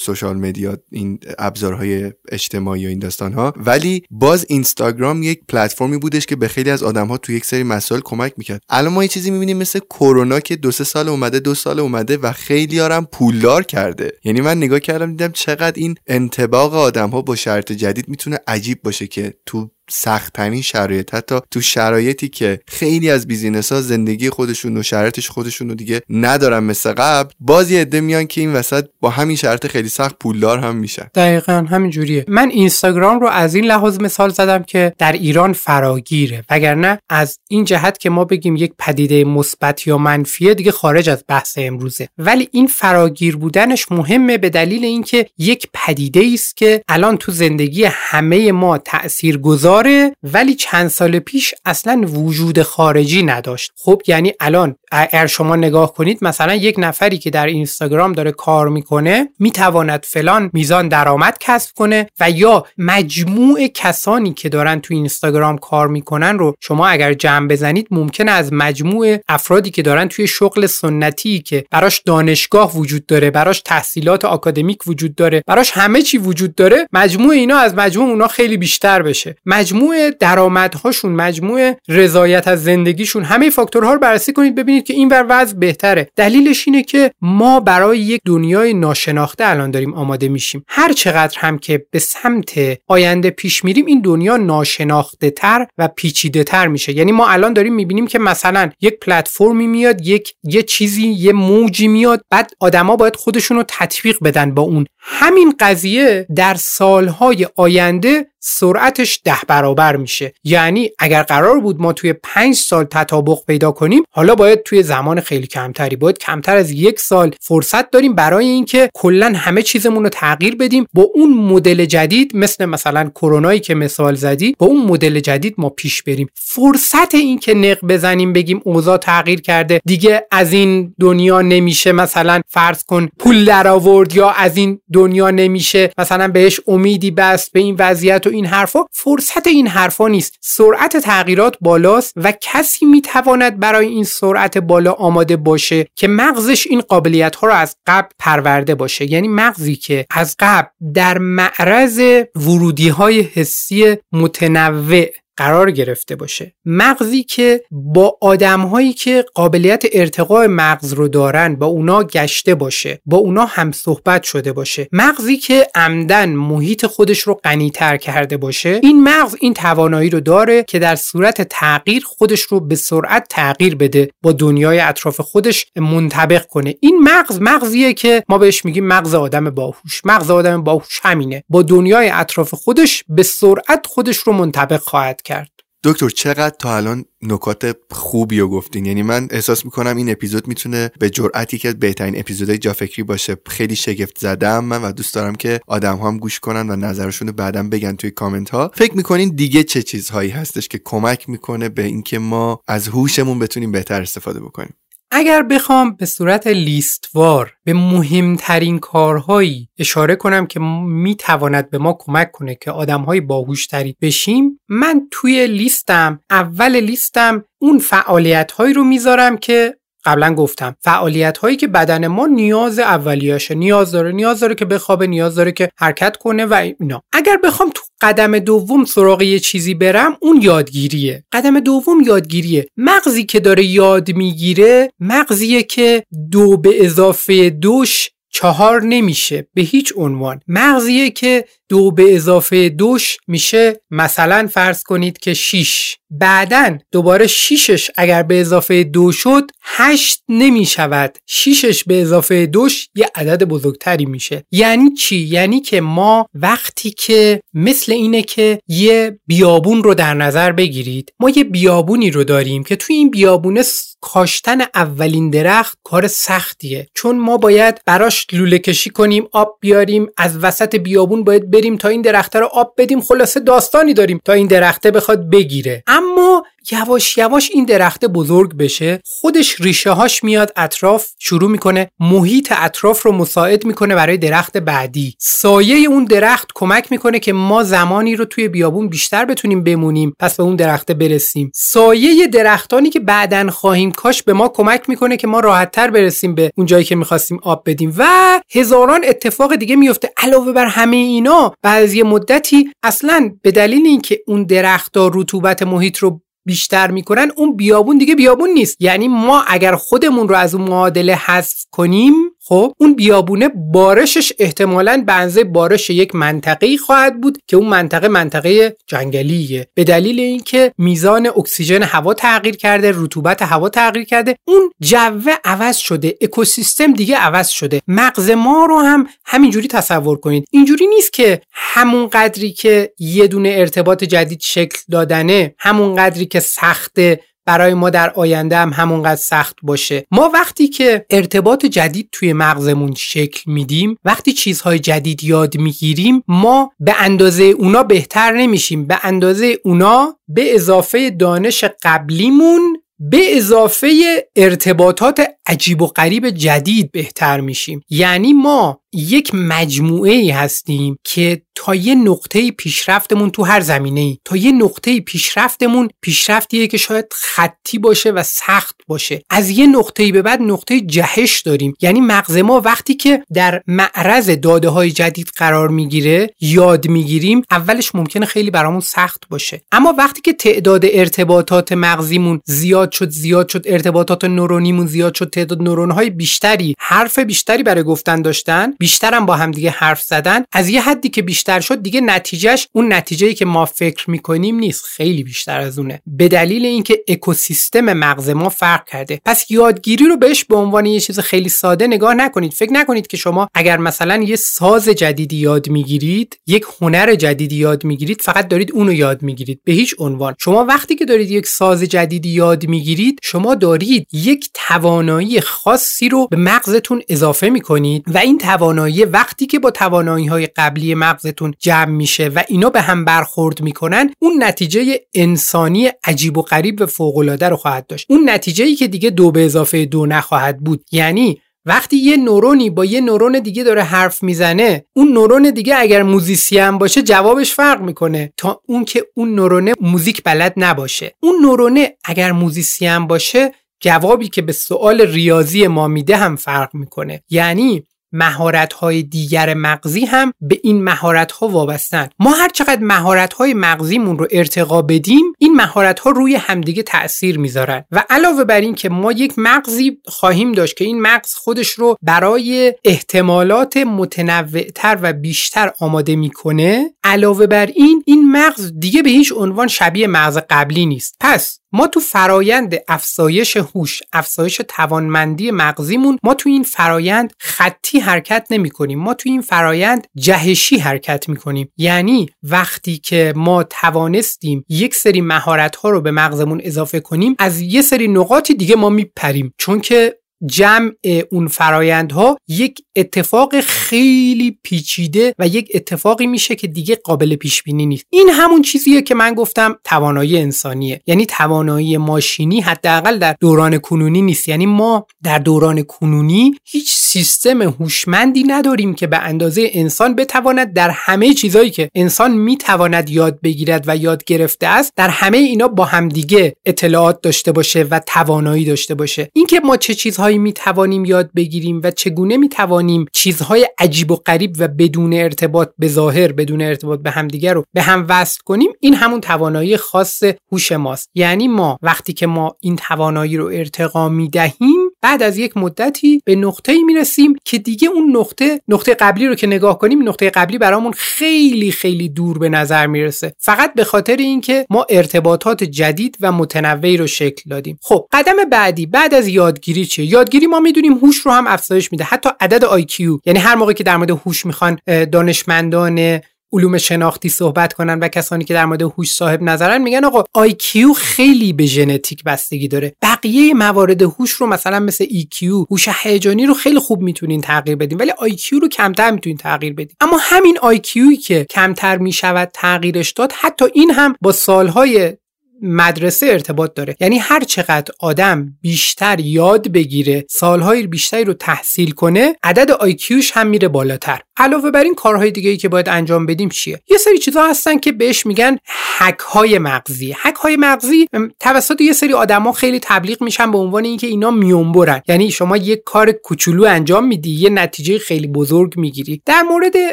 سوشال 0.00 0.36
مدیا 0.36 0.76
این 0.92 1.18
ابزارهای 1.38 2.12
اجتماعی 2.28 2.86
و 2.86 2.88
این 2.88 2.98
داستان 2.98 3.32
ها 3.32 3.54
ولی 3.56 4.02
باز 4.10 4.46
اینستاگرام 4.48 5.22
یک 5.22 5.40
پلتفرمی 5.48 5.98
بودش 5.98 6.26
که 6.26 6.36
به 6.36 6.48
خیلی 6.48 6.70
از 6.70 6.82
آدم 6.82 7.06
ها 7.06 7.18
تو 7.18 7.32
یک 7.32 7.44
سری 7.44 7.62
مسائل 7.62 8.00
کمک 8.04 8.32
می‌کرد. 8.36 8.60
الان 8.68 8.92
ما 8.92 9.02
یه 9.02 9.08
چیزی 9.08 9.30
می‌بینیم 9.30 9.56
مثل 9.56 9.78
کرونا 9.78 10.40
که 10.40 10.56
دو 10.56 10.70
سه 10.70 10.84
سال 10.84 11.08
اومده 11.08 11.38
دو 11.38 11.54
سال 11.54 11.80
اومده 11.80 12.16
و 12.16 12.32
خیلی 12.32 12.78
هم 12.78 13.06
پولدار 13.12 13.62
کرده. 13.62 14.12
یعنی 14.24 14.40
من 14.40 14.56
نگاه 14.56 14.80
کردم 14.80 15.10
دیدم 15.10 15.32
چقدر 15.32 15.72
این 15.76 15.94
انتباق 16.06 16.74
آدم 16.74 17.10
ها 17.10 17.22
با 17.22 17.36
شرط 17.36 17.72
جدید 17.72 18.08
می‌تونه 18.08 18.38
عجیب 18.46 18.82
باشه 18.82 19.06
که 19.06 19.34
تو 19.46 19.70
سختترین 19.90 20.62
شرایط. 20.62 21.14
حتی 21.14 21.38
تو 21.50 21.60
شرایطی 21.60 22.28
که 22.28 22.60
خیلی 22.66 23.10
از 23.10 23.26
بیزینس 23.26 23.72
ها 23.72 23.80
زندگی 23.80 24.30
خودشون 24.30 24.76
و 24.76 24.82
شرایطش 24.82 25.30
خودشون 25.30 25.68
رو 25.68 25.74
دیگه 25.74 26.02
ندارن 26.10 26.64
مثل 26.64 26.92
قبل 26.92 27.30
باز 27.40 27.70
یه 27.70 27.80
عده 27.80 28.00
میان 28.00 28.26
که 28.26 28.40
این 28.40 28.52
وسط 28.52 28.86
با 29.00 29.10
همین 29.10 29.36
شرط 29.36 29.66
خیلی 29.66 29.88
سخت 29.88 30.16
پولدار 30.20 30.58
هم 30.58 30.76
میشن. 30.76 31.06
دقیقا 31.14 31.66
همین 31.70 31.90
جوریه. 31.90 32.24
من 32.28 32.50
اینستاگرام 32.50 33.20
رو 33.20 33.26
از 33.26 33.54
این 33.54 33.64
لحاظ 33.64 33.98
مثال 34.00 34.30
زدم 34.30 34.62
که 34.62 34.92
در 34.98 35.12
ایران 35.12 35.52
فراگیره. 35.52 36.44
وگرنه 36.50 36.98
از 37.08 37.38
این 37.48 37.64
جهت 37.64 37.98
که 37.98 38.10
ما 38.10 38.24
بگیم 38.24 38.56
یک 38.56 38.72
پدیده 38.78 39.24
مثبت 39.24 39.86
یا 39.86 39.98
منفیه 39.98 40.54
دیگه 40.54 40.70
خارج 40.70 41.10
از 41.10 41.24
بحث 41.28 41.58
امروزه. 41.60 42.08
ولی 42.18 42.48
این 42.52 42.66
فراگیر 42.66 43.36
بودنش 43.36 43.92
مهمه 43.92 44.38
به 44.38 44.50
دلیل 44.50 44.84
اینکه 44.84 45.26
یک 45.38 45.68
پدیده 45.74 46.30
است 46.34 46.56
که 46.56 46.82
الان 46.88 47.16
تو 47.16 47.32
زندگی 47.32 47.84
همه 47.84 48.52
ما 48.52 48.78
تاثیرگذار 48.78 49.75
ولی 50.22 50.54
چند 50.54 50.88
سال 50.88 51.18
پیش 51.18 51.54
اصلا 51.64 52.04
وجود 52.08 52.62
خارجی 52.62 53.22
نداشت. 53.22 53.72
خب 53.76 54.02
یعنی 54.06 54.32
الان 54.40 54.76
اگر 54.92 55.26
شما 55.26 55.56
نگاه 55.56 55.94
کنید 55.94 56.18
مثلا 56.22 56.54
یک 56.54 56.74
نفری 56.78 57.18
که 57.18 57.30
در 57.30 57.46
اینستاگرام 57.46 58.12
داره 58.12 58.32
کار 58.32 58.68
می‌کنه 58.68 59.28
می‌تواند 59.38 60.04
فلان 60.08 60.50
میزان 60.52 60.88
درآمد 60.88 61.36
کسب 61.40 61.74
کنه 61.74 62.06
و 62.20 62.30
یا 62.30 62.66
مجموع 62.78 63.66
کسانی 63.66 64.32
که 64.32 64.48
دارن 64.48 64.80
تو 64.80 64.94
اینستاگرام 64.94 65.58
کار 65.58 65.88
می‌کنن 65.88 66.38
رو 66.38 66.54
شما 66.60 66.88
اگر 66.88 67.12
جمع 67.12 67.48
بزنید 67.48 67.88
ممکنه 67.90 68.30
از 68.30 68.52
مجموع 68.52 69.16
افرادی 69.28 69.70
که 69.70 69.82
دارن 69.82 70.08
توی 70.08 70.26
شغل 70.26 70.66
سنتی 70.66 71.38
که 71.38 71.64
براش 71.70 72.02
دانشگاه 72.06 72.76
وجود 72.76 73.06
داره 73.06 73.30
براش 73.30 73.60
تحصیلات 73.60 74.24
آکادمیک 74.24 74.78
وجود 74.86 75.14
داره 75.14 75.42
براش 75.46 75.70
همه 75.74 76.02
چی 76.02 76.18
وجود 76.18 76.54
داره 76.54 76.86
مجموع 76.92 77.32
اینا 77.32 77.56
از 77.56 77.74
مجموع 77.74 78.10
اونا 78.10 78.28
خیلی 78.28 78.56
بیشتر 78.56 79.02
بشه. 79.02 79.36
مجموع 79.66 80.10
درآمدهاشون 80.10 81.12
مجموع 81.12 81.72
رضایت 81.88 82.48
از 82.48 82.64
زندگیشون 82.64 83.24
همه 83.24 83.50
فاکتورها 83.50 83.92
رو 83.92 83.98
بررسی 83.98 84.32
کنید 84.32 84.54
ببینید 84.54 84.84
که 84.84 84.94
این 84.94 85.08
ور 85.08 85.26
وضع 85.28 85.56
بهتره. 85.56 86.08
دلیلش 86.16 86.68
اینه 86.68 86.82
که 86.82 87.10
ما 87.20 87.60
برای 87.60 87.98
یک 87.98 88.20
دنیای 88.26 88.74
ناشناخته 88.74 89.46
الان 89.46 89.70
داریم 89.70 89.94
آماده 89.94 90.28
میشیم. 90.28 90.64
هر 90.68 90.92
چقدر 90.92 91.38
هم 91.38 91.58
که 91.58 91.86
به 91.90 91.98
سمت 91.98 92.78
آینده 92.86 93.30
پیش 93.30 93.64
میریم 93.64 93.86
این 93.86 94.00
دنیا 94.00 94.36
ناشناخته 94.36 95.30
تر 95.30 95.66
و 95.78 95.88
پیچیده 95.88 96.44
تر 96.44 96.66
میشه. 96.66 96.96
یعنی 96.96 97.12
ما 97.12 97.28
الان 97.28 97.52
داریم 97.52 97.74
می‌بینیم 97.74 98.06
که 98.06 98.18
مثلا 98.18 98.70
یک 98.80 98.98
پلتفرمی 98.98 99.66
میاد 99.66 100.06
یک 100.06 100.32
یه 100.44 100.62
چیزی 100.62 101.06
یه 101.06 101.32
موجی 101.32 101.88
میاد 101.88 102.22
بعد 102.30 102.50
آدما 102.60 102.96
باید 102.96 103.16
خودشون 103.16 103.56
رو 103.56 103.64
تطبیق 103.68 104.16
بدن 104.24 104.54
با 104.54 104.62
اون 104.62 104.86
همین 105.08 105.54
قضیه 105.60 106.26
در 106.36 106.54
سالهای 106.54 107.46
آینده 107.56 108.26
سرعتش 108.48 109.20
ده 109.24 109.36
برابر 109.48 109.96
میشه. 109.96 110.32
یعنی 110.44 110.90
اگر 110.98 111.22
قرار 111.22 111.60
بود 111.60 111.80
ما 111.80 111.92
توی 111.92 112.12
پنج 112.12 112.54
سال 112.54 112.84
تطابق 112.84 113.38
پیدا 113.46 113.70
کنیم 113.70 114.02
حالا 114.10 114.34
باید 114.34 114.62
توی 114.62 114.82
زمان 114.82 115.20
خیلی 115.20 115.46
کمتری 115.46 115.96
باید 115.96 116.18
کمتر 116.18 116.56
از 116.56 116.70
یک 116.70 117.00
سال 117.00 117.34
فرصت 117.40 117.90
داریم 117.90 118.14
برای 118.14 118.46
اینکه 118.46 118.90
کلا 118.94 119.32
همه 119.36 119.62
چیزمون 119.62 120.02
رو 120.02 120.08
تغییر 120.08 120.56
بدیم. 120.56 120.86
با 120.94 121.02
اون 121.14 121.34
مدل 121.34 121.84
جدید 121.84 122.36
مثل 122.36 122.64
مثلا 122.64 123.10
کرونایی 123.14 123.60
که 123.60 123.74
مثال 123.74 124.14
زدی 124.14 124.56
با 124.58 124.66
اون 124.66 124.86
مدل 124.86 125.20
جدید 125.20 125.54
ما 125.58 125.68
پیش 125.68 126.02
بریم. 126.02 126.28
فرصت 126.34 127.14
این 127.14 127.38
که 127.38 127.54
نق 127.54 127.78
بزنیم 127.86 128.32
بگیم 128.32 128.60
اوضاع 128.64 128.98
تغییر 128.98 129.40
کرده. 129.40 129.80
دیگه 129.84 130.26
از 130.30 130.52
این 130.52 130.94
دنیا 131.00 131.42
نمیشه 131.42 131.92
مثلا 131.92 132.40
فرض 132.48 132.84
کن 132.84 133.08
پول 133.18 133.44
در 133.44 133.68
آورد 133.68 134.16
یا 134.16 134.30
از 134.30 134.56
این 134.56 134.80
دنیا 134.96 135.30
نمیشه 135.30 135.90
مثلا 135.98 136.28
بهش 136.28 136.60
امیدی 136.66 137.10
بست 137.10 137.52
به 137.52 137.60
این 137.60 137.76
وضعیت 137.78 138.26
و 138.26 138.30
این 138.30 138.46
حرفا. 138.46 138.80
فرصت 138.92 139.46
این 139.46 139.66
حرفا 139.66 140.08
نیست. 140.08 140.34
سرعت 140.40 140.96
تغییرات 140.96 141.56
بالاست 141.60 142.12
و 142.16 142.32
کسی 142.40 142.86
می‌تواند 142.86 143.60
برای 143.60 143.86
این 143.86 144.04
سرعت 144.04 144.58
بالا 144.58 144.92
آماده 144.92 145.36
باشه 145.36 145.86
که 145.96 146.08
مغزش 146.08 146.66
این 146.66 146.80
قابلیت 146.80 147.36
ها 147.36 147.46
رو 147.46 147.52
از 147.52 147.76
قبل 147.86 148.08
پرورده 148.18 148.74
باشه. 148.74 149.12
یعنی 149.12 149.28
مغزی 149.28 149.76
که 149.76 150.06
از 150.10 150.36
قبل 150.38 150.68
در 150.94 151.18
معرض 151.18 152.00
ورودی 152.36 152.88
های 152.88 153.20
حسی 153.20 153.96
متنوع 154.12 155.06
قرار 155.36 155.70
گرفته 155.70 156.16
باشه. 156.16 156.54
مغزی 156.64 157.22
که 157.22 157.62
با 157.70 158.18
آدمهایی 158.20 158.92
که 158.92 159.24
قابلیت 159.34 159.84
ارتقاء 159.92 160.46
مغز 160.46 160.92
رو 160.92 161.08
دارن 161.08 161.56
با 161.56 161.66
اونا 161.66 162.04
گشته 162.04 162.54
باشه 162.54 163.00
با 163.06 163.16
اونا 163.16 163.44
هم 163.44 163.72
صحبت 163.72 164.22
شده 164.22 164.52
باشه. 164.52 164.88
مغزی 164.92 165.36
که 165.36 165.66
عمدن 165.74 166.28
محیط 166.28 166.86
خودش 166.86 167.20
رو 167.20 167.34
غنیتر 167.34 167.96
کرده 167.96 168.36
باشه 168.36 168.80
این 168.82 169.02
مغز 169.02 169.36
این 169.40 169.54
توانایی 169.54 170.10
رو 170.10 170.20
داره 170.20 170.62
که 170.62 170.78
در 170.78 170.96
صورت 170.96 171.42
تغییر 171.42 172.04
خودش 172.06 172.40
رو 172.40 172.60
به 172.60 172.74
سرعت 172.74 173.26
تغییر 173.30 173.76
بده 173.76 174.10
با 174.22 174.32
دنیای 174.32 174.80
اطراف 174.80 175.20
خودش 175.20 175.66
منطبق 175.76 176.46
کنه. 176.46 176.74
این 176.80 176.98
مغز 177.02 177.38
مغزیه 177.40 177.94
که 177.94 178.24
ما 178.28 178.38
بهش 178.38 178.64
میگیم 178.64 178.86
مغز 178.86 179.14
آدم 179.14 179.50
باهوش. 179.50 180.02
مغز 180.04 180.30
آدم 180.30 180.62
باهوش 180.62 181.00
همینه. 181.02 181.44
با 181.48 181.62
دنیای 181.62 182.10
اطراف 182.12 182.54
خودش 182.54 183.04
به 183.08 183.22
سرعت 183.22 183.86
خودش 183.86 184.16
رو 184.16 184.32
منطبق 184.32 184.80
خواهد 184.80 185.22
کرد. 185.26 185.50
دکتر 185.84 186.08
چقدر 186.08 186.56
تا 186.58 186.76
الان 186.76 187.04
نکات 187.22 187.76
خوبی 187.90 188.40
رو 188.40 188.48
گفتین؟ 188.48 188.86
یعنی 188.86 189.02
من 189.02 189.28
احساس 189.30 189.64
می‌کنم 189.64 189.96
این 189.96 190.10
اپیزود 190.10 190.48
می‌تونه 190.48 190.90
به 190.98 191.10
جرأتی 191.10 191.58
که 191.58 191.72
بهترین 191.72 192.18
اپیزودهای 192.18 192.58
جافکری 192.58 193.02
باشه 193.02 193.36
خیلی 193.46 193.76
شگفت 193.76 194.18
زدم. 194.18 194.64
من 194.64 194.82
و 194.82 194.92
دوست 194.92 195.14
دارم 195.14 195.34
که 195.34 195.60
آدم 195.66 195.96
هم 195.96 196.18
گوش 196.18 196.40
کنن 196.40 196.70
و 196.70 196.76
نظرشون 196.76 197.28
رو 197.28 197.34
بعدا 197.34 197.62
بگن 197.62 197.96
توی 197.96 198.10
کامنت 198.10 198.50
ها 198.50 198.70
فکر 198.74 198.94
می‌کنین 198.94 199.28
دیگه 199.28 199.62
چه 199.62 199.82
چیزهایی 199.82 200.30
هستش 200.30 200.68
که 200.68 200.80
کمک 200.84 201.28
می‌کنه 201.28 201.68
به 201.68 201.82
اینکه 201.82 202.18
ما 202.18 202.60
از 202.68 202.88
هوشمون 202.88 203.38
بتونیم 203.38 203.72
بهتر 203.72 204.02
استفاده 204.02 204.40
بکنیم؟ 204.40 204.74
اگر 205.10 205.42
بخوام 205.42 205.96
به 205.96 206.06
صورت 206.06 206.46
لیستوار 206.46 207.52
به 207.64 207.72
مهمترین 207.72 208.78
کارهایی 208.78 209.68
اشاره 209.78 210.16
کنم 210.16 210.46
که 210.46 210.60
می‌تواند 210.60 211.70
به 211.70 211.78
ما 211.78 211.96
کمک 211.98 212.32
کنه 212.32 212.54
که 212.54 212.70
آدمهای 212.70 213.20
باهوشتری 213.20 213.96
بشیم 214.00 214.60
من 214.68 215.08
توی 215.10 215.46
لیستم 215.46 216.20
اول 216.30 216.76
لیستم 216.76 217.44
اون 217.58 217.78
فعالیت 217.78 218.52
هایی 218.52 218.74
رو 218.74 218.84
می‌ذارم 218.84 219.36
که 219.36 219.76
قبلا 220.06 220.34
گفتم. 220.34 220.76
فعالیت 220.80 221.38
هایی 221.38 221.56
که 221.56 221.66
بدن 221.66 222.06
ما 222.06 222.26
نیاز 222.26 222.78
اولیاشه. 222.78 223.54
نیاز 223.54 223.92
داره 223.92 224.12
نیاز 224.12 224.40
داره 224.40 224.54
که 224.54 224.64
بخوابه 224.64 225.06
نیاز 225.06 225.34
داره 225.34 225.52
که 225.52 225.68
حرکت 225.78 226.16
کنه 226.16 226.46
و 226.46 226.54
اینا. 226.80 227.02
اگر 227.12 227.36
بخوام 227.36 227.70
تو 227.74 227.82
قدم 228.00 228.38
دوم 228.38 228.84
سراغ 228.84 229.22
یه 229.22 229.38
چیزی 229.38 229.74
برم 229.74 230.16
اون 230.20 230.42
یادگیریه. 230.42 231.24
قدم 231.32 231.60
دوم 231.60 232.00
یادگیریه. 232.00 232.66
مغزی 232.76 233.24
که 233.24 233.40
داره 233.40 233.64
یاد 233.64 234.12
می‌گیره 234.12 234.90
مغزیه 235.00 235.62
که 235.62 236.04
دو 236.30 236.56
به 236.56 236.84
اضافه 236.84 237.50
دوش 237.50 238.10
چهار 238.30 238.82
نمیشه 238.82 239.46
به 239.54 239.62
هیچ 239.62 239.92
عنوان. 239.96 240.40
مغزیه 240.48 241.10
که 241.10 241.44
دو 241.68 241.90
به 241.90 242.14
اضافه 242.14 242.68
دوش 242.68 243.16
میشه. 243.26 243.80
مثلا 243.90 244.48
فرض 244.52 244.82
کنید 244.82 245.18
که 245.18 245.34
6 245.34 245.96
بعدا 246.10 246.78
دوباره 246.92 247.26
6ش 247.26 247.90
اگر 247.96 248.22
به 248.22 248.40
اضافه 248.40 248.84
دو 248.84 249.12
شد 249.12 249.50
8 249.62 250.22
نمی 250.28 250.66
شود 250.66 251.18
6ش 251.30 251.84
به 251.86 252.02
اضافه 252.02 252.46
دوش 252.46 252.88
یه 252.94 253.10
عدد 253.14 253.44
بزرگتری 253.44 254.06
میشه. 254.06 254.44
یعنی 254.52 254.90
چی؟ 254.90 255.16
یعنی 255.16 255.60
که 255.60 255.80
ما 255.80 256.26
وقتی 256.34 256.90
که 256.90 257.40
مثل 257.54 257.92
اینه 257.92 258.22
که 258.22 258.60
یه 258.68 259.18
بیابون 259.26 259.82
رو 259.82 259.94
در 259.94 260.14
نظر 260.14 260.52
بگیرید 260.52 261.12
ما 261.20 261.30
یه 261.30 261.44
بیابونی 261.44 262.10
رو 262.10 262.24
داریم 262.24 262.64
که 262.64 262.76
توی 262.76 262.96
این 262.96 263.10
بیابونه 263.10 263.62
کاشتن 264.00 264.60
اولین 264.74 265.30
درخت 265.30 265.78
کار 265.84 266.06
سختیه. 266.06 266.86
چون 266.94 267.18
ما 267.18 267.36
باید 267.36 267.80
براش 267.86 268.26
لوله 268.32 268.58
کشی 268.58 268.90
کنیم 268.90 269.28
آب 269.32 269.58
بیاریم 269.60 270.06
از 270.16 270.38
وسط 270.38 270.76
بیابون 270.76 271.24
باید 271.24 271.50
بریم 271.50 271.76
تا 271.76 271.88
این 271.88 272.02
درخته 272.02 272.38
رو 272.38 272.46
آب 272.46 272.74
بدیم. 272.78 273.00
خلاصه 273.00 273.40
داستانی 273.40 273.94
داریم 273.94 274.20
تا 274.24 274.32
این 274.32 274.46
درخته 274.46 274.90
بخواد 274.90 275.30
بگیره. 275.30 275.82
اما 275.86 276.42
یواش 276.72 277.18
یواش 277.18 277.50
این 277.54 277.64
درخته 277.64 278.08
بزرگ 278.08 278.56
بشه 278.56 279.00
خودش 279.04 279.60
ریشه 279.60 279.90
هاش 279.90 280.24
میاد 280.24 280.52
اطراف 280.56 281.06
شروع 281.18 281.50
می‌کنه 281.50 281.90
محیط 282.00 282.52
اطراف 282.56 283.02
رو 283.02 283.12
مساعد 283.12 283.66
می‌کنه 283.66 283.94
برای 283.94 284.16
درخت 284.16 284.56
بعدی. 284.56 285.14
سایه 285.18 285.88
اون 285.88 286.04
درخت 286.04 286.50
کمک 286.54 286.92
می‌کنه 286.92 287.18
که 287.18 287.32
ما 287.32 287.62
زمانی 287.62 288.16
رو 288.16 288.24
توی 288.24 288.48
بیابون 288.48 288.88
بیشتر 288.88 289.24
بتونیم 289.24 289.64
بمونیم 289.64 290.14
پس 290.18 290.36
به 290.36 290.42
اون 290.42 290.56
درخته 290.56 290.94
برسیم. 290.94 291.50
سایه 291.54 292.26
درختانی 292.26 292.90
که 292.90 293.00
بعدا 293.00 293.50
خواهیم 293.50 293.92
کاش 293.92 294.22
به 294.22 294.32
ما 294.32 294.48
کمک 294.48 294.88
می‌کنه 294.88 295.16
که 295.16 295.26
ما 295.26 295.40
راحتتر 295.40 295.90
برسیم 295.90 296.34
به 296.34 296.50
اون 296.56 296.66
جایی 296.66 296.84
که 296.84 296.96
می‌خواستیم 296.96 297.38
آب 297.42 297.62
بدیم. 297.66 297.94
و 297.98 298.06
هزاران 298.54 299.04
اتفاق 299.08 299.54
دیگه 299.54 299.76
میفته 299.76 300.10
علاوه 300.16 300.52
بر 300.52 300.66
همه 300.66 300.96
اینا 300.96 301.54
یه 301.92 302.04
مدتی 302.04 302.70
اصلا 302.82 303.34
به 303.42 303.50
دلیل 303.50 303.86
اینکه 303.86 304.20
اون 304.26 304.44
درختها 304.44 305.10
رطوبت 305.14 305.62
محیط 305.62 305.98
رو 305.98 306.20
بیشتر 306.46 306.90
می‌کنن 306.90 307.30
اون 307.36 307.56
بیابون 307.56 307.98
دیگه 307.98 308.14
بیابون 308.14 308.50
نیست. 308.50 308.76
یعنی 308.80 309.08
ما 309.08 309.42
اگر 309.48 309.74
خودمون 309.74 310.28
رو 310.28 310.36
از 310.36 310.54
اون 310.54 310.68
معادله 310.68 311.14
حذف 311.14 311.64
کنیم 311.70 312.14
خب 312.48 312.72
اون 312.78 312.94
بیابونه 312.94 313.48
بارشش 313.48 314.32
احتمالا 314.38 315.04
به 315.06 315.44
بارش 315.44 315.90
یک 315.90 316.14
منطقه 316.14 316.76
خواهد 316.76 317.20
بود 317.20 317.38
که 317.46 317.56
اون 317.56 317.68
منطقه 317.68 318.08
منطقه 318.08 318.76
جنگلیه. 318.86 319.68
به 319.74 319.84
دلیل 319.84 320.20
اینکه 320.20 320.72
میزان 320.78 321.26
اکسیژن 321.26 321.82
هوا 321.82 322.14
تغییر 322.14 322.56
کرده 322.56 322.92
رطوبت 322.94 323.42
هوا 323.42 323.68
تغییر 323.68 324.04
کرده 324.04 324.36
اون 324.44 324.70
جو 324.80 325.20
عوض 325.44 325.76
شده 325.76 326.16
اکوسیستم 326.20 326.92
دیگه 326.92 327.16
عوض 327.16 327.48
شده. 327.48 327.80
مغز 327.88 328.30
ما 328.30 328.66
رو 328.66 328.78
هم 328.78 329.08
همینجوری 329.24 329.68
تصور 329.68 330.20
کنید. 330.20 330.44
اینجوری 330.50 330.86
نیست 330.86 331.12
که 331.12 331.40
همون 331.52 332.08
قدری 332.08 332.52
که 332.52 332.92
یه 332.98 333.26
دونه 333.26 333.54
ارتباط 333.58 334.04
جدید 334.04 334.40
شکل 334.40 334.78
دادنه 334.90 335.54
همون 335.58 335.94
قدری 335.94 336.26
که 336.26 336.40
سخته 336.40 337.20
برای 337.46 337.74
ما 337.74 337.90
در 337.90 338.10
آینده 338.10 338.56
هم 338.56 338.72
همونقدر 338.72 339.20
سخت 339.20 339.56
باشه. 339.62 340.06
ما 340.10 340.30
وقتی 340.34 340.68
که 340.68 341.06
ارتباط 341.10 341.66
جدید 341.66 342.08
توی 342.12 342.32
مغزمون 342.32 342.94
شکل 342.94 343.50
میدیم 343.50 343.98
وقتی 344.04 344.32
چیزهای 344.32 344.78
جدید 344.78 345.24
یاد 345.24 345.56
می‌گیریم 345.56 346.22
ما 346.28 346.72
به 346.80 346.94
اندازه 346.98 347.44
اونا 347.44 347.82
بهتر 347.82 348.32
نمیشیم. 348.32 348.86
به 348.86 348.98
اندازه 349.02 349.58
اونا 349.64 350.16
به 350.28 350.54
اضافه 350.54 351.10
دانش 351.10 351.64
قبلیمون 351.82 352.76
به 352.98 353.36
اضافه 353.36 353.88
ارتباطات 354.36 355.28
عجیب 355.46 355.82
و 355.82 355.86
غریب 355.86 356.30
جدید 356.30 356.92
بهتر 356.92 357.40
میشیم. 357.40 357.80
یعنی 357.90 358.32
ما 358.32 358.80
یک 358.92 359.34
مجموعه 359.34 360.12
ای 360.12 360.30
هستیم 360.30 360.96
که 361.04 361.42
تا 361.54 361.74
یه 361.74 361.94
نقطه 361.94 362.50
پیشرفتمون 362.50 363.30
تو 363.30 363.42
هر 363.42 363.60
زمینه 363.60 364.00
ای 364.00 364.18
تا 364.24 364.36
یه 364.36 364.52
نقطه 364.52 365.00
پیشرفتمون 365.00 365.88
پیشرفتیه 366.00 366.66
که 366.66 366.76
شاید 366.76 367.04
خطی 367.12 367.78
باشه 367.78 368.10
و 368.10 368.22
سخت 368.22 368.76
باشه. 368.88 369.22
از 369.30 369.50
یه 369.50 369.66
نقطه 369.66 370.12
به 370.12 370.22
بعد 370.22 370.42
نقطه 370.42 370.80
جهش 370.80 371.40
داریم. 371.40 371.74
یعنی 371.80 372.00
مغز 372.00 372.36
ما 372.36 372.60
وقتی 372.60 372.94
که 372.94 373.22
در 373.32 373.62
معرض 373.66 374.30
داده 374.30 374.68
های 374.68 374.90
جدید 374.90 375.28
قرار 375.36 375.68
می‌گیره 375.68 376.30
یاد 376.40 376.88
می‌گیریم 376.88 377.42
اولش 377.50 377.94
ممکنه 377.94 378.26
خیلی 378.26 378.50
برامون 378.50 378.80
سخت 378.80 379.22
باشه. 379.28 379.62
اما 379.72 379.94
وقتی 379.98 380.20
که 380.20 380.32
تعداد 380.32 380.84
ارتباطات 380.92 381.72
مغزیمون 381.72 382.40
زیاد 382.44 382.92
شد 382.92 383.08
زیاد 383.08 383.48
شد 383.48 383.62
ارتباطات 383.66 384.24
نورونیمون 384.24 384.86
زیاد 384.86 385.14
شد 385.14 385.30
تعداد 385.36 385.62
نورون 385.62 385.90
های 385.90 386.10
بیشتری 386.10 386.74
حرف 386.78 387.18
بیشتری 387.18 387.62
برای 387.62 387.82
گفتن 387.82 388.22
داشتن 388.22 388.72
بیشترم 388.78 389.26
با 389.26 389.36
هم 389.36 389.50
دیگه 389.50 389.70
حرف 389.70 390.02
زدن. 390.02 390.44
از 390.52 390.68
یه 390.68 390.82
حدی 390.82 391.08
که 391.08 391.22
بیشتر 391.22 391.60
شد 391.60 391.82
دیگه 391.82 392.00
نتیجهش 392.00 392.68
اون 392.72 392.92
نتیجه‌ای 392.92 393.34
که 393.34 393.44
ما 393.44 393.64
فکر 393.64 394.10
می‌کنیم 394.10 394.58
نیست 394.58 394.84
خیلی 394.84 395.24
بیشتر 395.24 395.60
از 395.60 395.78
اونه. 395.78 396.00
به 396.06 396.28
دلیل 396.28 396.64
اینکه 396.64 397.04
اکوسیستم 397.08 397.92
مغز 397.92 398.30
ما 398.30 398.48
فرق 398.48 398.84
کرده. 398.88 399.20
پس 399.24 399.50
یادگیری 399.50 400.04
رو 400.04 400.16
بهش 400.16 400.44
به 400.44 400.56
عنوان 400.56 400.86
یه 400.86 401.00
چیز 401.00 401.20
خیلی 401.20 401.48
ساده 401.48 401.86
نگاه 401.86 402.14
نکنید. 402.14 402.52
فکر 402.52 402.72
نکنید 402.72 403.06
که 403.06 403.16
شما 403.16 403.48
اگر 403.54 403.78
مثلا 403.78 404.16
یه 404.22 404.36
ساز 404.36 404.88
جدیدی 404.88 405.36
یاد 405.36 405.68
می‌گیرید 405.68 406.38
یک 406.46 406.64
هنر 406.80 407.14
جدیدی 407.14 407.56
یاد 407.56 407.84
می‌گیرید 407.84 408.22
فقط 408.22 408.48
دارید 408.48 408.72
اونو 408.72 408.92
یاد 408.92 409.22
می‌گیرید. 409.22 409.60
به 409.64 409.72
هیچ 409.72 409.94
عنوان. 409.98 410.34
شما 410.38 410.64
وقتی 410.64 410.94
که 410.94 411.04
دارید 411.04 411.30
یک 411.30 411.46
ساز 411.46 411.82
جدیدی 411.82 412.28
یاد 412.28 412.66
می‌گیرید 412.66 413.18
شما 413.22 413.54
دارید 413.54 414.06
یک 414.12 414.48
توانایی 414.54 415.25
خاصی 415.40 416.08
رو 416.08 416.26
به 416.30 416.36
مغزتون 416.36 417.02
اضافه 417.08 417.48
می‌کنید 417.48 418.04
و 418.06 418.18
این 418.18 418.38
توانایی 418.38 419.04
وقتی 419.04 419.46
که 419.46 419.58
با 419.58 419.70
توانایی 419.70 420.26
های 420.26 420.46
قبلی 420.46 420.94
مغزتون 420.94 421.54
جمع 421.58 421.84
میشه 421.84 422.28
و 422.28 422.42
اینا 422.48 422.70
به 422.70 422.80
هم 422.80 423.04
برخورد 423.04 423.62
می‌کنن 423.62 424.12
اون 424.18 424.42
نتیجه 424.44 425.00
انسانی 425.14 425.90
عجیب 426.04 426.38
و 426.38 426.42
غریب 426.42 426.80
و 426.80 426.86
فوق 426.86 427.16
العاده 427.16 427.48
رو 427.48 427.56
خواهد 427.56 427.86
داشت. 427.86 428.06
اون 428.10 428.30
نتیجه 428.30 428.64
ای 428.64 428.74
که 428.74 428.88
دیگه 428.88 429.10
دو 429.10 429.30
به 429.30 429.44
اضافه 429.44 429.84
دو 429.84 430.06
نخواهد 430.06 430.58
بود. 430.58 430.84
یعنی 430.92 431.40
وقتی 431.68 431.96
یه 431.96 432.16
نورونی 432.16 432.70
با 432.70 432.84
یه 432.84 433.00
نورون 433.00 433.38
دیگه 433.38 433.64
داره 433.64 433.82
حرف 433.82 434.22
می‌زنه 434.22 434.84
اون 434.96 435.12
نورون 435.12 435.50
دیگه 435.50 435.76
اگر 435.78 436.02
musician 436.02 436.78
باشه 436.78 437.02
جوابش 437.02 437.54
فرق 437.54 437.80
می‌کنه. 437.80 438.32
تا 438.36 438.60
اون 438.66 438.84
که 438.84 439.06
اون 439.14 439.34
نورونه 439.34 439.74
موزیک 439.80 440.22
بلد 440.22 440.52
نباشه. 440.56 441.14
اون 441.20 441.42
نورونه 441.42 441.96
اگر 442.04 442.32
musician 442.32 443.06
باشه 443.06 443.52
جوابی 443.80 444.28
که 444.28 444.42
به 444.42 444.52
سوال 444.52 445.00
ریاضی 445.00 445.66
ما 445.66 445.88
میده 445.88 446.16
هم 446.16 446.36
فرق 446.36 446.74
می‌کنه. 446.74 447.22
یعنی 447.30 447.82
مهارت 448.12 448.72
های 448.72 449.02
دیگر 449.02 449.54
مغزی 449.54 450.04
هم 450.04 450.32
به 450.40 450.60
این 450.62 450.84
مهارت 450.84 451.32
ها 451.32 451.48
وابستن. 451.48 452.08
ما 452.18 452.30
هر 452.30 452.48
چقدر 452.48 452.82
مهارت 452.82 453.32
های 453.32 453.54
مغزیمون 453.54 454.18
رو 454.18 454.26
ارتقا 454.30 454.82
بدیم 454.82 455.32
این 455.38 455.54
مهارت 455.54 456.00
ها 456.00 456.10
روی 456.10 456.34
همدیگه 456.34 456.82
تاثیر 456.82 457.38
می‌ذارن. 457.38 457.84
و 457.92 458.04
علاوه 458.10 458.44
بر 458.44 458.60
این 458.60 458.74
که 458.74 458.88
ما 458.88 459.12
یک 459.12 459.34
مغزی 459.36 459.98
خواهیم 460.06 460.52
داشت 460.52 460.76
که 460.76 460.84
این 460.84 461.00
مغز 461.00 461.34
خودش 461.34 461.68
رو 461.68 461.96
برای 462.02 462.74
احتمالات 462.84 463.76
متنوعتر 463.76 464.98
و 465.02 465.12
بیشتر 465.12 465.72
آماده 465.80 466.16
می‌کنه 466.16 466.90
علاوه 467.04 467.46
بر 467.46 467.66
این 467.66 468.02
این 468.06 468.32
مغز 468.32 468.72
دیگه 468.78 469.02
به 469.02 469.10
هیچ 469.10 469.32
عنوان 469.36 469.68
شبیه 469.68 470.06
مغز 470.06 470.38
قبلی 470.50 470.86
نیست. 470.86 471.16
پس 471.20 471.58
ما 471.76 471.86
تو 471.86 472.00
فرایند 472.00 472.74
افزایش 472.88 473.56
هوش 473.56 474.02
افزایش 474.12 474.60
توانمندی 474.68 475.50
مغزیمون 475.50 476.18
ما 476.22 476.34
تو 476.34 476.48
این 476.48 476.62
فرایند 476.62 477.32
خطی 477.38 477.98
حرکت 477.98 478.46
نمی 478.50 478.70
کنیم 478.70 478.98
ما 478.98 479.14
تو 479.14 479.28
این 479.28 479.42
فرایند 479.42 480.06
جهشی 480.14 480.78
حرکت 480.78 481.28
می 481.28 481.36
کنیم 481.36 481.68
یعنی 481.76 482.28
وقتی 482.42 482.98
که 482.98 483.32
ما 483.36 483.62
توانستیم 483.62 484.64
یک 484.68 484.94
سری 484.94 485.20
مهارت 485.20 485.76
ها 485.76 485.90
رو 485.90 486.00
به 486.00 486.10
مغزمون 486.10 486.60
اضافه 486.64 487.00
کنیم 487.00 487.36
از 487.38 487.60
یه 487.60 487.82
سری 487.82 488.08
نقاطی 488.08 488.54
دیگه 488.54 488.76
ما 488.76 488.88
میپریم. 488.88 489.54
چون 489.58 489.80
که 489.80 490.18
جمع 490.46 490.92
اون 491.30 491.48
فرایندها 491.48 492.38
یک 492.48 492.78
اتفاق 492.96 493.60
خیلی 493.60 494.58
پیچیده 494.62 495.34
و 495.38 495.46
یک 495.46 495.70
اتفاقی 495.74 496.26
میشه 496.26 496.54
که 496.54 496.66
دیگه 496.66 496.96
قابل 497.04 497.36
پیش 497.36 497.62
بینی 497.62 497.86
نیست. 497.86 498.04
این 498.10 498.28
همون 498.32 498.62
چیزیه 498.62 499.02
که 499.02 499.14
من 499.14 499.34
گفتم 499.34 499.76
توانایی 499.84 500.38
انسانیه. 500.38 501.00
یعنی 501.06 501.26
توانایی 501.26 501.96
ماشینی 501.96 502.60
حداقل 502.60 503.18
در 503.18 503.36
دوران 503.40 503.78
کنونی 503.78 504.22
نیست. 504.22 504.48
یعنی 504.48 504.66
ما 504.66 505.06
در 505.22 505.38
دوران 505.38 505.82
کنونی 505.82 506.54
هیچ 506.64 506.92
سیستم 506.92 507.62
هوشمندی 507.62 508.42
نداریم 508.42 508.94
که 508.94 509.06
به 509.06 509.18
اندازه 509.18 509.70
انسان 509.72 510.14
بتواند 510.14 510.72
در 510.72 510.90
همه 510.90 511.34
چیزهایی 511.34 511.70
که 511.70 511.88
انسان 511.94 512.32
می‌تواند 512.32 513.10
یاد 513.10 513.40
بگیرد 513.40 513.84
و 513.86 513.96
یاد 513.96 514.24
گرفته 514.24 514.66
است 514.66 514.92
در 514.96 515.08
همه 515.08 515.38
اینا 515.38 515.68
با 515.68 515.84
همدیگه 515.84 516.56
اطلاعات 516.66 517.20
داشته 517.20 517.52
باشه 517.52 517.82
و 517.82 518.00
توانایی 518.06 518.64
داشته 518.64 518.94
باشه. 518.94 519.28
اینکه 519.32 519.60
ما 519.60 519.76
چه 519.76 519.94
چیزهایی 520.26 520.38
می‌توانیم 520.38 521.04
یاد 521.04 521.30
بگیریم 521.36 521.80
و 521.84 521.90
چگونه 521.90 522.36
می‌توانیم 522.36 523.06
چیزهای 523.12 523.68
عجیب 523.78 524.10
و 524.10 524.16
غریب 524.16 524.56
و 524.58 524.68
بدون 524.68 525.12
ارتباط 525.12 525.68
به 525.78 525.88
ظاهر 525.88 526.32
بدون 526.32 526.62
ارتباط 526.62 527.00
به 527.00 527.10
همدیگه 527.10 527.52
رو 527.52 527.64
به 527.74 527.82
هم 527.82 528.06
وصل 528.08 528.38
کنیم 528.44 528.72
این 528.80 528.94
همون 528.94 529.20
توانایی 529.20 529.76
خاص 529.76 530.22
هوش 530.52 530.72
ماست. 530.72 531.10
یعنی 531.14 531.48
ما 531.48 531.78
وقتی 531.82 532.12
که 532.12 532.26
ما 532.26 532.56
این 532.60 532.76
توانایی 532.76 533.36
رو 533.36 533.46
ارتقا 533.46 534.08
می‌دهیم 534.08 534.90
بعد 535.02 535.22
از 535.22 535.38
یک 535.38 535.56
مدتی 535.56 536.20
به 536.24 536.36
نقطه‌ای 536.36 536.82
می‌رسیم 536.82 537.34
که 537.44 537.58
دیگه 537.58 537.88
اون 537.88 538.16
نقطه 538.16 538.60
نقطه 538.68 538.94
قبلی 538.94 539.26
رو 539.26 539.34
که 539.34 539.46
نگاه 539.46 539.78
کنیم 539.78 540.08
نقطه 540.08 540.30
قبلی 540.30 540.58
برامون 540.58 540.92
خیلی 540.92 541.72
خیلی 541.72 542.08
دور 542.08 542.38
به 542.38 542.48
نظر 542.48 542.86
می‌رسه. 542.86 543.32
فقط 543.38 543.74
به 543.74 543.84
خاطر 543.84 544.16
اینکه 544.16 544.66
ما 544.70 544.86
ارتباطات 544.90 545.64
جدید 545.64 546.16
و 546.20 546.32
متنوعی 546.32 546.96
رو 546.96 547.06
شکل 547.06 547.50
دادیم. 547.50 547.78
خب 547.82 548.06
قدم 548.12 548.36
بعدی 548.52 548.86
بعد 548.86 549.14
از 549.14 549.28
یادگیری 549.28 549.84
چیه؟ 549.84 550.15
یادگیری 550.16 550.46
ما 550.46 550.60
می‌دونیم 550.60 550.92
هوش 550.92 551.16
رو 551.16 551.32
هم 551.32 551.46
افزایش 551.46 551.92
میده. 551.92 552.04
حتی 552.04 552.30
عدد 552.40 552.80
IQ 552.80 553.00
یعنی 553.26 553.38
هر 553.38 553.54
موقع 553.54 553.72
که 553.72 553.84
در 553.84 553.96
مورد 553.96 554.10
هوش 554.10 554.46
می‌خوان 554.46 554.78
دانشمندان 555.12 556.20
علوم 556.52 556.78
شناختی 556.78 557.28
صحبت 557.28 557.72
کنن 557.72 557.98
و 557.98 558.08
کسانی 558.08 558.44
که 558.44 558.54
در 558.54 558.64
مورد 558.64 558.82
هوش 558.82 559.12
صاحب 559.12 559.42
نظرن 559.42 559.82
میگن 559.82 560.04
آقا 560.04 560.48
IQ 560.48 560.92
خیلی 560.96 561.52
به 561.52 561.66
ژنتیک 561.66 562.24
بستگی 562.24 562.68
داره. 562.68 562.94
بقیه 563.02 563.54
موارد 563.54 564.02
هوش 564.02 564.30
رو 564.30 564.46
مثلا 564.46 564.80
مثل 564.80 565.04
EQ 565.04 565.42
هوش 565.70 565.88
هیجانی 566.02 566.46
رو 566.46 566.54
خیلی 566.54 566.78
خوب 566.78 567.02
می‌تونین 567.02 567.40
تغییر 567.40 567.76
بدین 567.76 567.98
ولی 567.98 568.10
IQ 568.10 568.48
رو 568.62 568.68
کمتر 568.68 569.10
می‌تونین 569.10 569.36
تغییر 569.36 569.72
بدین. 569.72 569.96
اما 570.00 570.18
همین 570.20 570.56
IQ 570.56 571.20
که 571.26 571.46
کمتر 571.50 571.98
می‌شود 571.98 572.50
تغییرش 572.54 573.12
داد 573.12 573.32
حتی 573.32 573.64
این 573.74 573.90
هم 573.90 574.16
با 574.20 574.32
سالهای 574.32 575.16
مدرسه 575.62 576.26
ارتباط 576.26 576.74
داره. 576.74 576.96
یعنی 577.00 577.18
هر 577.18 577.40
چقدر 577.40 577.94
آدم 578.00 578.54
بیشتر 578.60 579.20
یاد 579.20 579.68
بگیره 579.68 580.26
سالهای 580.30 580.86
بیشتری 580.86 581.24
رو 581.24 581.32
تحصیل 581.32 581.90
کنه 581.90 582.36
عدد 582.42 582.70
آیکیوش 582.70 583.32
هم 583.32 583.46
میره 583.46 583.68
بالاتر. 583.68 584.20
علاوه 584.36 584.70
بر 584.70 584.84
این 584.84 584.94
کارهای 584.94 585.30
دیگه 585.30 585.50
ای 585.50 585.56
که 585.56 585.68
باید 585.68 585.88
انجام 585.88 586.26
بدیم 586.26 586.48
چیه؟ 586.48 586.80
یه 586.90 586.98
سری 586.98 587.18
چیزها 587.18 587.50
هستن 587.50 587.78
که 587.78 587.92
بهش 587.92 588.26
میگن 588.26 588.58
هک 588.98 589.18
های 589.18 589.58
مغزی. 589.58 590.14
هک 590.16 590.34
های 590.34 590.56
مغزی 590.56 591.08
توسط 591.40 591.80
یه 591.80 591.92
سری 591.92 592.12
آدما 592.12 592.52
خیلی 592.52 592.80
تبلیغ 592.82 593.22
میشن 593.22 593.50
به 593.50 593.58
عنوان 593.58 593.84
اینکه 593.84 594.06
اینا 594.06 594.30
میونبرن. 594.30 595.02
یعنی 595.08 595.30
شما 595.30 595.56
یه 595.56 595.76
کار 595.76 596.12
کوچولو 596.12 596.64
انجام 596.64 597.06
میدی 597.06 597.30
یه 597.30 597.50
نتیجه 597.50 597.98
خیلی 597.98 598.26
بزرگ 598.26 598.74
می‌گیری. 598.76 599.22
در 599.26 599.42
مورد 599.42 599.74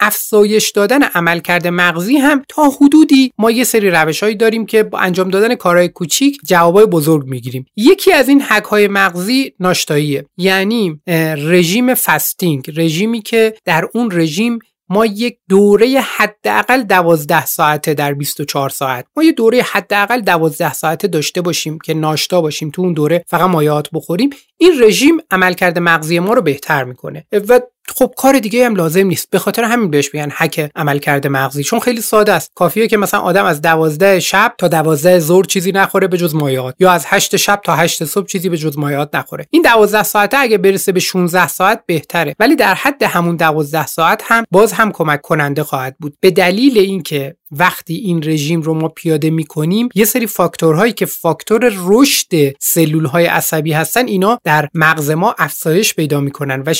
افزایش 0.00 0.70
دادن 0.70 1.02
عملکرد 1.02 1.66
مغزی 1.66 2.16
هم 2.16 2.42
تا 2.48 2.62
حدودی 2.62 3.32
ما 3.38 3.50
یه 3.50 3.64
سری 3.64 3.90
روشهایی 3.90 4.34
داریم 4.34 4.66
که 4.66 4.82
با 4.82 4.98
انجام 4.98 5.30
کارهای 5.48 5.88
کوچیک 5.88 6.38
جوابای 6.44 6.86
بزرگ 6.86 7.26
می‌گیریم. 7.26 7.66
یکی 7.76 8.12
از 8.12 8.28
این 8.28 8.42
هک 8.44 8.64
های 8.64 8.88
مغزی 8.88 9.52
ناشتاییه. 9.60 10.24
یعنی 10.36 11.00
رژیم 11.36 11.94
فستینگ. 11.94 12.70
رژیمی 12.76 13.22
که 13.22 13.54
در 13.64 13.88
اون 13.94 14.10
رژیم 14.12 14.58
ما 14.88 15.06
یک 15.06 15.38
دوره 15.48 16.00
حداقل 16.16 16.82
12 16.82 17.46
ساعته 17.46 17.94
در 17.94 18.14
24 18.14 18.68
ساعت. 18.68 19.06
ما 19.16 19.22
یه 19.22 19.32
دوره 19.32 19.62
حداقل 19.62 20.20
12 20.20 20.72
ساعته 20.72 21.08
داشته 21.08 21.40
باشیم 21.40 21.78
که 21.78 21.94
ناشتا 21.94 22.40
باشیم 22.40 22.70
تو 22.70 22.82
اون 22.82 22.92
دوره 22.92 23.24
فقط 23.28 23.50
مایات 23.50 23.88
بخوریم. 23.92 24.30
این 24.62 24.82
رژیم 24.82 25.18
عملکرد 25.30 25.78
مغزی 25.78 26.18
ما 26.18 26.32
رو 26.32 26.42
بهتر 26.42 26.84
می‌کنه. 26.84 27.26
و 27.48 27.60
خب 27.94 28.12
کار 28.16 28.38
دیگه 28.38 28.66
هم 28.66 28.76
لازم 28.76 29.06
نیست. 29.06 29.30
به 29.30 29.38
خاطر 29.38 29.64
همین 29.64 29.90
بهش 29.90 30.14
میگن 30.14 30.30
حک 30.36 30.70
عملکرد 30.76 31.26
مغزی. 31.26 31.64
چون 31.64 31.80
خیلی 31.80 32.00
ساده 32.00 32.32
است. 32.32 32.50
کافیه 32.54 32.88
که 32.88 32.96
مثلا 32.96 33.20
آدم 33.20 33.44
از 33.44 33.62
دوازده 33.62 34.20
شب 34.20 34.54
تا 34.58 34.68
دوازده 34.68 35.18
ظهر 35.18 35.44
چیزی 35.44 35.72
نخوره 35.72 36.06
به 36.06 36.16
جز 36.16 36.34
مایعات. 36.34 36.74
یا 36.78 36.90
از 36.90 37.04
هشت 37.08 37.36
شب 37.36 37.60
تا 37.64 37.76
هشت 37.76 38.04
صبح 38.04 38.26
چیزی 38.26 38.48
به 38.48 38.56
جز 38.56 38.78
مایعات 38.78 39.14
نخوره. 39.14 39.46
این 39.50 39.62
دوازده 39.62 40.02
ساعته 40.02 40.38
اگه 40.38 40.58
برسه 40.58 40.92
به 40.92 41.00
16 41.00 41.48
ساعت 41.48 41.82
بهتره. 41.86 42.34
ولی 42.38 42.56
در 42.56 42.74
حد 42.74 43.02
همون 43.02 43.36
دوازده 43.36 43.86
ساعت 43.86 44.22
هم 44.24 44.44
باز 44.50 44.72
هم 44.72 44.92
کمک 44.92 45.20
کننده 45.20 45.62
خواهد 45.62 45.96
بود. 46.00 46.14
به 46.20 46.30
دلیل 46.30 46.78
اینکه 46.78 47.36
وقتی 47.50 47.94
این 47.94 48.22
رژیم 48.22 48.62
رو 48.62 48.74
ما 48.74 48.88
پیاده 48.88 49.30
می‌کنیم 49.30 49.88
یه 49.94 50.04
سری 50.04 50.26
فاکتورهایی 50.26 50.92
که 50.92 51.06
فاکتور 51.06 51.72
رشد 51.84 52.56
سلول 52.60 53.04
های 53.04 53.26
عصبی 53.26 53.72
هستن 53.72 54.06
اینا 54.06 54.38
در 54.44 54.68
مغز 54.74 55.10
ما 55.10 55.34
افزایش 55.38 55.94
پیدا 55.94 56.20
می‌کنن 56.20 56.62
و 56.66 56.74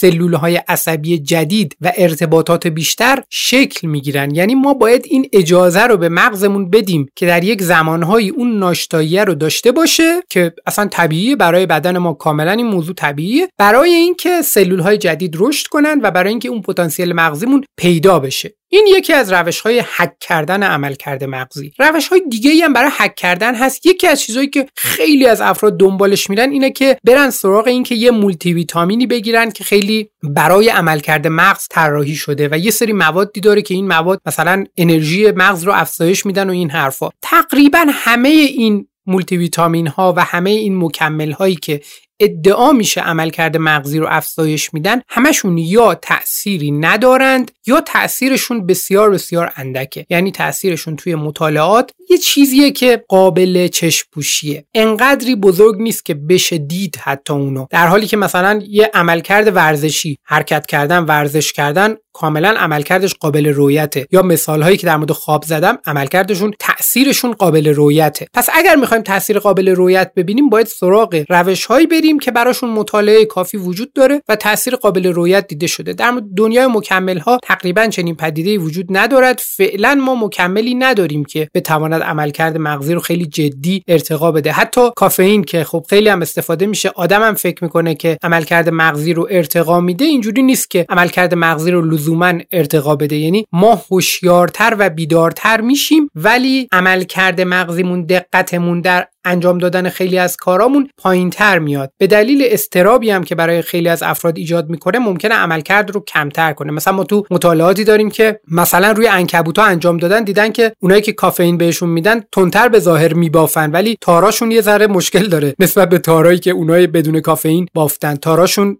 سلول 0.00 0.34
های 0.34 0.56
عصبی 0.68 1.18
جدید 1.18 1.76
و 1.80 1.92
ارتباطات 1.96 2.66
بیشتر 2.66 3.22
شکل 3.30 3.88
می‌گیرن. 3.88 4.34
یعنی 4.34 4.54
ما 4.54 4.74
باید 4.74 5.04
این 5.04 5.28
اجازه 5.32 5.82
رو 5.82 5.96
به 5.96 6.08
مغزمون 6.08 6.70
بدیم 6.70 7.08
که 7.16 7.26
در 7.26 7.44
یک 7.44 7.62
زمانهایی 7.62 8.28
اون 8.28 8.58
ناشتاییه 8.58 9.24
رو 9.24 9.34
داشته 9.34 9.72
باشه 9.72 10.22
که 10.30 10.52
اصلا 10.66 10.86
طبیعیه 10.86 11.36
برای 11.36 11.66
بدن 11.66 11.98
ما 11.98 12.12
کاملا 12.12 12.52
این 12.52 12.66
موضوع 12.66 12.94
طبیعیه 12.94 13.48
برای 13.58 13.90
اینکه 13.90 14.42
سلول 14.42 14.80
های 14.80 14.98
جدید 14.98 15.36
رشد 15.38 15.66
کنن 15.66 16.00
و 16.02 16.10
برای 16.10 16.30
اینکه 16.30 16.48
اون 16.48 16.62
پتانسیل 16.62 17.12
مغزیمون 17.12 17.64
پیدا 17.76 18.18
بشه. 18.18 18.59
این 18.72 18.86
یکی 18.86 19.12
از 19.12 19.32
روش 19.32 19.60
های 19.60 19.84
حک 19.96 20.12
کردن 20.20 20.62
عملکرد 20.62 21.24
مغزی. 21.24 21.72
روش 21.78 22.08
های 22.08 22.22
دیگه 22.30 22.64
هم 22.64 22.72
برای 22.72 22.90
حک 22.98 23.14
کردن 23.14 23.54
هست. 23.54 23.86
یکی 23.86 24.06
از 24.06 24.22
چیزهایی 24.22 24.48
که 24.48 24.66
خیلی 24.76 25.26
از 25.26 25.40
افراد 25.40 25.78
دنبالش 25.78 26.30
میرن 26.30 26.50
اینه 26.50 26.70
که 26.70 26.98
برن 27.04 27.30
سراغ 27.30 27.66
این 27.66 27.82
که 27.82 27.94
یه 27.94 28.10
مولتی 28.10 28.52
ویتامینی 28.52 29.06
بگیرن 29.06 29.50
که 29.50 29.64
خیلی 29.64 30.10
برای 30.22 30.68
عملکرد 30.68 31.26
مغز 31.26 31.66
طراحی 31.70 32.14
شده 32.14 32.48
و 32.52 32.58
یه 32.58 32.70
سری 32.70 32.92
موادی 32.92 33.40
داره 33.40 33.62
که 33.62 33.74
این 33.74 33.88
مواد 33.88 34.20
مثلا 34.26 34.64
انرژی 34.76 35.30
مغز 35.30 35.64
رو 35.64 35.72
افزایش 35.72 36.26
میدن 36.26 36.50
و 36.50 36.52
این 36.52 36.70
حرفا. 36.70 37.08
تقریبا 37.22 37.86
همه 37.90 38.28
این 38.28 38.86
مولتی 39.06 39.36
ویتامین 39.36 39.86
ها 39.86 40.14
و 40.16 40.24
همه 40.24 40.50
این 40.50 40.78
مکمل 40.78 41.32
هایی 41.32 41.54
که 41.54 41.80
ادعا 42.20 42.72
میشه 42.72 43.00
عملکرد 43.00 43.56
مغزی 43.56 43.98
رو 43.98 44.06
افزایش 44.10 44.74
میدن 44.74 45.00
همشون 45.08 45.58
یا 45.58 45.94
تأثیری 45.94 46.70
ندارند 46.70 47.50
یا 47.66 47.80
تأثیرشون 47.80 48.66
بسیار 48.66 49.10
بسیار 49.10 49.52
اندکه. 49.56 50.06
یعنی 50.10 50.32
تأثیرشون 50.32 50.96
توی 50.96 51.14
مطالعات 51.14 51.90
یه 52.10 52.18
چیزیه 52.18 52.70
که 52.70 53.04
قابل 53.08 53.68
چشم 53.68 54.06
پوشیه 54.12 54.64
انقدری 54.74 55.34
بزرگ 55.34 55.76
نیست 55.80 56.04
که 56.04 56.14
بشه 56.14 56.58
دید 56.58 56.96
حتی 56.96 57.32
اونو. 57.32 57.66
در 57.70 57.86
حالی 57.86 58.06
که 58.06 58.16
مثلا 58.16 58.62
یه 58.68 58.90
عملکرد 58.94 59.56
ورزشی 59.56 60.18
حرکت 60.24 60.66
کردن 60.66 61.04
ورزش 61.04 61.52
کردن 61.52 61.96
کاملا 62.12 62.48
عملکردش 62.48 63.14
قابل 63.14 63.46
رویته 63.46 64.06
یا 64.12 64.22
مثال 64.22 64.62
هایی 64.62 64.76
که 64.76 64.86
در 64.86 64.96
مورد 64.96 65.12
خواب 65.12 65.44
زدم 65.44 65.78
عملکردشون 65.86 66.54
تاثیرشون 66.58 67.32
قابل 67.32 67.68
رویته 67.68 68.26
پس 68.34 68.48
اگر 68.52 68.76
می‌خوایم 68.76 69.02
تاثیر 69.02 69.38
قابل 69.38 69.68
رویت 69.68 70.12
ببینیم 70.16 70.48
باید 70.48 70.66
سراغ 70.66 71.24
روش 71.28 71.66
هایی 71.66 71.86
که 72.18 72.30
براشون 72.30 72.70
مطالعه 72.70 73.24
کافی 73.24 73.56
وجود 73.56 73.92
داره 73.92 74.22
و 74.28 74.36
تاثیر 74.36 74.76
قابل 74.76 75.06
رویت 75.06 75.46
دیده 75.46 75.66
شده. 75.66 75.92
در 75.92 76.20
دنیای 76.36 76.66
مکمل 76.66 77.18
ها 77.18 77.38
تقریبا 77.42 77.86
چنین 77.86 78.14
پدیده 78.16 78.58
وجود 78.58 78.86
ندارد. 78.90 79.38
فعلا 79.44 79.94
ما 79.94 80.14
مکملی 80.14 80.74
نداریم 80.74 81.24
که 81.24 81.48
بتواند 81.54 82.02
عملکرد 82.02 82.56
مغزی 82.56 82.94
رو 82.94 83.00
خیلی 83.00 83.26
جدی 83.26 83.84
ارتقا 83.88 84.32
بده. 84.32 84.52
حتی 84.52 84.80
کافئین 84.96 85.44
که 85.44 85.64
خب 85.64 85.86
خیلی 85.90 86.08
هم 86.08 86.22
استفاده 86.22 86.66
میشه 86.66 86.88
آدمم 86.96 87.34
فکر 87.34 87.64
می‌کنه 87.64 87.94
که 87.94 88.18
عملکرد 88.22 88.68
مغزی 88.68 89.12
رو 89.12 89.28
ارتقا 89.30 89.80
میده 89.80 90.04
اینجوری 90.04 90.42
نیست 90.42 90.70
که 90.70 90.86
عملکرد 90.88 91.34
مغزی 91.34 91.70
رو 91.70 91.82
لزوما 91.82 92.32
ارتقا 92.52 92.96
بده. 92.96 93.16
یعنی 93.16 93.46
ما 93.52 93.82
هوشیارتر 93.90 94.76
و 94.78 94.90
بیدارتر 94.90 95.60
میشیم 95.60 96.10
ولی 96.14 96.68
عملکرد 96.72 97.40
مغزیمون 97.40 98.02
دقتمون 98.02 98.80
در 98.80 99.06
انجام 99.24 99.58
دادن 99.58 99.88
خیلی 99.88 100.18
از 100.18 100.36
کارامون 100.36 100.90
پایین 100.96 101.30
تر 101.30 101.58
میاد. 101.58 101.92
به 101.98 102.06
دلیل 102.06 102.42
استرابی 102.46 103.10
هم 103.10 103.24
که 103.24 103.34
برای 103.34 103.62
خیلی 103.62 103.88
از 103.88 104.02
افراد 104.02 104.38
ایجاد 104.38 104.68
می‌کنه 104.68 104.98
ممکنه 104.98 105.34
عملکرد 105.34 105.90
رو 105.90 106.00
کمتر 106.00 106.52
کنه. 106.52 106.72
مثلا 106.72 106.92
ما 106.92 107.04
تو 107.04 107.24
مطالعاتی 107.30 107.84
داریم 107.84 108.10
که 108.10 108.40
مثلا 108.48 108.92
روی 108.92 109.06
عنکبوتا 109.06 109.62
انجام 109.62 109.96
دادن 109.96 110.24
دیدن 110.24 110.52
که 110.52 110.72
اونایی 110.80 111.02
که 111.02 111.12
کافئین 111.12 111.58
بهشون 111.58 111.88
میدن 111.88 112.20
تندتر 112.32 112.68
به 112.68 112.78
ظاهر 112.78 113.14
میبافن. 113.14 113.70
ولی 113.70 113.98
تاراشون 114.00 114.50
یه 114.50 114.60
ذره 114.60 114.86
مشکل 114.86 115.26
داره 115.26 115.54
نسبت 115.58 115.88
به 115.88 115.98
تارایی 115.98 116.38
که 116.38 116.50
اونای 116.50 116.86
بدون 116.86 117.20
کافئین 117.20 117.66
بافتن. 117.74 118.16
تاراشون 118.16 118.78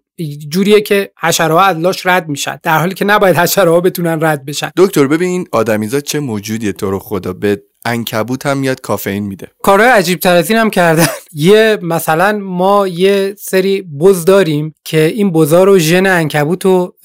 جوریه 0.49 0.81
که 0.81 1.11
حشره 1.21 1.53
ها 1.53 1.71
لاش 1.71 2.05
رد 2.05 2.29
میشن. 2.29 2.59
در 2.63 2.79
حالی 2.79 2.93
که 2.93 3.05
نباید 3.05 3.35
حشره 3.35 3.69
ها 3.69 3.81
بتونن 3.81 4.23
رد 4.23 4.45
بشن. 4.45 4.71
دکتر 4.77 5.07
ببین 5.07 5.47
آدمیزاد 5.51 6.03
چه 6.03 6.19
موجودیه 6.19 6.73
تو 6.73 6.91
رو 6.91 6.99
خدا؟ 6.99 7.33
به 7.33 7.61
انکبوت 7.85 8.45
هم 8.45 8.57
میاد 8.57 8.81
کافئین 8.81 9.23
میده. 9.23 9.47
کارهای 9.61 9.89
عجیب 9.89 10.19
تر 10.19 10.35
از 10.35 10.49
این 10.49 10.59
هم 10.59 10.69
کردن. 10.69 11.07
یه 11.33 11.77
مثلا 11.81 12.39
ما 12.43 12.87
یه 12.87 13.35
سری 13.37 13.81
بز 13.81 14.25
داریم 14.25 14.73
که 14.85 15.05
این 15.05 15.31
بزا 15.31 15.63
رو 15.63 15.77
ژن 15.77 16.05
انکبوت 16.05 16.65
رو 16.65 16.95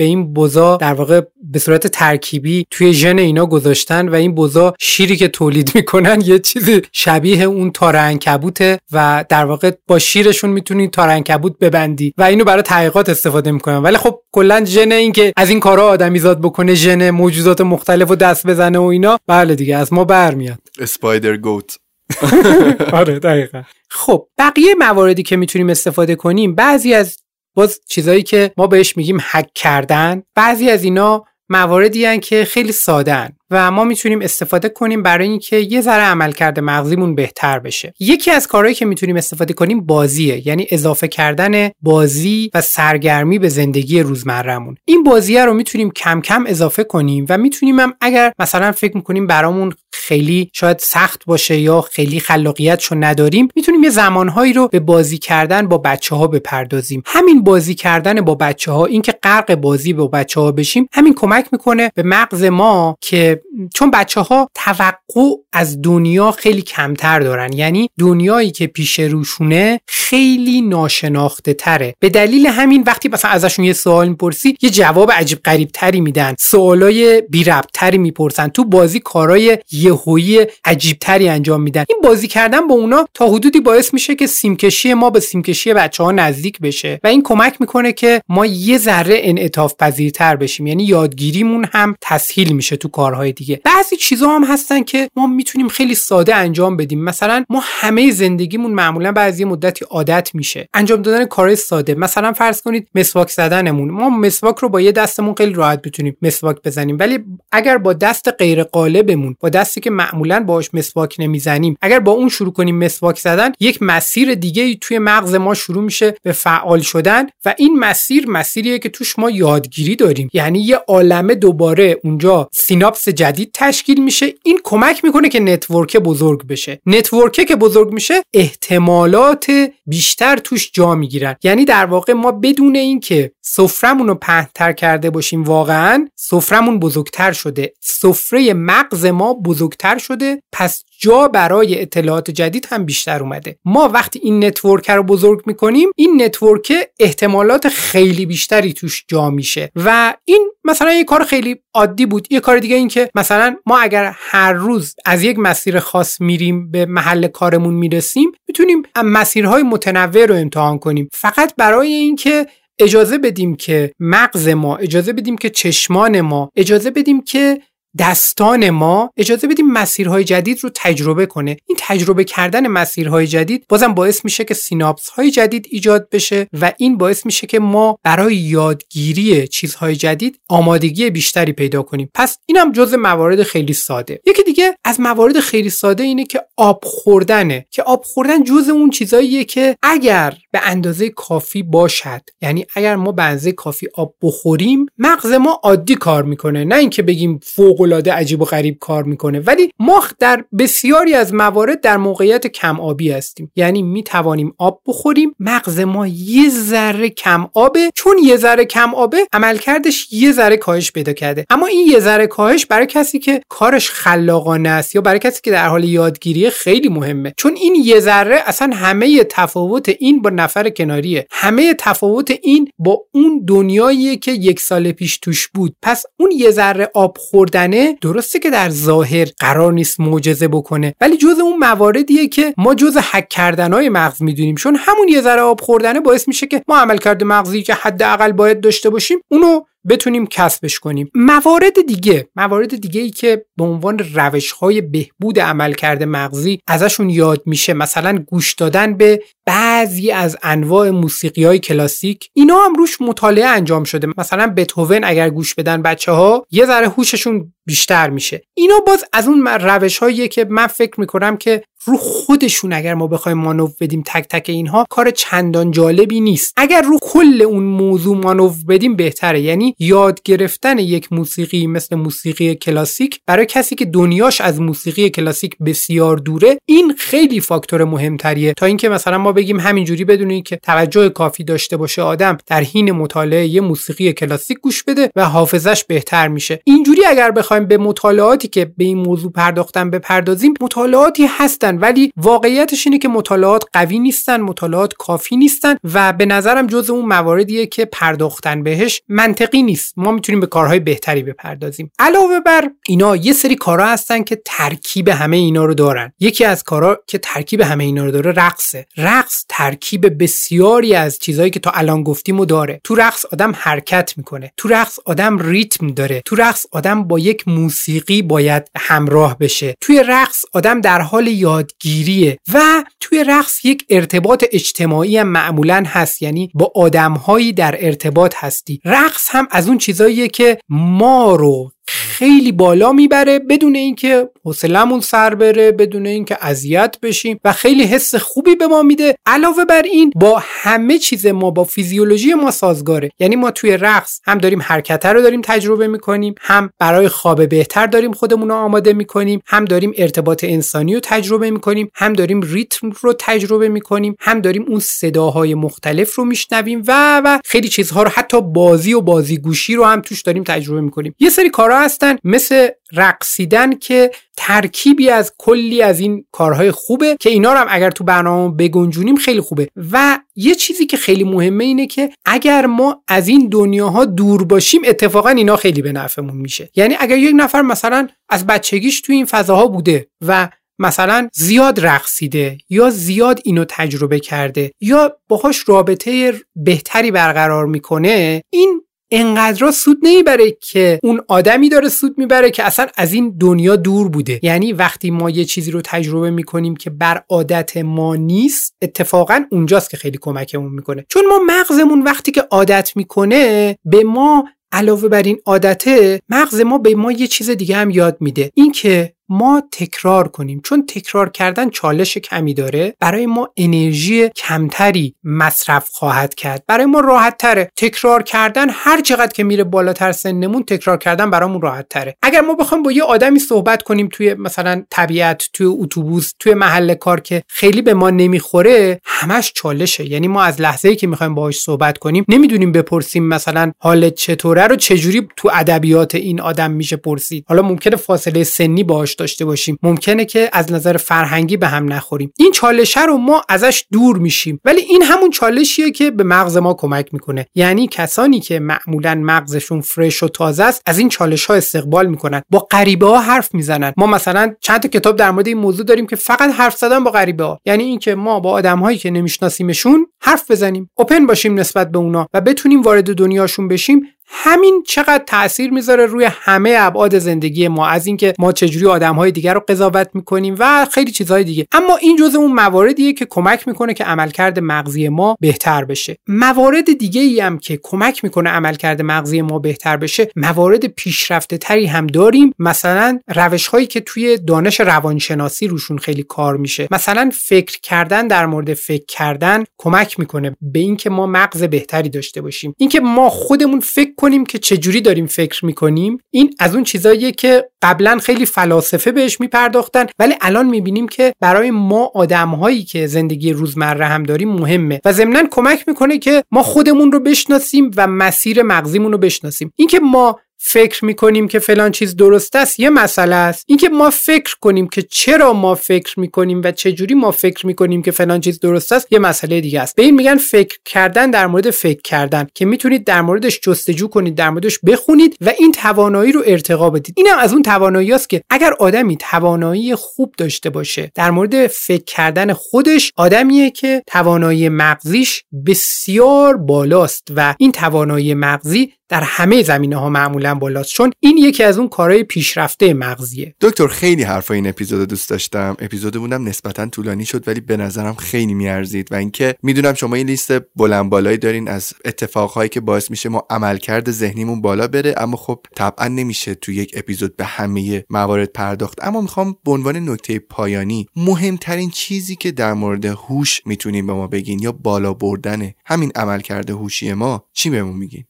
به 0.00 0.04
این 0.04 0.34
بزا 0.34 0.76
در 0.76 0.94
واقع 0.94 1.20
به 1.52 1.58
صورت 1.58 1.86
ترکیبی 1.86 2.66
توی 2.70 2.92
ژن 2.92 3.18
اینا 3.18 3.46
گذاشتن 3.46 4.08
و 4.08 4.14
این 4.14 4.34
بزا 4.34 4.74
شیری 4.80 5.16
که 5.16 5.28
تولید 5.28 5.72
می‌کنن 5.74 6.20
یه 6.24 6.38
چیزی 6.38 6.82
شبیه 6.92 7.42
اون 7.42 7.70
تار 7.70 7.96
انکبوته 7.96 8.78
و 8.92 9.24
در 9.28 9.44
واقع 9.44 9.70
با 9.86 9.98
شیرشون 9.98 10.50
می‌تونی 10.50 10.88
تار 10.88 11.08
انکبوت 11.08 11.58
ببندی 11.58 12.14
و 12.18 12.22
اینو 12.22 12.44
برای 12.44 12.62
تحقیقات 12.62 13.08
استفاده 13.08 13.50
می‌کنن. 13.50 13.76
ولی 13.76 13.96
خب 13.96 14.20
کلا 14.32 14.64
ژن 14.64 14.92
این 14.92 15.12
که 15.12 15.32
از 15.36 15.50
این 15.50 15.60
کارا 15.60 15.88
آدمیزاد 15.88 16.40
بکنه 16.40 16.74
ژن 16.74 17.10
موجودات 17.10 17.60
مختلف 17.60 18.10
و 18.10 18.14
دست 18.14 18.46
بزنه 18.46 18.78
و 18.78 18.82
اینا 18.82 19.18
بله 19.26 19.54
دیگه 19.54 19.76
از 19.76 19.92
ما 19.92 20.04
برمیاد. 20.04 20.58
اسپایدر 20.78 21.36
گوت. 21.36 21.76
آره 23.00 23.18
دقیقا. 23.18 23.62
خب 23.90 24.28
بقیه 24.38 24.74
مواردی 24.78 25.22
که 25.22 25.36
می‌تونیم 25.36 25.70
استفاده 25.70 26.14
کنیم 26.14 26.54
بعضی 26.54 26.94
از 26.94 27.16
باز 27.54 27.80
چیزایی 27.88 28.22
که 28.22 28.52
ما 28.56 28.66
بهش 28.66 28.96
میگیم 28.96 29.18
حک 29.32 29.50
کردن 29.54 30.22
بعضی 30.34 30.70
از 30.70 30.84
اینا 30.84 31.24
مواردی 31.48 32.18
که 32.18 32.44
خیلی 32.44 32.72
ساده 32.72 33.28
و 33.50 33.70
ما 33.70 33.84
می‌تونیم 33.84 34.22
استفاده 34.22 34.68
کنیم 34.68 35.02
برای 35.02 35.28
اینکه 35.28 35.56
یه 35.56 35.80
ذره 35.80 36.02
عملکرد 36.02 36.60
مغزیمون 36.60 37.14
بهتر 37.14 37.58
بشه. 37.58 37.94
یکی 38.00 38.30
از 38.30 38.46
کارهایی 38.46 38.74
که 38.74 38.84
می‌تونیم 38.84 39.16
استفاده 39.16 39.54
کنیم 39.54 39.86
بازیه 39.86 40.48
یعنی 40.48 40.66
اضافه 40.70 41.08
کردن 41.08 41.70
بازی 41.82 42.50
و 42.54 42.60
سرگرمی 42.60 43.38
به 43.38 43.48
زندگی 43.48 44.00
روزمرهمون. 44.00 44.76
این 44.84 45.02
بازیه 45.02 45.44
رو 45.44 45.54
می‌تونیم 45.54 45.90
کم 45.90 46.20
کم 46.20 46.44
اضافه 46.46 46.84
کنیم 46.84 47.26
و 47.28 47.38
می‌تونیم 47.38 47.80
هم 47.80 47.94
اگر 48.00 48.32
مثلا 48.38 48.72
فکر 48.72 48.96
می‌کنیم 48.96 49.26
برامون 49.26 49.72
خیلی 50.10 50.50
شاید 50.54 50.78
سخت 50.78 51.24
باشه 51.26 51.58
یا 51.58 51.80
خیلی 51.80 52.20
خلاقیتشو 52.20 52.94
نداریم 52.94 53.48
می‌تونیم 53.56 53.84
یه 53.84 53.90
زمانهایی 53.90 54.52
رو 54.52 54.68
به 54.68 54.80
بازی 54.80 55.18
کردن 55.18 55.68
با 55.68 55.78
بچه 55.78 56.16
ها 56.16 56.26
بپردازیم. 56.26 57.02
همین 57.06 57.44
بازی 57.44 57.74
کردن 57.74 58.20
با 58.20 58.34
بچه 58.34 58.72
ها 58.72 58.86
اینکه 58.86 59.12
غرق 59.22 59.54
بازی 59.54 59.92
با 59.92 60.06
بچه 60.06 60.40
ها 60.40 60.52
بشیم 60.52 60.88
همین 60.92 61.14
کمک 61.14 61.46
می‌کنه 61.52 61.90
به 61.94 62.02
مغز 62.02 62.44
ما 62.44 62.96
که 63.00 63.42
چون 63.74 63.90
بچه 63.90 64.20
ها 64.20 64.48
توقع 64.54 65.30
از 65.52 65.82
دنیا 65.82 66.30
خیلی 66.30 66.62
کمتر 66.62 67.20
دارن. 67.20 67.52
یعنی 67.52 67.90
دنیایی 67.98 68.50
که 68.50 68.66
پیش 68.66 68.98
روشونه 68.98 69.80
خیلی 69.86 70.60
ناشناخته 70.60 71.54
تره. 71.54 71.94
به 72.00 72.08
دلیل 72.08 72.46
همین 72.46 72.82
وقتی 72.86 73.08
مثلا 73.08 73.30
ازشون 73.30 73.64
یه 73.64 73.72
سوال 73.72 74.08
می‌پرسی 74.08 74.56
یه 74.62 74.70
جواب 74.70 75.12
عجیب 75.12 75.38
غریب 75.44 75.68
تری 75.68 76.00
میدن. 76.00 76.34
سوالای 76.38 77.22
بی 77.30 77.44
ربط 77.44 77.68
تری 77.74 77.98
می‌پرسن. 77.98 78.48
تو 78.48 78.64
بازی 78.64 79.00
کارای 79.00 79.58
یهویی 80.06 80.46
عجیبتری 80.64 81.28
انجام 81.28 81.62
میدن. 81.62 81.84
این 81.88 81.98
بازی 82.02 82.28
کردن 82.28 82.66
با 82.66 82.74
اونا 82.74 83.06
تا 83.14 83.26
حدودی 83.26 83.60
باعث 83.60 83.94
میشه 83.94 84.14
که 84.14 84.26
سیمکشی 84.26 84.94
ما 84.94 85.10
به 85.10 85.20
سیمکشی 85.20 85.74
بچه 85.74 86.04
ها 86.04 86.12
نزدیک 86.12 86.58
بشه 86.58 87.00
و 87.04 87.06
این 87.06 87.22
کمک 87.22 87.60
می‌کنه 87.60 87.92
که 87.92 88.22
ما 88.28 88.46
یه 88.46 88.78
ذره 88.78 89.20
انعطاف 89.22 89.74
پذیرتر 89.78 90.36
بشیم. 90.36 90.66
یعنی 90.66 90.84
یادگیریمون 90.84 91.66
هم 91.72 91.96
تسهیل 92.00 92.52
میشه 92.52 92.76
تو 92.76 92.88
کارهای 92.88 93.32
دیگه. 93.32 93.60
بعضی 93.64 93.96
چیزا 93.96 94.28
هم 94.28 94.44
هستن 94.44 94.82
که 94.82 95.08
ما 95.16 95.26
می‌تونیم 95.26 95.68
خیلی 95.68 95.94
ساده 95.94 96.34
انجام 96.34 96.76
بدیم. 96.76 97.04
مثلا 97.04 97.44
ما 97.48 97.62
همه 97.64 98.10
زندگیمون 98.10 98.70
معمولا 98.70 99.12
بعضی 99.12 99.44
مدتی 99.44 99.84
عادت 99.90 100.30
میشه. 100.34 100.68
انجام 100.74 101.02
دادن 101.02 101.24
کارهای 101.24 101.56
ساده. 101.56 101.94
مثلا 101.94 102.32
فرض 102.32 102.62
کنید 102.62 102.88
مسواک 102.94 103.30
زدنمون. 103.30 103.90
ما 103.90 104.10
مسواک 104.10 104.58
رو 104.58 104.68
با 104.68 104.80
یه 104.80 104.92
دستمون 104.92 105.34
خیلی 105.34 105.52
راحت 105.52 105.82
بتونیم 105.82 106.16
مسواک 106.22 106.56
بزنیم. 106.64 106.96
ولی 106.98 107.18
اگر 107.52 107.78
با 107.78 107.92
دست 107.92 108.28
غیر 108.38 108.62
غالبمون 108.62 109.36
با 109.40 109.48
دستی 109.80 109.90
که 109.90 109.90
معمولا 109.90 110.40
باهاش 110.40 110.70
مسواک 110.72 111.16
نمی‌زنیم. 111.18 111.76
اگر 111.80 112.00
با 112.00 112.12
اون 112.12 112.28
شروع 112.28 112.52
کنیم 112.52 112.78
مسواک 112.78 113.18
زدن 113.18 113.52
یک 113.60 113.82
مسیر 113.82 114.34
دیگه 114.34 114.74
توی 114.74 114.98
مغز 114.98 115.34
ما 115.34 115.54
شروع 115.54 115.82
میشه 115.82 116.14
به 116.22 116.32
فعال 116.32 116.80
شدن 116.80 117.26
و 117.44 117.54
این 117.58 117.78
مسیر 117.78 118.28
مسیریه 118.28 118.78
که 118.78 118.88
توش 118.88 119.18
ما 119.18 119.30
یادگیری 119.30 119.96
داریم. 119.96 120.28
یعنی 120.32 120.60
یه 120.60 120.76
عالمه 120.76 121.34
دوباره 121.34 122.00
اونجا 122.04 122.48
سیناپس 122.52 123.08
جدید 123.08 123.50
تشکیل 123.54 124.02
میشه. 124.04 124.34
این 124.44 124.60
کمک 124.64 125.04
می‌کنه 125.04 125.28
که 125.28 125.40
network 125.40 125.96
بزرگ 125.96 126.46
بشه. 126.46 126.80
network 126.86 127.37
ه 127.37 127.44
که 127.44 127.56
بزرگ 127.56 127.92
میشه 127.92 128.22
احتمالات 128.34 129.46
بیشتر 129.86 130.36
توش 130.36 130.70
جا 130.72 130.94
می‌گیرن. 130.94 131.36
یعنی 131.42 131.64
در 131.64 131.86
واقع 131.86 132.12
ما 132.12 132.32
بدون 132.32 132.76
اینکه 132.76 133.32
سفره‌مون 133.42 134.08
رو 134.08 134.14
پهنتر 134.14 134.72
کرده 134.72 135.10
باشیم 135.10 135.44
واقعا 135.44 136.08
سفره‌مون 136.16 136.78
بزرگتر 136.78 137.32
شده. 137.32 137.72
سفره 137.80 138.54
مغز 138.54 139.06
ما 139.06 139.34
بزرگتر 139.34 139.98
شده 139.98 140.42
پس 140.52 140.84
جا 140.98 141.28
برای 141.28 141.82
اطلاعات 141.82 142.30
جدید 142.30 142.68
هم 142.70 142.84
بیشتر 142.84 143.22
اومده. 143.22 143.56
ما 143.64 143.88
وقتی 143.88 144.20
این 144.22 144.44
network 144.44 144.90
رو 144.90 145.02
بزرگ 145.02 145.42
می‌کنیم 145.46 145.88
این 145.96 146.22
network 146.22 146.72
احتمالات 146.98 147.68
خیلی 147.68 148.26
بیشتری 148.26 148.72
توش 148.72 149.04
جا 149.08 149.30
میشه. 149.30 149.70
و 149.76 150.14
این 150.24 150.50
مثلا 150.64 150.92
یه 150.92 151.04
کار 151.04 151.24
خیلی 151.24 151.56
عادی 151.74 152.06
بود. 152.06 152.26
یه 152.30 152.40
کار 152.40 152.58
دیگه 152.58 152.76
این 152.76 152.88
که 152.88 153.10
مثلا 153.14 153.56
ما 153.66 153.78
اگر 153.78 154.12
هر 154.16 154.52
روز 154.52 154.94
از 155.04 155.22
یک 155.22 155.38
مسیر 155.38 155.78
خاص 155.78 156.20
میریم 156.20 156.70
به 156.70 156.86
محل 156.86 157.26
کارمون 157.26 157.74
می‌رسیم 157.74 158.32
می‌تونیم 158.48 158.82
مسیرهای 159.04 159.62
متنوع 159.62 160.26
رو 160.26 160.34
امتحان 160.34 160.78
کنیم. 160.78 161.08
فقط 161.12 161.54
برای 161.56 161.92
اینکه 161.92 162.46
اجازه 162.80 163.18
بدیم 163.18 163.56
که 163.56 163.92
مغز 164.00 164.48
ما 164.48 164.76
اجازه 164.76 165.12
بدیم 165.12 165.38
که 165.38 165.50
چشمان 165.50 166.20
ما 166.20 166.50
اجازه 166.56 166.90
بدیم 166.90 167.20
که 167.22 167.60
دستان 167.98 168.70
ما 168.70 169.10
اجازه 169.16 169.46
بدیم 169.46 169.72
مسیرهای 169.72 170.24
جدید 170.24 170.58
رو 170.62 170.70
تجربه 170.74 171.26
کنه. 171.26 171.56
این 171.66 171.78
تجربه 171.80 172.24
کردن 172.24 172.66
مسیرهای 172.66 173.26
جدید 173.26 173.64
بازم 173.68 173.94
باعث 173.94 174.24
میشه 174.24 174.44
که 174.44 174.54
سیناپس 174.54 175.08
های 175.08 175.30
جدید 175.30 175.66
ایجاد 175.70 176.08
بشه 176.12 176.48
و 176.60 176.72
این 176.78 176.98
باعث 176.98 177.26
میشه 177.26 177.46
که 177.46 177.58
ما 177.58 177.98
برای 178.02 178.36
یادگیری 178.36 179.48
چیزهای 179.48 179.96
جدید 179.96 180.40
آمادگی 180.48 181.10
بیشتری 181.10 181.52
پیدا 181.52 181.82
کنیم. 181.82 182.10
پس 182.14 182.38
اینم 182.46 182.72
جز 182.72 182.94
موارد 182.94 183.42
خیلی 183.42 183.72
ساده. 183.72 184.20
یکی 184.26 184.42
دیگه 184.42 184.76
از 184.84 185.00
موارد 185.00 185.40
خیلی 185.40 185.70
ساده 185.70 186.04
اینه 186.04 186.24
که 186.24 186.40
آب 186.56 186.80
خوردنه. 186.84 187.66
که 187.70 187.82
آب 187.82 188.04
خوردن 188.04 188.44
جز 188.44 188.68
اون 188.68 188.90
چیزاییه 188.90 189.44
که 189.44 189.76
اگر 189.82 190.34
به 190.52 190.60
اندازه 190.62 191.08
کافی 191.08 191.62
باشد 191.62 192.20
یعنی 192.42 192.66
اگر 192.74 192.96
ما 192.96 193.12
به 193.12 193.22
اندازه 193.22 193.52
کافی 193.52 193.88
آب 193.94 194.14
بخوریم 194.22 194.86
مغز 194.98 195.32
ما 195.32 195.60
عادی 195.62 195.94
کار 195.94 196.22
می‌کنه. 196.22 196.64
نه 196.64 196.76
اینکه 196.76 197.02
بگیم 197.02 197.40
فوق 197.42 197.79
العاده 197.80 198.12
عجیب 198.12 198.42
و 198.42 198.44
غریب 198.44 198.78
کار 198.80 199.04
می‌کنه. 199.04 199.40
ولی 199.40 199.70
ما 199.78 200.04
در 200.18 200.44
بسیاری 200.58 201.14
از 201.14 201.34
موارد 201.34 201.80
در 201.80 201.96
موقعیت 201.96 202.46
کم 202.46 202.80
آبی 202.80 203.10
هستیم. 203.10 203.52
یعنی 203.56 203.82
می 203.82 204.02
توانیم 204.02 204.54
آب 204.58 204.80
بخوریم. 204.86 205.34
مغز 205.40 205.80
ما 205.80 206.06
یه 206.06 206.48
ذره 206.48 207.08
کم 207.08 207.48
آبه 207.54 207.90
چون 207.94 208.18
یه 208.24 208.36
ذره 208.36 208.64
کم 208.64 208.94
آبه 208.94 209.26
عملکردش 209.32 210.12
یه 210.12 210.32
ذره 210.32 210.56
کاهش 210.56 210.92
پیدا 210.92 211.12
کرده. 211.12 211.46
اما 211.50 211.66
این 211.66 211.88
یه 211.90 212.00
ذره 212.00 212.26
کاهش 212.26 212.66
برای 212.66 212.86
کسی 212.86 213.18
که 213.18 213.40
کارش 213.48 213.90
خلاقانه 213.90 214.68
است 214.68 214.94
یا 214.94 215.00
برای 215.00 215.18
کسی 215.18 215.40
که 215.42 215.50
در 215.50 215.68
حال 215.68 215.84
یادگیری 215.84 216.50
خیلی 216.50 216.88
مهمه. 216.88 217.34
چون 217.36 217.56
این 217.56 217.74
یه 217.74 218.00
ذره 218.00 218.42
اصلا 218.46 218.76
همه 218.76 219.24
تفاوت 219.24 219.88
این 219.88 220.22
با 220.22 220.30
نفر 220.30 220.70
کناریه. 220.70 221.26
همه 221.30 221.74
تفاوت 221.74 222.30
این 222.42 222.70
با 222.78 223.00
اون 223.14 223.44
دنیاییه 223.48 224.16
که 224.16 224.32
یک 224.32 224.60
سال 224.60 224.92
پیش 224.92 225.18
توش 225.18 225.48
بود. 225.48 225.76
پس 225.82 226.04
اون 226.16 226.30
یه 226.30 226.50
ذره 226.50 226.90
آب 226.94 227.16
خوردن 227.18 227.69
درسته 228.00 228.38
که 228.38 228.50
در 228.50 228.70
ظاهر 228.70 229.28
قرار 229.38 229.72
نیست 229.72 230.00
معجزه 230.00 230.48
بکنه 230.48 230.94
ولی 231.00 231.16
جز 231.16 231.38
اون 231.40 231.58
مواردیه 231.58 232.28
که 232.28 232.54
ما 232.56 232.74
جز 232.74 232.96
حک 232.96 233.28
کردنهای 233.28 233.88
مغز 233.88 234.22
می‌دونیم. 234.22 234.54
چون 234.54 234.76
همون 234.80 235.08
یه 235.08 235.20
ذره 235.20 235.40
آب 235.40 235.60
خوردنه 235.60 236.00
باعث 236.00 236.28
میشه 236.28 236.46
که 236.46 236.62
ما 236.68 236.78
عملکرد 236.78 237.24
مغزی 237.24 237.62
که 237.62 237.74
حداقل 237.74 238.32
باید 238.32 238.60
داشته 238.60 238.90
باشیم 238.90 239.18
اونو 239.28 239.60
بتونیم 239.88 240.26
کسبش 240.26 240.78
کنیم. 240.78 241.10
موارد 241.14 241.86
دیگه 241.86 242.28
موارد 242.36 242.76
دیگه 242.76 243.00
ای 243.00 243.10
که 243.10 243.44
به 243.56 243.64
عنوان 243.64 243.98
روش 243.98 244.52
های 244.52 244.80
بهبود 244.80 245.38
عملکرد 245.38 246.02
مغزی 246.02 246.60
ازشون 246.66 247.10
یاد 247.10 247.42
میشه 247.46 247.74
مثلا 247.74 248.18
گوش 248.26 248.54
دادن 248.54 248.96
به 248.96 249.22
بعضی 249.46 250.10
از 250.10 250.36
انواع 250.42 250.90
موسیقی 250.90 251.44
های 251.44 251.58
کلاسیک 251.58 252.30
اینا 252.34 252.64
هم 252.64 252.74
روش 252.74 253.00
مطالعه 253.00 253.46
انجام 253.46 253.84
شده. 253.84 254.08
مثلا 254.18 254.46
بتهوون 254.56 255.04
اگر 255.04 255.30
گوش 255.30 255.54
بدن 255.54 255.82
بچه 255.82 256.12
ها 256.12 256.46
یه 256.50 256.66
ذره 256.66 256.88
هوششون 256.88 257.52
بیشتر 257.66 258.10
میشه. 258.10 258.42
اینا 258.54 258.80
باز 258.86 259.04
از 259.12 259.28
اون 259.28 259.46
روش 259.46 259.98
هاییه 259.98 260.28
که 260.28 260.44
من 260.44 260.66
فکر 260.66 261.00
می‌کنم 261.00 261.36
که 261.36 261.62
رو 261.84 261.96
خودشون 261.96 262.72
اگر 262.72 262.94
ما 262.94 263.06
بخوایم 263.06 263.38
مانو 263.38 263.68
بدیم 263.80 264.02
تک 264.06 264.26
تک 264.28 264.44
اینها 264.48 264.86
کار 264.90 265.10
چندان 265.10 265.70
جالبی 265.70 266.20
نیست. 266.20 266.54
اگر 266.56 266.82
رو 266.82 266.98
کل 267.02 267.42
اون 267.42 267.62
موضوع 267.62 268.16
مانو 268.16 268.48
بدیم 268.68 268.96
بهتره. 268.96 269.40
یعنی 269.40 269.74
یاد 269.78 270.22
گرفتن 270.22 270.78
یک 270.78 271.12
موسیقی 271.12 271.66
مثل 271.66 271.96
موسیقی 271.96 272.54
کلاسیک 272.54 273.20
برای 273.26 273.46
کسی 273.46 273.74
که 273.74 273.84
دنیاش 273.84 274.40
از 274.40 274.60
موسیقی 274.60 275.10
کلاسیک 275.10 275.58
بسیار 275.58 276.16
دوره 276.16 276.58
این 276.66 276.94
خیلی 276.98 277.40
فاکتور 277.40 277.84
مهمتریه. 277.84 278.54
تا 278.54 278.66
اینکه 278.66 278.88
مثلا 278.88 279.18
ما 279.18 279.32
بگیم 279.32 279.60
همینجوری 279.60 280.04
بدونید 280.04 280.44
که 280.44 280.56
توجه 280.56 281.08
کافی 281.08 281.44
داشته 281.44 281.76
باشه 281.76 282.02
آدم 282.02 282.38
در 282.46 282.60
حین 282.62 282.92
مطالعه 282.92 283.46
یه 283.46 283.60
موسیقی 283.60 284.12
کلاسیک 284.12 284.58
گوش 284.58 284.82
بده 284.82 285.10
و 285.16 285.24
حافظش 285.24 285.84
بهتر 285.84 286.28
میشه. 286.28 286.60
اینجوری 286.64 287.04
اگر 287.04 287.30
بخوایم 287.30 287.66
به 287.66 287.78
مطالعاتی 287.78 288.48
که 288.48 288.64
به 288.64 288.84
این 288.84 288.98
موضوع 288.98 289.32
پرداختن 289.32 289.90
بپردازیم 289.90 290.54
مطالعاتی 290.60 291.26
هستن 291.26 291.69
ولی 291.78 292.12
واقعیتش 292.16 292.86
اینه 292.86 292.98
که 292.98 293.08
مطالعات 293.08 293.64
قوی 293.72 293.98
نیستن 293.98 294.40
مطالعات 294.40 294.92
کافی 294.98 295.36
نیستن 295.36 295.76
و 295.94 296.12
به 296.12 296.26
نظرم 296.26 296.66
جز 296.66 296.90
اون 296.90 297.06
مواردیه 297.06 297.66
که 297.66 297.84
پرداختن 297.84 298.62
بهش 298.62 299.02
منطقی 299.08 299.62
نیست. 299.62 299.94
ما 299.96 300.12
می‌تونیم 300.12 300.40
به 300.40 300.46
کارهای 300.46 300.80
بهتری 300.80 301.22
بپردازیم. 301.22 301.90
علاوه 301.98 302.40
بر 302.40 302.70
اینا 302.88 303.16
یه 303.16 303.32
سری 303.32 303.54
کارها 303.54 303.86
هستن 303.86 304.22
که 304.22 304.42
ترکیب 304.44 305.08
همه 305.08 305.36
اینا 305.36 305.64
رو 305.64 305.74
دارن. 305.74 306.12
یکی 306.20 306.44
از 306.44 306.62
کارها 306.62 306.98
که 307.06 307.18
ترکیب 307.18 307.60
همه 307.60 307.84
اینا 307.84 308.04
رو 308.04 308.10
داره 308.10 308.32
رقصه. 308.32 308.86
رقص 308.96 309.44
ترکیب 309.48 310.22
بسیاری 310.22 310.94
از 310.94 311.18
چیزهایی 311.18 311.50
که 311.50 311.60
تا 311.60 311.70
الان 311.70 312.02
گفتیم 312.02 312.40
و 312.40 312.44
داره. 312.44 312.80
تو 312.84 312.94
رقص 312.94 313.24
آدم 313.32 313.52
حرکت 313.56 314.12
می‌کنه. 314.16 314.52
تو 314.56 314.68
رقص 314.68 314.98
آدم 315.04 315.38
ریتم 315.38 315.86
داره. 315.86 316.22
تو 316.24 316.36
رقص 316.36 316.66
آدم 316.72 317.04
با 317.04 317.18
یک 317.18 317.48
موسیقی 317.48 318.22
باید 318.22 318.70
همراه 318.76 319.38
بشه. 319.38 319.76
توی 319.80 320.02
رقص 320.08 320.44
آدم 320.52 320.80
در 320.80 321.00
حال 321.00 321.28
یادگیریه 321.60 322.38
و 322.54 322.84
توی 323.00 323.24
رقص 323.24 323.64
یک 323.64 323.86
ارتباط 323.90 324.44
اجتماعی 324.52 325.18
هم 325.18 325.28
معمولا 325.28 325.84
هست 325.86 326.22
یعنی 326.22 326.50
با 326.54 326.72
آدمهایی 326.74 327.52
در 327.52 327.78
ارتباط 327.80 328.34
هستی. 328.36 328.80
رقص 328.84 329.28
هم 329.30 329.48
از 329.50 329.68
اون 329.68 329.78
چیزاییه 329.78 330.28
که 330.28 330.58
ما 330.68 331.34
رو 331.36 331.72
خیلی 332.20 332.52
بالا 332.52 332.92
می‌بره 332.92 333.38
بدون 333.38 333.76
اینکه 333.76 334.28
حوصلمون 334.44 335.00
سر 335.00 335.34
بره 335.34 335.72
بدون 335.72 336.06
اینکه 336.06 336.38
اذیت 336.40 336.96
بشیم 337.02 337.40
و 337.44 337.52
خیلی 337.52 337.82
حس 337.82 338.14
خوبی 338.14 338.54
به 338.54 338.66
ما 338.66 338.82
میده. 338.82 339.16
علاوه 339.26 339.64
بر 339.64 339.82
این 339.82 340.12
با 340.16 340.42
همه 340.44 340.98
چیز 340.98 341.26
ما 341.26 341.50
با 341.50 341.64
فیزیولوژی 341.64 342.34
ما 342.34 342.50
سازگاره. 342.50 343.10
یعنی 343.18 343.36
ما 343.36 343.50
توی 343.50 343.76
رقص 343.76 344.20
هم 344.24 344.38
داریم 344.38 344.62
حرکت 344.62 345.06
رو 345.06 345.22
داریم 345.22 345.40
تجربه 345.44 345.86
می‌کنیم 345.86 346.34
هم 346.40 346.70
برای 346.78 347.08
خواب 347.08 347.48
بهتر 347.48 347.86
داریم 347.86 348.12
خودمون 348.12 348.48
رو 348.48 348.54
آماده 348.54 348.92
می‌کنیم 348.92 349.40
هم 349.46 349.64
داریم 349.64 349.92
ارتباط 349.96 350.44
انسانی 350.44 350.94
رو 350.94 351.00
تجربه 351.02 351.50
می‌کنیم 351.50 351.90
هم 351.94 352.12
داریم 352.12 352.40
ریتم 352.42 352.90
رو 353.00 353.14
تجربه 353.18 353.68
می‌کنیم 353.68 354.16
هم 354.20 354.40
داریم 354.40 354.64
اون 354.68 354.80
صداهای 354.80 355.54
مختلف 355.54 356.14
رو 356.14 356.24
میشنویم 356.24 356.82
و 356.86 357.22
و 357.24 357.38
خیلی 357.44 357.68
چیزها 357.68 358.02
رو 358.02 358.10
حتی 358.14 358.40
بازی 358.40 358.94
و 358.94 359.00
بازیگوشی 359.00 359.74
رو 359.74 359.84
هم 359.84 360.00
توش 360.00 360.22
داریم 360.22 360.44
تجربه 360.44 360.80
می‌کنیم. 360.80 361.14
یه 361.18 361.28
سری 361.28 361.50
کارا 361.50 361.78
هستن 361.78 362.09
مثل 362.24 362.68
رقصیدن 362.92 363.78
که 363.78 364.10
ترکیبی 364.36 365.10
از 365.10 365.32
کلی 365.38 365.82
از 365.82 366.00
این 366.00 366.24
کارهای 366.32 366.70
خوبه 366.70 367.16
که 367.20 367.30
اینا 367.30 367.52
رو 367.52 367.58
هم 367.58 367.66
اگر 367.70 367.90
تو 367.90 368.04
برنامه 368.04 368.54
بگنجونیم 368.54 369.16
خیلی 369.16 369.40
خوبه. 369.40 369.68
و 369.92 370.18
یه 370.36 370.54
چیزی 370.54 370.86
که 370.86 370.96
خیلی 370.96 371.24
مهمه 371.24 371.64
اینه 371.64 371.86
که 371.86 372.10
اگر 372.24 372.66
ما 372.66 373.02
از 373.08 373.28
این 373.28 373.48
دنیاها 373.48 374.04
دور 374.04 374.44
باشیم 374.44 374.82
اتفاقا 374.84 375.28
اینا 375.28 375.56
خیلی 375.56 375.82
به 375.82 375.92
نفعمون 375.92 376.36
میشه. 376.36 376.70
یعنی 376.76 376.96
اگر 376.98 377.18
یک 377.18 377.34
نفر 377.36 377.62
مثلا 377.62 378.08
از 378.28 378.46
بچگیش 378.46 379.00
تو 379.00 379.12
این 379.12 379.24
فضاها 379.24 379.66
بوده 379.66 380.06
و 380.26 380.48
مثلا 380.80 381.28
زیاد 381.32 381.86
رقصیده 381.86 382.58
یا 382.70 382.90
زیاد 382.90 383.40
اینو 383.44 383.64
تجربه 383.68 384.20
کرده 384.20 384.72
یا 384.80 385.16
باهاش 385.28 385.68
رابطه 385.68 386.34
بهتری 386.56 387.10
برقرار 387.10 387.66
می‌کنه 387.66 388.42
این 388.50 388.82
انقدر 389.10 389.70
سود 389.70 389.98
نمی‌بره 390.02 390.56
که 390.60 391.00
اون 391.02 391.20
آدمی 391.28 391.68
داره 391.68 391.88
سود 391.88 392.18
می‌بره 392.18 392.50
که 392.50 392.64
اصلا 392.64 392.86
از 392.96 393.12
این 393.12 393.36
دنیا 393.40 393.76
دور 393.76 394.08
بوده. 394.08 394.40
یعنی 394.42 394.72
وقتی 394.72 395.10
ما 395.10 395.30
یه 395.30 395.44
چیزی 395.44 395.70
رو 395.70 395.80
تجربه 395.84 396.30
می‌کنیم 396.30 396.76
که 396.76 396.90
بر 396.90 397.22
عادت 397.28 397.76
ما 397.76 398.16
نیست 398.16 398.74
اتفاقا 398.82 399.44
اونجاست 399.50 399.90
که 399.90 399.96
خیلی 399.96 400.18
کمکمون 400.20 400.72
می‌کنه. 400.72 401.04
چون 401.08 401.26
ما 401.26 401.38
مغزمون 401.46 402.02
وقتی 402.02 402.32
که 402.32 402.40
عادت 402.50 402.92
می‌کنه 402.96 403.76
به 403.84 404.04
ما 404.04 404.48
علاوه 404.72 405.08
بر 405.08 405.22
این 405.22 405.38
عادته 405.46 406.20
مغز 406.28 406.60
ما 406.60 406.78
به 406.78 406.94
ما 406.94 407.12
یه 407.12 407.26
چیز 407.26 407.50
دیگه 407.50 407.76
هم 407.76 407.90
یاد 407.90 408.16
میده. 408.20 408.50
اینکه 408.54 409.12
ما 409.30 409.62
تکرار 409.72 410.28
کنیم. 410.28 410.60
چون 410.64 410.86
تکرار 410.86 411.28
کردن 411.28 411.70
چالش 411.70 412.18
کمی 412.18 412.54
داره 412.54 412.94
برای 413.00 413.26
ما 413.26 413.52
انرژی 413.56 414.28
کمتری 414.28 415.14
مصرف 415.24 415.88
خواهد 415.88 416.34
کرد. 416.34 416.64
برای 416.66 416.86
ما 416.86 417.00
راحت 417.00 417.36
تره. 417.36 417.70
تکرار 417.76 418.22
کردن 418.22 418.66
هر 418.70 419.00
چقدر 419.00 419.32
که 419.32 419.44
میره 419.44 419.64
بالاتر 419.64 420.12
سنمون 420.12 420.62
تکرار 420.62 420.96
کردن 420.96 421.30
برامون 421.30 421.60
راحت 421.60 421.88
تره. 421.88 422.16
اگر 422.22 422.40
ما 422.40 422.54
بخوایم 422.54 422.82
با 422.82 422.92
یه 422.92 423.02
آدمی 423.02 423.38
صحبت 423.38 423.82
کنیم 423.82 424.08
توی 424.12 424.34
مثلا 424.34 424.82
طبیعت 424.90 425.48
توی 425.52 425.66
اتوبوس 425.66 426.32
توی 426.38 426.54
محل 426.54 426.94
کار 426.94 427.20
که 427.20 427.42
خیلی 427.48 427.82
به 427.82 427.94
ما 427.94 428.10
نمی‌خوره 428.10 429.00
همش 429.04 429.52
چالشه. 429.54 430.10
یعنی 430.10 430.28
ما 430.28 430.42
از 430.42 430.60
لحظه 430.60 430.88
ای 430.88 430.96
که 430.96 431.06
می‌خوایم 431.06 431.34
باهاش 431.34 431.60
صحبت 431.60 431.98
کنیم 431.98 432.24
نمی‌دونیم 432.28 432.72
بپرسیم 432.72 433.24
مثلا 433.24 433.72
حالت 433.78 434.14
چطوره 434.14 434.66
رو 434.66 434.76
چجوری 434.76 435.28
تو 435.36 435.50
ادبیات 435.54 436.14
این 436.14 436.40
آدم 436.40 436.70
میشه 436.70 436.96
پرسید. 436.96 437.44
حالا 437.48 437.62
ممکنه 437.62 437.96
فاصله 437.96 438.44
سنی 438.44 438.84
باهاش 438.84 439.19
داشته 439.20 439.44
باشیم. 439.44 439.78
ممکنه 439.82 440.24
که 440.24 440.50
از 440.52 440.72
نظر 440.72 440.96
فرهنگی 440.96 441.56
به 441.56 441.68
هم 441.68 441.92
نخوریم. 441.92 442.32
این 442.38 442.52
چالشه 442.52 443.04
رو 443.04 443.16
ما 443.16 443.42
ازش 443.48 443.84
دور 443.92 444.18
میشیم. 444.18 444.60
ولی 444.64 444.80
این 444.80 445.02
همون 445.02 445.30
چالشیه 445.30 445.90
که 445.90 446.10
به 446.10 446.24
مغز 446.24 446.56
ما 446.56 446.74
کمک 446.74 447.14
می‌کنه. 447.14 447.46
یعنی 447.54 447.88
کسانی 447.88 448.40
که 448.40 448.60
معمولا 448.60 449.14
مغزشون 449.14 449.80
فرش 449.80 450.22
و 450.22 450.28
تازه 450.28 450.64
است 450.64 450.82
از 450.86 450.98
این 450.98 451.08
چالش 451.08 451.46
ها 451.46 451.54
استقبال 451.54 452.06
می‌کنن. 452.06 452.42
با 452.50 452.58
غریبه 452.58 453.06
ها 453.06 453.20
حرف 453.20 453.54
می‌زنن. 453.54 453.92
ما 453.96 454.06
مثلا 454.06 454.54
چند 454.60 454.80
تا 454.80 454.88
کتاب 454.88 455.16
در 455.16 455.30
مورد 455.30 455.46
این 455.46 455.58
موضوع 455.58 455.86
داریم 455.86 456.06
که 456.06 456.16
فقط 456.16 456.50
حرف 456.50 456.76
زدن 456.76 457.04
با 457.04 457.10
غریبه 457.10 457.44
ها 457.44 457.60
یعنی 457.64 457.84
اینکه 457.84 458.14
ما 458.14 458.40
با 458.40 458.50
آدم 458.50 458.78
هایی 458.78 458.98
که 458.98 459.10
نمیشناسیمشون 459.10 460.06
حرف 460.22 460.50
بزنیم. 460.50 460.90
اوپن 460.94 461.26
باشیم 461.26 461.60
نسبت 461.60 461.90
به 461.90 461.98
اونا 461.98 462.28
و 462.34 462.40
بتونیم 462.40 462.82
وارد 462.82 463.14
دنیاشون 463.14 463.68
بشیم. 463.68 464.02
همین 464.32 464.82
چقدر 464.86 465.24
تاثیر 465.26 465.70
می‌ذاره 465.70 466.06
روی 466.06 466.28
همه 466.30 466.76
ابعاد 466.78 467.18
زندگی 467.18 467.68
ما 467.68 467.86
از 467.86 468.06
اینکه 468.06 468.34
ما 468.38 468.52
چجوری 468.52 468.86
آدمهای 468.86 469.32
دیگر 469.32 469.54
رو 469.54 469.62
قضاوت 469.68 470.10
می‌کنیم 470.14 470.56
و 470.58 470.86
خیلی 470.92 471.10
چیزهای 471.10 471.44
دیگه. 471.44 471.66
اما 471.72 471.96
این 471.96 472.16
جزء 472.16 472.38
اون 472.38 472.52
مواردیه 472.52 473.12
که 473.12 473.26
کمک 473.30 473.68
می‌کنه 473.68 473.94
که 473.94 474.04
عملکرد 474.04 474.58
مغزی 474.58 475.08
ما 475.08 475.36
بهتر 475.40 475.84
بشه. 475.84 476.16
موارد 476.26 476.98
دیگه 476.98 477.20
ای 477.20 477.40
هم 477.40 477.58
که 477.58 477.80
کمک 477.82 478.24
می‌کنه 478.24 478.50
عملکرد 478.50 479.02
مغزی 479.02 479.42
ما 479.42 479.58
بهتر 479.58 479.96
بشه 479.96 480.30
موارد 480.36 480.86
پیشرفته 480.86 481.58
تری 481.58 481.86
هم 481.86 482.06
داریم. 482.06 482.52
مثلا 482.58 483.18
روش 483.28 483.66
هایی 483.66 483.86
که 483.86 484.00
توی 484.00 484.36
دانش 484.36 484.80
روانشناسی 484.80 485.66
روشون 485.66 485.98
خیلی 485.98 486.22
کار 486.22 486.56
میشه. 486.56 486.88
مثلا 486.90 487.30
فکر 487.34 487.78
کردن 487.82 488.26
در 488.26 488.46
مورد 488.46 488.74
فکر 488.74 489.04
کردن 489.08 489.64
کمک 489.78 490.18
می‌کنه 490.18 490.56
به 490.62 490.78
اینکه 490.78 491.10
ما 491.10 491.26
مغز 491.26 491.62
بهتری 491.62 492.08
داشته 492.08 492.40
باشیم. 492.40 492.74
اینکه 492.78 493.00
ما 493.00 493.28
خودمون 493.28 493.80
فکر 493.80 494.14
کنیم 494.20 494.46
که 494.46 494.58
چجوری 494.58 495.00
داریم 495.00 495.26
فکر 495.26 495.64
می‌کنیم 495.64 496.18
این 496.30 496.54
از 496.58 496.74
اون 496.74 496.84
چیزاییه 496.84 497.32
که 497.32 497.68
قبلا 497.82 498.18
خیلی 498.18 498.46
فلاسفه 498.46 499.12
بهش 499.12 499.40
میپرداختن 499.40 500.06
ولی 500.18 500.34
الان 500.40 500.66
می‌بینیم 500.66 501.08
که 501.08 501.32
برای 501.40 501.70
ما 501.70 502.10
آدمهایی 502.14 502.82
که 502.82 503.06
زندگی 503.06 503.52
روزمره 503.52 504.04
هم 504.04 504.22
داریم 504.22 504.48
مهمه 504.48 505.00
و 505.04 505.12
ضمنا 505.12 505.42
کمک 505.50 505.88
می‌کنه 505.88 506.18
که 506.18 506.44
ما 506.50 506.62
خودمون 506.62 507.12
رو 507.12 507.20
بشناسیم 507.20 507.90
و 507.96 508.06
مسیر 508.06 508.62
مغزیمون 508.62 509.12
رو 509.12 509.18
بشناسیم. 509.18 509.72
اینکه 509.76 510.00
ما 510.00 510.38
فکر 510.62 511.04
می‌کنیم 511.04 511.48
که 511.48 511.58
فلان 511.58 511.90
چیز 511.90 512.16
درست 512.16 512.56
است؟ 512.56 512.80
یه 512.80 512.90
مسئله 512.90 513.34
است. 513.34 513.64
اینکه 513.68 513.88
ما 513.88 514.10
فکر 514.10 514.56
کنیم 514.60 514.88
که 514.88 515.02
چرا 515.02 515.52
ما 515.52 515.74
فکر 515.74 516.20
می‌کنیم 516.20 516.60
و 516.64 516.72
چجوری 516.72 517.14
ما 517.14 517.30
فکر 517.30 517.66
می‌کنیم 517.66 518.02
که 518.02 518.10
فلان 518.10 518.40
چیز 518.40 518.60
درست 518.60 518.92
است 518.92 519.12
یه 519.12 519.18
مسئله 519.18 519.60
دیگه 519.60 519.80
است. 519.80 519.96
به 519.96 520.02
این 520.02 520.14
میگن 520.14 520.36
فکر 520.36 520.78
کردن 520.84 521.30
در 521.30 521.46
مورد 521.46 521.70
فکر 521.70 522.00
کردن 522.02 522.46
که 522.54 522.64
می‌تونید 522.64 523.04
در 523.04 523.22
موردش 523.22 523.60
جستجو 523.60 524.08
کنید 524.08 524.34
در 524.34 524.50
موردش 524.50 524.78
بخونید 524.86 525.36
و 525.40 525.52
این 525.58 525.72
توانایی 525.72 526.32
رو 526.32 526.42
ارتقا 526.46 526.90
بدید. 526.90 527.14
اینم 527.16 527.38
از 527.38 527.52
اون 527.52 527.62
توانایی 527.62 528.12
است 528.12 528.30
که 528.30 528.42
اگر 528.50 528.72
آدمی 528.72 529.16
توانایی 529.16 529.94
خوب 529.94 530.34
داشته 530.38 530.70
باشه 530.70 531.12
در 531.14 531.30
مورد 531.30 531.66
فکر 531.66 532.04
کردن 532.04 532.52
خودش 532.52 533.12
آدمیه 533.16 533.70
که 533.70 534.02
توانایی 534.06 534.68
مغزیش 534.68 535.44
بسیار 535.66 536.56
بالاست 536.56 537.28
و 537.36 537.54
این 537.58 537.72
توانایی 537.72 538.34
مغزی 538.34 538.92
در 539.10 539.22
همه 539.22 539.62
زمینه 539.62 539.96
ها 539.96 540.08
معمولا 540.08 540.54
بالاست 540.54 540.92
چون 540.92 541.12
این 541.20 541.36
یکی 541.36 541.62
از 541.62 541.78
اون 541.78 541.88
کارهای 541.88 542.24
پیشرفته 542.24 542.94
مغزیه. 542.94 543.54
دکتر 543.60 543.86
خیلی 543.86 544.22
حرفای 544.22 544.56
این 544.56 544.66
اپیزود 544.66 545.08
دوست 545.08 545.30
داشتم. 545.30 545.76
اپیزود 545.78 546.16
بودم 546.16 546.48
نسبتا 546.48 546.86
طولانی 546.86 547.24
شد 547.24 547.48
ولی 547.48 547.60
به 547.60 547.76
نظرم 547.76 548.14
خیلی 548.14 548.54
میارزید. 548.54 549.12
و 549.12 549.14
اینکه 549.14 549.54
می‌دونم 549.62 549.94
شما 549.94 550.16
این 550.16 550.26
لیست 550.26 550.52
بلند 550.76 551.10
بالایی 551.10 551.38
دارین 551.38 551.68
از 551.68 551.92
اتفاقهایی 552.04 552.68
که 552.68 552.80
باعث 552.80 553.10
میشه 553.10 553.28
ما 553.28 553.46
عملکرد 553.50 554.10
ذهنیمون 554.10 554.60
بالا 554.60 554.88
بره. 554.88 555.14
اما 555.16 555.36
خب 555.36 555.60
طبعا 555.76 556.08
نمیشه 556.08 556.54
تو 556.54 556.72
یک 556.72 556.92
اپیزود 556.96 557.36
به 557.36 557.44
همه 557.44 558.04
موارد 558.10 558.52
پرداخت. 558.52 558.98
اما 559.04 559.20
می‌خوام 559.20 559.56
به 559.64 559.70
عنوان 559.70 560.08
نکته 560.08 560.38
پایانی 560.38 561.06
مهمترین 561.16 561.90
چیزی 561.90 562.36
که 562.36 562.50
در 562.50 562.72
مورد 562.72 563.04
هوش 563.04 563.60
می‌تونیم 563.66 564.06
به 564.06 564.12
ما 564.12 564.26
بگین 564.26 564.58
یا 564.58 564.72
بالا 564.72 565.14
بردن 565.14 565.70
همین 565.86 566.12
عملکرد 566.14 566.70
هوشی 566.70 567.12
ما 567.12 567.44
چی 567.52 567.70
بهمون 567.70 567.96
میگین؟ 567.96 568.24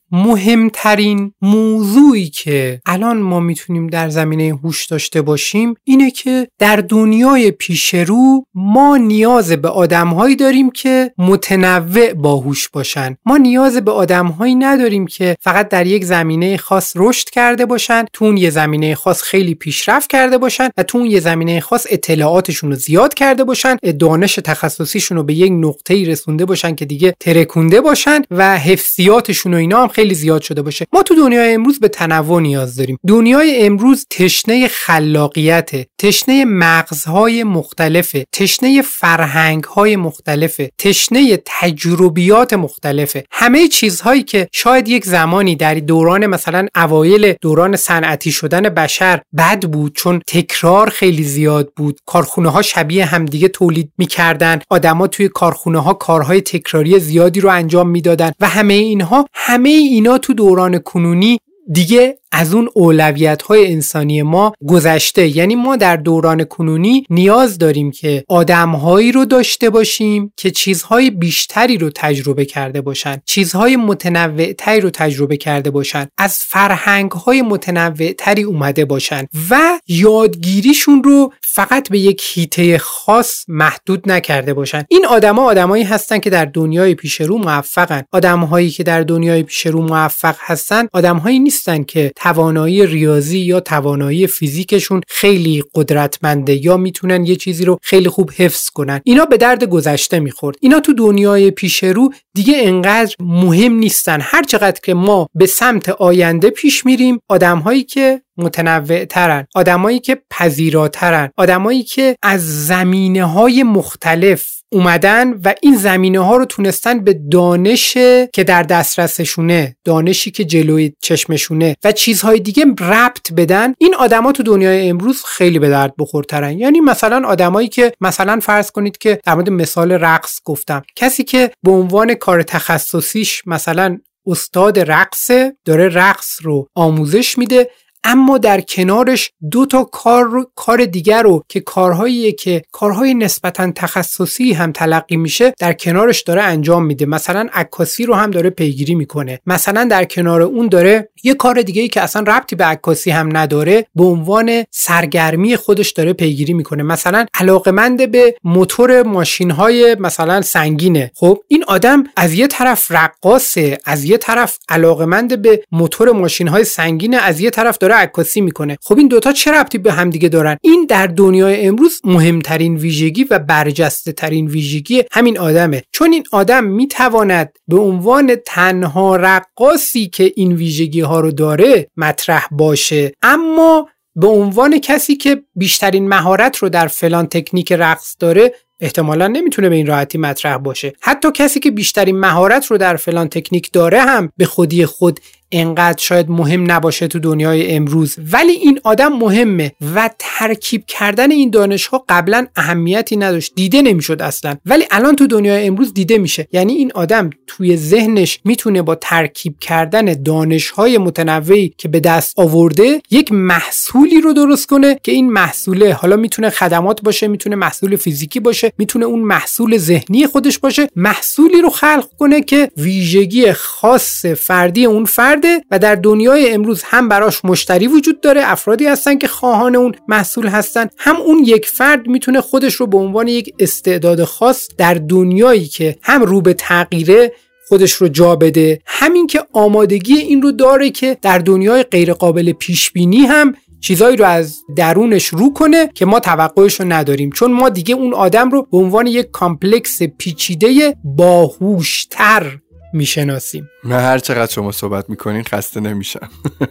مهمترین 0.71 1.33
موضوعی 1.43 2.29
که 2.29 2.81
الان 2.87 3.17
ما 3.17 3.41
می‌تونیم 3.41 3.87
در 3.87 4.09
زمینه 4.09 4.59
هوش 4.65 4.87
داشته 4.87 5.23
باشیم 5.23 5.75
اینه 5.85 6.11
که 6.11 6.49
در 6.59 6.77
دنیای 6.77 7.51
پیش 7.51 7.95
رو 7.95 8.45
ما 8.55 8.97
نیاز 8.97 9.53
به 9.53 9.69
آدمهایی 9.69 10.37
داریم 10.37 10.71
که 10.71 11.13
متنوع 11.19 12.13
باهوش 12.13 12.69
باشن. 12.69 13.17
ما 13.27 13.37
نیاز 13.37 13.77
به 13.77 13.91
آدمهایی 13.91 14.55
نداریم 14.55 15.07
که 15.07 15.37
فقط 15.41 15.69
در 15.69 15.87
یک 15.87 16.05
زمینه 16.05 16.57
خاص 16.57 16.93
رشد 16.97 17.31
کرده 17.31 17.67
باشن 17.67 18.05
تو 18.13 18.25
اون 18.25 18.37
یه 18.37 18.51
زمینه 18.51 18.95
خاص 18.95 19.23
خیلی 19.23 19.55
پیشرفت 19.55 20.11
کرده 20.11 20.39
باشن 20.39 20.69
و 20.77 20.83
تو 20.83 20.99
اون 20.99 21.07
یه 21.07 21.21
زمینه 21.21 21.61
خاص 21.61 21.87
اطلاعاتشون 21.91 22.71
رو 22.71 22.77
زیاد 22.77 23.15
کرده 23.15 23.45
باشن 23.45 23.77
دانش 23.99 24.35
تخصصیشون 24.35 25.17
رو 25.17 25.23
به 25.23 25.35
یک 25.35 25.53
نقطه‌ای 25.53 26.05
رسونده 26.05 26.45
باشن 26.45 26.75
که 26.75 26.85
دیگه 26.85 27.15
ترکونده 27.21 27.81
باشن 27.81 28.23
و 28.31 28.59
حفظیاتشون 28.59 29.55
و 29.55 29.57
اینا 29.57 29.83
هم 29.83 29.89
خیلی 29.89 30.15
زیاد 30.15 30.43
شده 30.43 30.60
باشه. 30.63 30.87
ما 30.93 31.03
تو 31.03 31.15
دنیای 31.15 31.55
امروز 31.55 31.81
به 31.81 31.89
تنوع 31.89 32.41
نیاز 32.41 32.77
داریم. 32.77 32.99
دنیای 33.07 33.67
امروز 33.67 34.07
تشنه 34.11 34.69
خلاقیت 34.69 35.71
تشنه 35.99 36.45
مغزهای 36.45 37.45
مختلفه 37.45 38.27
تشنه 38.33 38.83
فرهنگهای 38.83 39.97
مختلفه 39.97 40.71
تشنه 40.79 41.43
تجربیات 41.47 42.53
مختلفه 42.53 43.25
همه 43.31 43.69
چیزهایی 43.69 44.23
که 44.23 44.49
شاید 44.53 44.89
یک 44.89 45.05
زمانی 45.05 45.57
در 45.57 45.75
دوران 45.75 46.27
مثلا 46.27 46.67
اوایل 46.77 47.35
دوران 47.41 47.77
صنعتی 47.77 48.33
شدن 48.33 48.63
بشر 48.63 49.21
بد 49.39 49.65
بود 49.65 49.95
چون 49.95 50.21
تکرار 50.27 50.91
خیلی 50.91 51.23
زیاد 51.23 51.73
بود. 51.77 51.99
کارخونه 52.07 52.49
ها 52.49 52.63
شبیه 52.63 53.05
همدیگه 53.05 53.49
تولید 53.49 53.93
می‌کردن. 53.99 54.61
آدما 54.71 55.07
توی 55.07 55.29
کارخونه 55.29 55.83
ها 55.83 55.93
کارهای 55.93 56.41
تکراری 56.41 56.99
زیادی 56.99 57.41
رو 57.41 57.49
انجام 57.51 57.89
می‌دادن 57.89 58.33
و 58.41 58.49
همه 58.49 58.75
اینها 58.75 59.27
همه 59.35 59.69
اینا 59.69 60.19
تو 60.19 60.35
دوران 60.35 60.50
کنونی 60.79 61.39
دیگه 61.73 62.20
از 62.33 62.55
اون 62.55 62.69
اولویت 62.75 63.43
های 63.43 63.73
انسانی 63.73 64.23
ما 64.23 64.53
گذشته. 64.67 65.37
یعنی 65.37 65.55
ما 65.55 65.77
در 65.77 65.97
دوران 65.97 66.45
کنونی 66.45 67.07
نیاز 67.11 67.59
داریم 67.59 67.91
که 67.91 68.25
آدمهایی 68.29 69.13
رو 69.13 69.25
داشته 69.25 69.71
باشیم 69.71 70.33
که 70.37 70.51
چیزهای 70.51 71.11
بیشتری 71.11 71.79
رو 71.79 71.91
تجربه 71.95 72.45
کرده 72.45 72.81
باشن 72.81 73.23
چیزهای 73.27 73.77
متنوعتری 73.77 74.81
رو 74.81 74.91
تجربه 74.91 75.37
کرده 75.37 75.71
باشن 75.71 76.07
از 76.19 76.39
فرهنگ 76.39 77.11
های 77.11 77.43
متنوعتری 77.43 78.43
اومده 78.43 78.85
باشن 78.85 79.27
و 79.51 79.61
یادگیریشون 79.89 81.03
رو 81.03 81.33
فقط 81.43 81.89
به 81.89 81.99
یک 81.99 82.23
هیته 82.35 82.79
خاص 82.79 83.45
محدود 83.49 84.11
نکرده 84.11 84.55
باشن. 84.55 84.85
این 84.89 85.07
آدما 85.07 85.45
آدمایی 85.45 85.85
هستن 85.85 86.19
که 86.19 86.31
در 86.31 86.45
دنیای 86.45 86.95
پیش 86.95 87.21
رو 87.21 87.39
موفقن. 87.39 88.03
آدمهایی 88.13 88.71
که 88.71 88.83
در 88.83 89.03
دنیای 89.03 89.43
پیش 89.43 89.67
رو 89.67 89.83
موفق 89.83 90.37
هستن 90.39 90.89
آدمهایی 90.93 91.39
نیستن 91.39 91.83
که 91.83 92.13
توانایی 92.21 92.87
ریاضی 92.87 93.39
یا 93.39 93.61
توانایی 93.61 94.27
فیزیکشون 94.27 95.01
خیلی 95.09 95.63
قدرتمنده 95.75 96.65
یا 96.65 96.77
می‌تونن 96.77 97.25
یه 97.25 97.37
چیزی 97.37 97.65
رو 97.65 97.79
خیلی 97.83 98.09
خوب 98.09 98.31
حفظ 98.37 98.69
کنن. 98.69 99.01
اینا 99.05 99.25
به 99.25 99.37
درد 99.37 99.65
گذشته 99.65 100.21
می‌خورد. 100.21 100.57
اینا 100.61 100.81
تو 100.81 100.93
دنیای 100.93 101.51
پیش 101.51 101.85
رو 101.85 102.13
دیگه 102.35 102.55
انقدر 102.57 103.15
مهم 103.21 103.73
نیستن. 103.73 104.19
هر 104.21 104.43
چقدر 104.43 104.81
که 104.85 104.95
ما 104.95 105.29
به 105.35 105.47
سمت 105.47 105.89
آینده 105.89 106.51
پیش 106.51 106.87
میریم 106.87 107.19
آدمهایی 107.29 107.83
که 107.83 108.23
متنوع 108.37 109.05
ترن 109.05 109.47
آدمایی 109.55 109.99
که 109.99 110.23
پذیراترن 110.31 111.31
آدمایی 111.37 111.83
که 111.83 112.17
از 112.23 112.67
زمینه 112.67 113.25
های 113.25 113.63
مختلف 113.63 114.60
اومدن 114.73 115.33
و 115.33 115.55
این 115.63 115.77
زمینه 115.77 116.21
ها 116.21 116.37
رو 116.37 116.45
تونستن 116.45 117.05
به 117.05 117.21
دانش 117.31 117.93
که 118.33 118.45
در 118.47 118.63
دسترسشونه 118.63 119.77
دانشی 119.85 120.31
که 120.31 120.45
جلوی 120.45 120.93
چشمشونه 121.03 121.77
و 121.85 121.93
چیزهای 121.93 122.41
دیگه 122.41 122.65
ربط 122.81 123.33
بدن 123.33 123.75
این 123.79 123.95
آدما 123.95 124.33
تو 124.33 124.43
دنیای 124.43 124.89
امروز 124.89 125.25
خیلی 125.25 125.59
به 125.59 125.69
درد 125.69 125.95
بخورترن. 125.99 126.59
یعنی 126.59 126.81
مثلا 126.81 127.29
آدمایی 127.29 127.69
که 127.69 127.93
مثلا 128.01 128.41
فرض 128.41 128.71
کنید 128.71 128.99
که 128.99 129.21
در 129.25 129.35
مورد 129.35 129.51
مثال 129.51 129.93
رقص 129.93 130.41
گفتم. 130.45 130.83
کسی 130.97 131.25
که 131.25 131.51
به 131.63 131.71
عنوان 131.71 132.15
کار 132.15 132.43
تخصصیش 132.43 133.43
مثلا 133.47 133.99
استاد 134.27 134.79
رقصه 134.79 135.57
داره 135.65 135.89
رقص 135.89 136.39
رو 136.43 136.69
آموزش 136.75 137.39
میده 137.39 137.71
اما 138.05 138.39
در 138.39 138.61
کنارش 138.61 139.31
دو 139.51 139.67
تا 139.67 139.85
کار 139.85 140.47
کار 140.55 140.85
دیگر 140.85 141.23
رو 141.23 141.45
که 141.49 141.61
کارهایی 141.61 142.33
که 142.33 142.63
کارهای 142.73 143.15
نسبتا 143.15 143.73
تخصصی 143.77 144.53
هم 144.53 144.73
تلقی 144.73 145.17
میشه 145.17 145.55
در 145.59 145.73
کنارش 145.73 146.23
داره 146.23 146.43
انجام 146.43 146.85
میده. 146.85 147.07
مثلا 147.07 147.49
عکاسی 147.53 148.07
رو 148.07 148.15
هم 148.15 148.31
داره 148.31 148.51
پیگیری 148.51 148.95
می‌کنه. 148.95 149.41
مثلا 149.47 149.85
در 149.85 150.05
کنار 150.05 150.43
اون 150.43 150.69
داره 150.69 151.09
یه 151.23 151.35
کار 151.35 151.63
دیگه 151.63 151.83
ای 151.83 151.89
که 151.89 152.01
اصلا 152.01 152.23
ربطی 152.23 152.57
به 152.57 152.65
عکاسی 152.65 153.11
هم 153.11 153.37
نداره 153.37 153.87
به 153.95 154.05
عنوان 154.05 154.65
سرگرمی 154.71 155.57
خودش 155.57 155.91
داره 155.91 156.13
پیگیری 156.13 156.55
می‌کنه. 156.55 156.83
مثلا 156.83 157.27
علاقمند 157.35 158.11
به 158.11 158.37
موتور 158.45 159.03
ماشین 159.03 159.51
های 159.51 159.97
مثلا 160.01 160.43
سنگینه. 160.43 161.11
خب 161.15 161.39
این 161.49 161.65
آدم 161.69 162.05
از 162.17 162.35
یه 162.35 162.47
طرف 162.47 162.87
رقاصه 162.91 163.79
از 163.85 164.05
یه 164.05 164.17
طرف 164.17 164.59
علاقمند 164.69 165.43
به 165.43 165.63
موتور 165.73 166.13
ماشین 166.13 166.49
های 166.49 166.65
سنگینه 166.65 167.17
از 167.17 167.41
یه 167.41 167.51
طرف 167.51 167.79
داره 167.79 167.90
عکاسی 167.93 168.41
می‌کنه. 168.41 168.77
خب 168.83 168.99
این 168.99 169.09
دوتا 169.09 169.33
چه 169.33 169.51
ربطی 169.51 169.79
به 169.79 169.93
هم 169.93 170.11
دیگه 170.11 170.29
دارن؟ 170.29 170.57
این 170.63 170.87
در 170.89 171.07
دنیای 171.07 171.67
امروز 171.67 172.01
مهمترین 172.05 172.77
ویژگی 172.77 173.25
و 173.31 173.39
برجسته 173.39 174.13
ترین 174.13 174.47
ویژگی 174.47 175.03
همین 175.13 175.39
آدمه. 175.39 175.83
چون 175.93 176.13
این 176.13 176.25
آدم 176.33 176.65
می‌تواند 176.65 177.53
به 177.69 177.79
عنوان 177.79 178.35
تنها 178.47 179.17
رقاصی 179.17 180.07
که 180.07 180.33
این 180.37 180.53
ویژگی 180.53 181.01
ها 181.01 181.21
رو 181.21 181.31
داره 181.31 181.87
مطرح 181.97 182.47
باشه 182.51 183.13
اما 183.23 183.89
به 184.17 184.27
عنوان 184.27 184.79
کسی 184.79 185.17
که 185.17 185.43
بیشترین 185.55 186.09
مهارت 186.09 186.57
رو 186.57 186.69
در 186.69 186.87
فلان 186.87 187.27
تکنیک 187.27 187.73
رقص 187.73 188.17
داره 188.19 188.55
احتمالا 188.81 189.27
نمی‌تونه 189.27 189.69
به 189.69 189.75
این 189.75 189.87
راحتی 189.87 190.19
مطرح 190.19 190.57
باشه. 190.57 190.93
حتی 191.01 191.29
کسی 191.35 191.61
که 191.61 191.71
بیشترین 191.71 192.21
مهارت 192.21 192.67
رو 192.67 192.79
در 192.79 192.97
فلان 192.97 193.29
تکنیک 193.29 193.73
داره 193.73 194.01
هم 194.01 194.33
به 194.37 194.45
خودی 194.45 194.87
خود 194.87 195.21
انقدر 195.53 195.99
شاید 195.99 196.31
مهم 196.31 196.71
نباشه 196.71 197.09
تو 197.09 197.19
دنیای 197.19 197.75
امروز. 197.75 198.17
ولی 198.33 198.53
این 198.53 198.81
آدم 198.85 199.13
مهمه 199.13 199.73
و 199.95 200.11
ترکیب 200.19 200.87
کردن 200.87 201.31
این 201.31 201.51
دانش 201.51 201.87
ها 201.87 202.05
قبلا 202.09 202.47
اهمیتی 202.57 203.17
نداشت. 203.17 203.53
دیده 203.55 203.83
نمی‌شد 203.83 204.23
اصلا. 204.23 204.57
ولی 204.67 204.85
الان 204.91 205.17
تو 205.17 205.27
دنیای 205.27 205.67
امروز 205.67 205.95
دیده 205.95 206.19
میشه. 206.19 206.49
یعنی 206.53 206.73
این 206.73 206.93
آدم 206.95 207.31
توی 207.47 207.77
ذهنش 207.77 208.41
می‌تونه 208.45 208.83
با 208.83 208.95
ترکیب 208.95 209.55
کردن 209.61 210.23
دانش 210.23 210.71
های 210.71 210.99
متنوعی 210.99 211.75
که 211.79 211.89
به 211.89 212.01
دست 212.01 212.39
آورده 212.39 213.03
یک 213.11 213.33
محصولی 213.33 214.21
رو 214.21 214.33
درست 214.33 214.67
کنه 214.67 215.01
که 215.03 215.13
این 215.13 215.33
محصوله 215.33 215.93
حالا 215.93 216.17
می‌تونه 216.17 216.51
خدمات 216.51 217.03
باشه 217.03 217.29
می‌تونه 217.29 217.57
محصول 217.57 217.97
فیزیکی 217.97 218.41
باشه 218.41 218.73
می‌تونه 218.79 219.05
اون 219.05 219.21
محصول 219.21 219.79
ذهنی 219.79 220.27
خودش 220.27 220.59
باشه 220.59 220.89
محصولی 220.97 221.63
رو 221.63 221.71
خلق 221.71 222.07
کنه 222.19 222.41
که 222.41 222.71
ویژگی 222.77 223.53
خاص 223.53 224.27
فردی 224.27 224.85
اون 224.85 225.05
فرد 225.05 225.40
و 225.71 225.79
در 225.79 225.95
دنیای 225.95 226.51
امروز 226.51 226.83
هم 226.85 227.09
براش 227.09 227.45
مشتری 227.45 227.87
وجود 227.87 228.21
داره. 228.21 228.41
افرادی 228.45 228.87
هستن 228.87 229.19
که 229.19 229.29
خواهان 229.29 229.77
اون 229.77 229.95
محصول 230.09 230.47
هستن. 230.47 230.89
هم 230.99 231.17
اون 231.17 231.45
یک 231.45 231.67
فرد 231.67 232.07
می‌تونه 232.07 232.41
خودش 232.41 232.75
رو 232.75 232.87
به 232.87 232.99
عنوان 232.99 233.29
یک 233.29 233.55
استعداد 233.59 234.25
خاص 234.25 234.69
در 234.79 234.95
دنیایی 234.95 235.67
که 235.67 235.97
هم 236.03 236.23
رو 236.23 236.41
به 236.41 236.55
تغییره 236.55 237.33
خودش 237.69 237.93
رو 237.93 238.09
جا 238.09 238.37
بده 238.37 238.81
همین 238.87 239.27
که 239.27 239.43
آمادگی 239.53 240.15
این 240.15 240.43
رو 240.43 240.53
داره 240.53 240.91
که 240.91 241.17
در 241.23 241.39
دنیای 241.39 241.83
غیرقابل 241.83 242.53
پیش 242.53 242.91
بینی 242.91 243.19
هم 243.19 243.55
چیزایی 243.81 244.17
رو 244.17 244.25
از 244.25 244.59
درونش 244.77 245.27
رو 245.27 245.53
کنه 245.53 245.91
که 245.95 246.07
ما 246.07 246.21
توقعش 246.21 246.81
رو 246.81 246.93
نداریم. 246.93 247.31
چون 247.31 247.53
ما 247.53 247.69
دیگه 247.69 247.95
اون 247.95 248.15
آدم 248.15 248.51
رو 248.51 248.63
به 248.63 248.79
عنوان 248.79 249.07
یک 249.07 249.31
کامپلکس 249.31 250.03
پیچیده 250.03 250.97
باهوشتر 251.05 252.59
می‌شناسیم. 252.93 253.71
من 253.85 254.01
هر 254.01 254.19
چقدر 254.19 254.53
شما 254.53 254.73
صحبت 254.73 255.11
می‌کنین 255.11 255.43
خسته 255.43 255.81
نمیشم. 255.81 256.29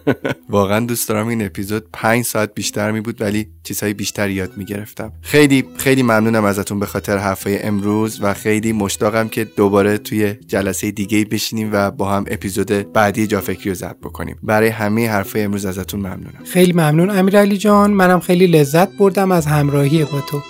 واقعا 0.49 0.79
دوست 0.85 1.09
دارم 1.09 1.27
این 1.27 1.45
اپیزود 1.45 1.85
پنج 1.93 2.25
ساعت 2.25 2.53
بیشتر 2.53 2.91
می 2.91 3.01
بود 3.01 3.21
ولی 3.21 3.47
چیزهای 3.63 3.93
بیشتر 3.93 4.29
یاد 4.29 4.51
می‌گرفتم. 4.57 5.11
خیلی 5.21 5.65
خیلی 5.77 6.03
ممنونم 6.03 6.45
ازتون 6.45 6.79
به 6.79 6.85
خاطر 6.85 7.17
حرفای 7.17 7.63
امروز 7.63 8.19
و 8.21 8.33
خیلی 8.33 8.71
مشتاقم 8.71 9.27
که 9.27 9.43
دوباره 9.43 9.97
توی 9.97 10.33
جلسه 10.33 10.91
دیگه 10.91 11.25
بشینیم 11.25 11.69
و 11.73 11.91
با 11.91 12.11
هم 12.11 12.25
اپیزود 12.27 12.93
بعدی 12.93 13.27
جا 13.27 13.41
فکری 13.41 13.69
رو 13.69 13.75
ضبط 13.75 13.99
بکنیم. 13.99 14.39
برای 14.43 14.69
همه 14.69 15.09
حرفای 15.09 15.41
امروز 15.41 15.65
ازتون 15.65 15.99
ممنونم. 15.99 16.43
خیلی 16.45 16.73
ممنون 16.73 17.09
امیرعلی 17.09 17.57
جان. 17.57 17.91
منم 17.91 18.19
خیلی 18.19 18.47
لذت 18.47 18.97
بردم 18.97 19.31
از 19.31 19.45
همراهی 19.45 20.03
با 20.03 20.21
تو. 20.21 20.41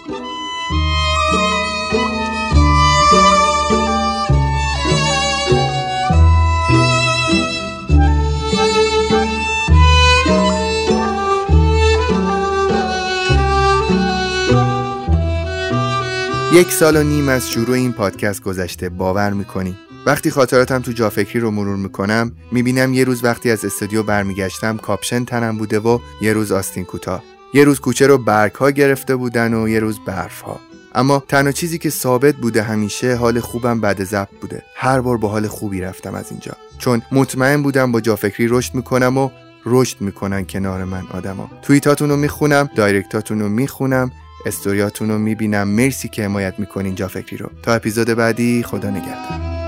یک 16.59 16.71
سال 16.71 16.97
و 16.97 17.03
نیم 17.03 17.29
از 17.29 17.49
شروع 17.49 17.75
این 17.75 17.93
پادکست 17.93 18.43
گذشته 18.43 18.89
باور 18.89 19.33
می‌کنی. 19.33 19.75
وقتی 20.05 20.31
خاطراتم 20.31 20.79
تو 20.79 20.91
جافکری 20.91 21.39
رو 21.39 21.51
مرور 21.51 21.75
می‌کنم 21.75 22.31
می‌بینم 22.51 22.93
یه 22.93 23.03
روز 23.03 23.23
وقتی 23.23 23.51
از 23.51 23.65
استودیو 23.65 24.03
برمیگشتم 24.03 24.77
کاپشن 24.77 25.25
تنم 25.25 25.57
بوده 25.57 25.79
و 25.79 25.99
یه 26.21 26.33
روز 26.33 26.51
آستین 26.51 26.85
کوتاه. 26.85 27.23
یه 27.53 27.63
روز 27.63 27.79
کوچه 27.79 28.07
رو 28.07 28.17
برگ 28.17 28.55
ها 28.55 28.71
گرفته 28.71 29.15
بودن 29.15 29.53
و 29.53 29.69
یه 29.69 29.79
روز 29.79 29.99
برف 30.05 30.41
ها 30.41 30.59
اما 30.95 31.23
تنها 31.27 31.51
چیزی 31.51 31.77
که 31.77 31.89
ثابت 31.89 32.35
بوده 32.35 32.63
همیشه 32.63 33.15
حال 33.15 33.39
خوبم 33.39 33.81
بعد 33.81 34.03
ضبط 34.03 34.39
بوده. 34.41 34.63
هر 34.75 35.01
بار 35.01 35.17
با 35.17 35.27
حال 35.27 35.47
خوبی 35.47 35.81
رفتم 35.81 36.15
از 36.15 36.25
اینجا. 36.31 36.53
چون 36.77 37.01
مطمئن 37.11 37.63
بودم 37.63 37.91
با 37.91 38.01
جافکری 38.01 38.47
رشد 38.47 38.75
می‌کنم 38.75 39.17
و 39.17 39.29
رشد 39.65 40.01
می‌کنن 40.01 40.45
کنار 40.45 40.83
من 40.83 41.03
آدما. 41.13 41.51
توییتاتون 41.61 42.09
رو 42.09 42.17
می‌خونم 42.17 42.69
دایرکتاتون 42.75 43.39
رو 43.39 43.49
می‌خونم 43.49 44.11
استوریاتون 44.45 45.09
رو 45.09 45.17
می‌بینم. 45.17 45.67
مرسی 45.67 46.09
که 46.09 46.23
حمایت 46.23 46.53
می‌کنین 46.57 46.95
جا 46.95 47.07
فکری 47.07 47.37
رو. 47.37 47.49
تا 47.63 47.73
اپیزود 47.73 48.07
بعدی 48.07 48.63
خدا 48.63 48.89
نگهدار. 48.89 49.59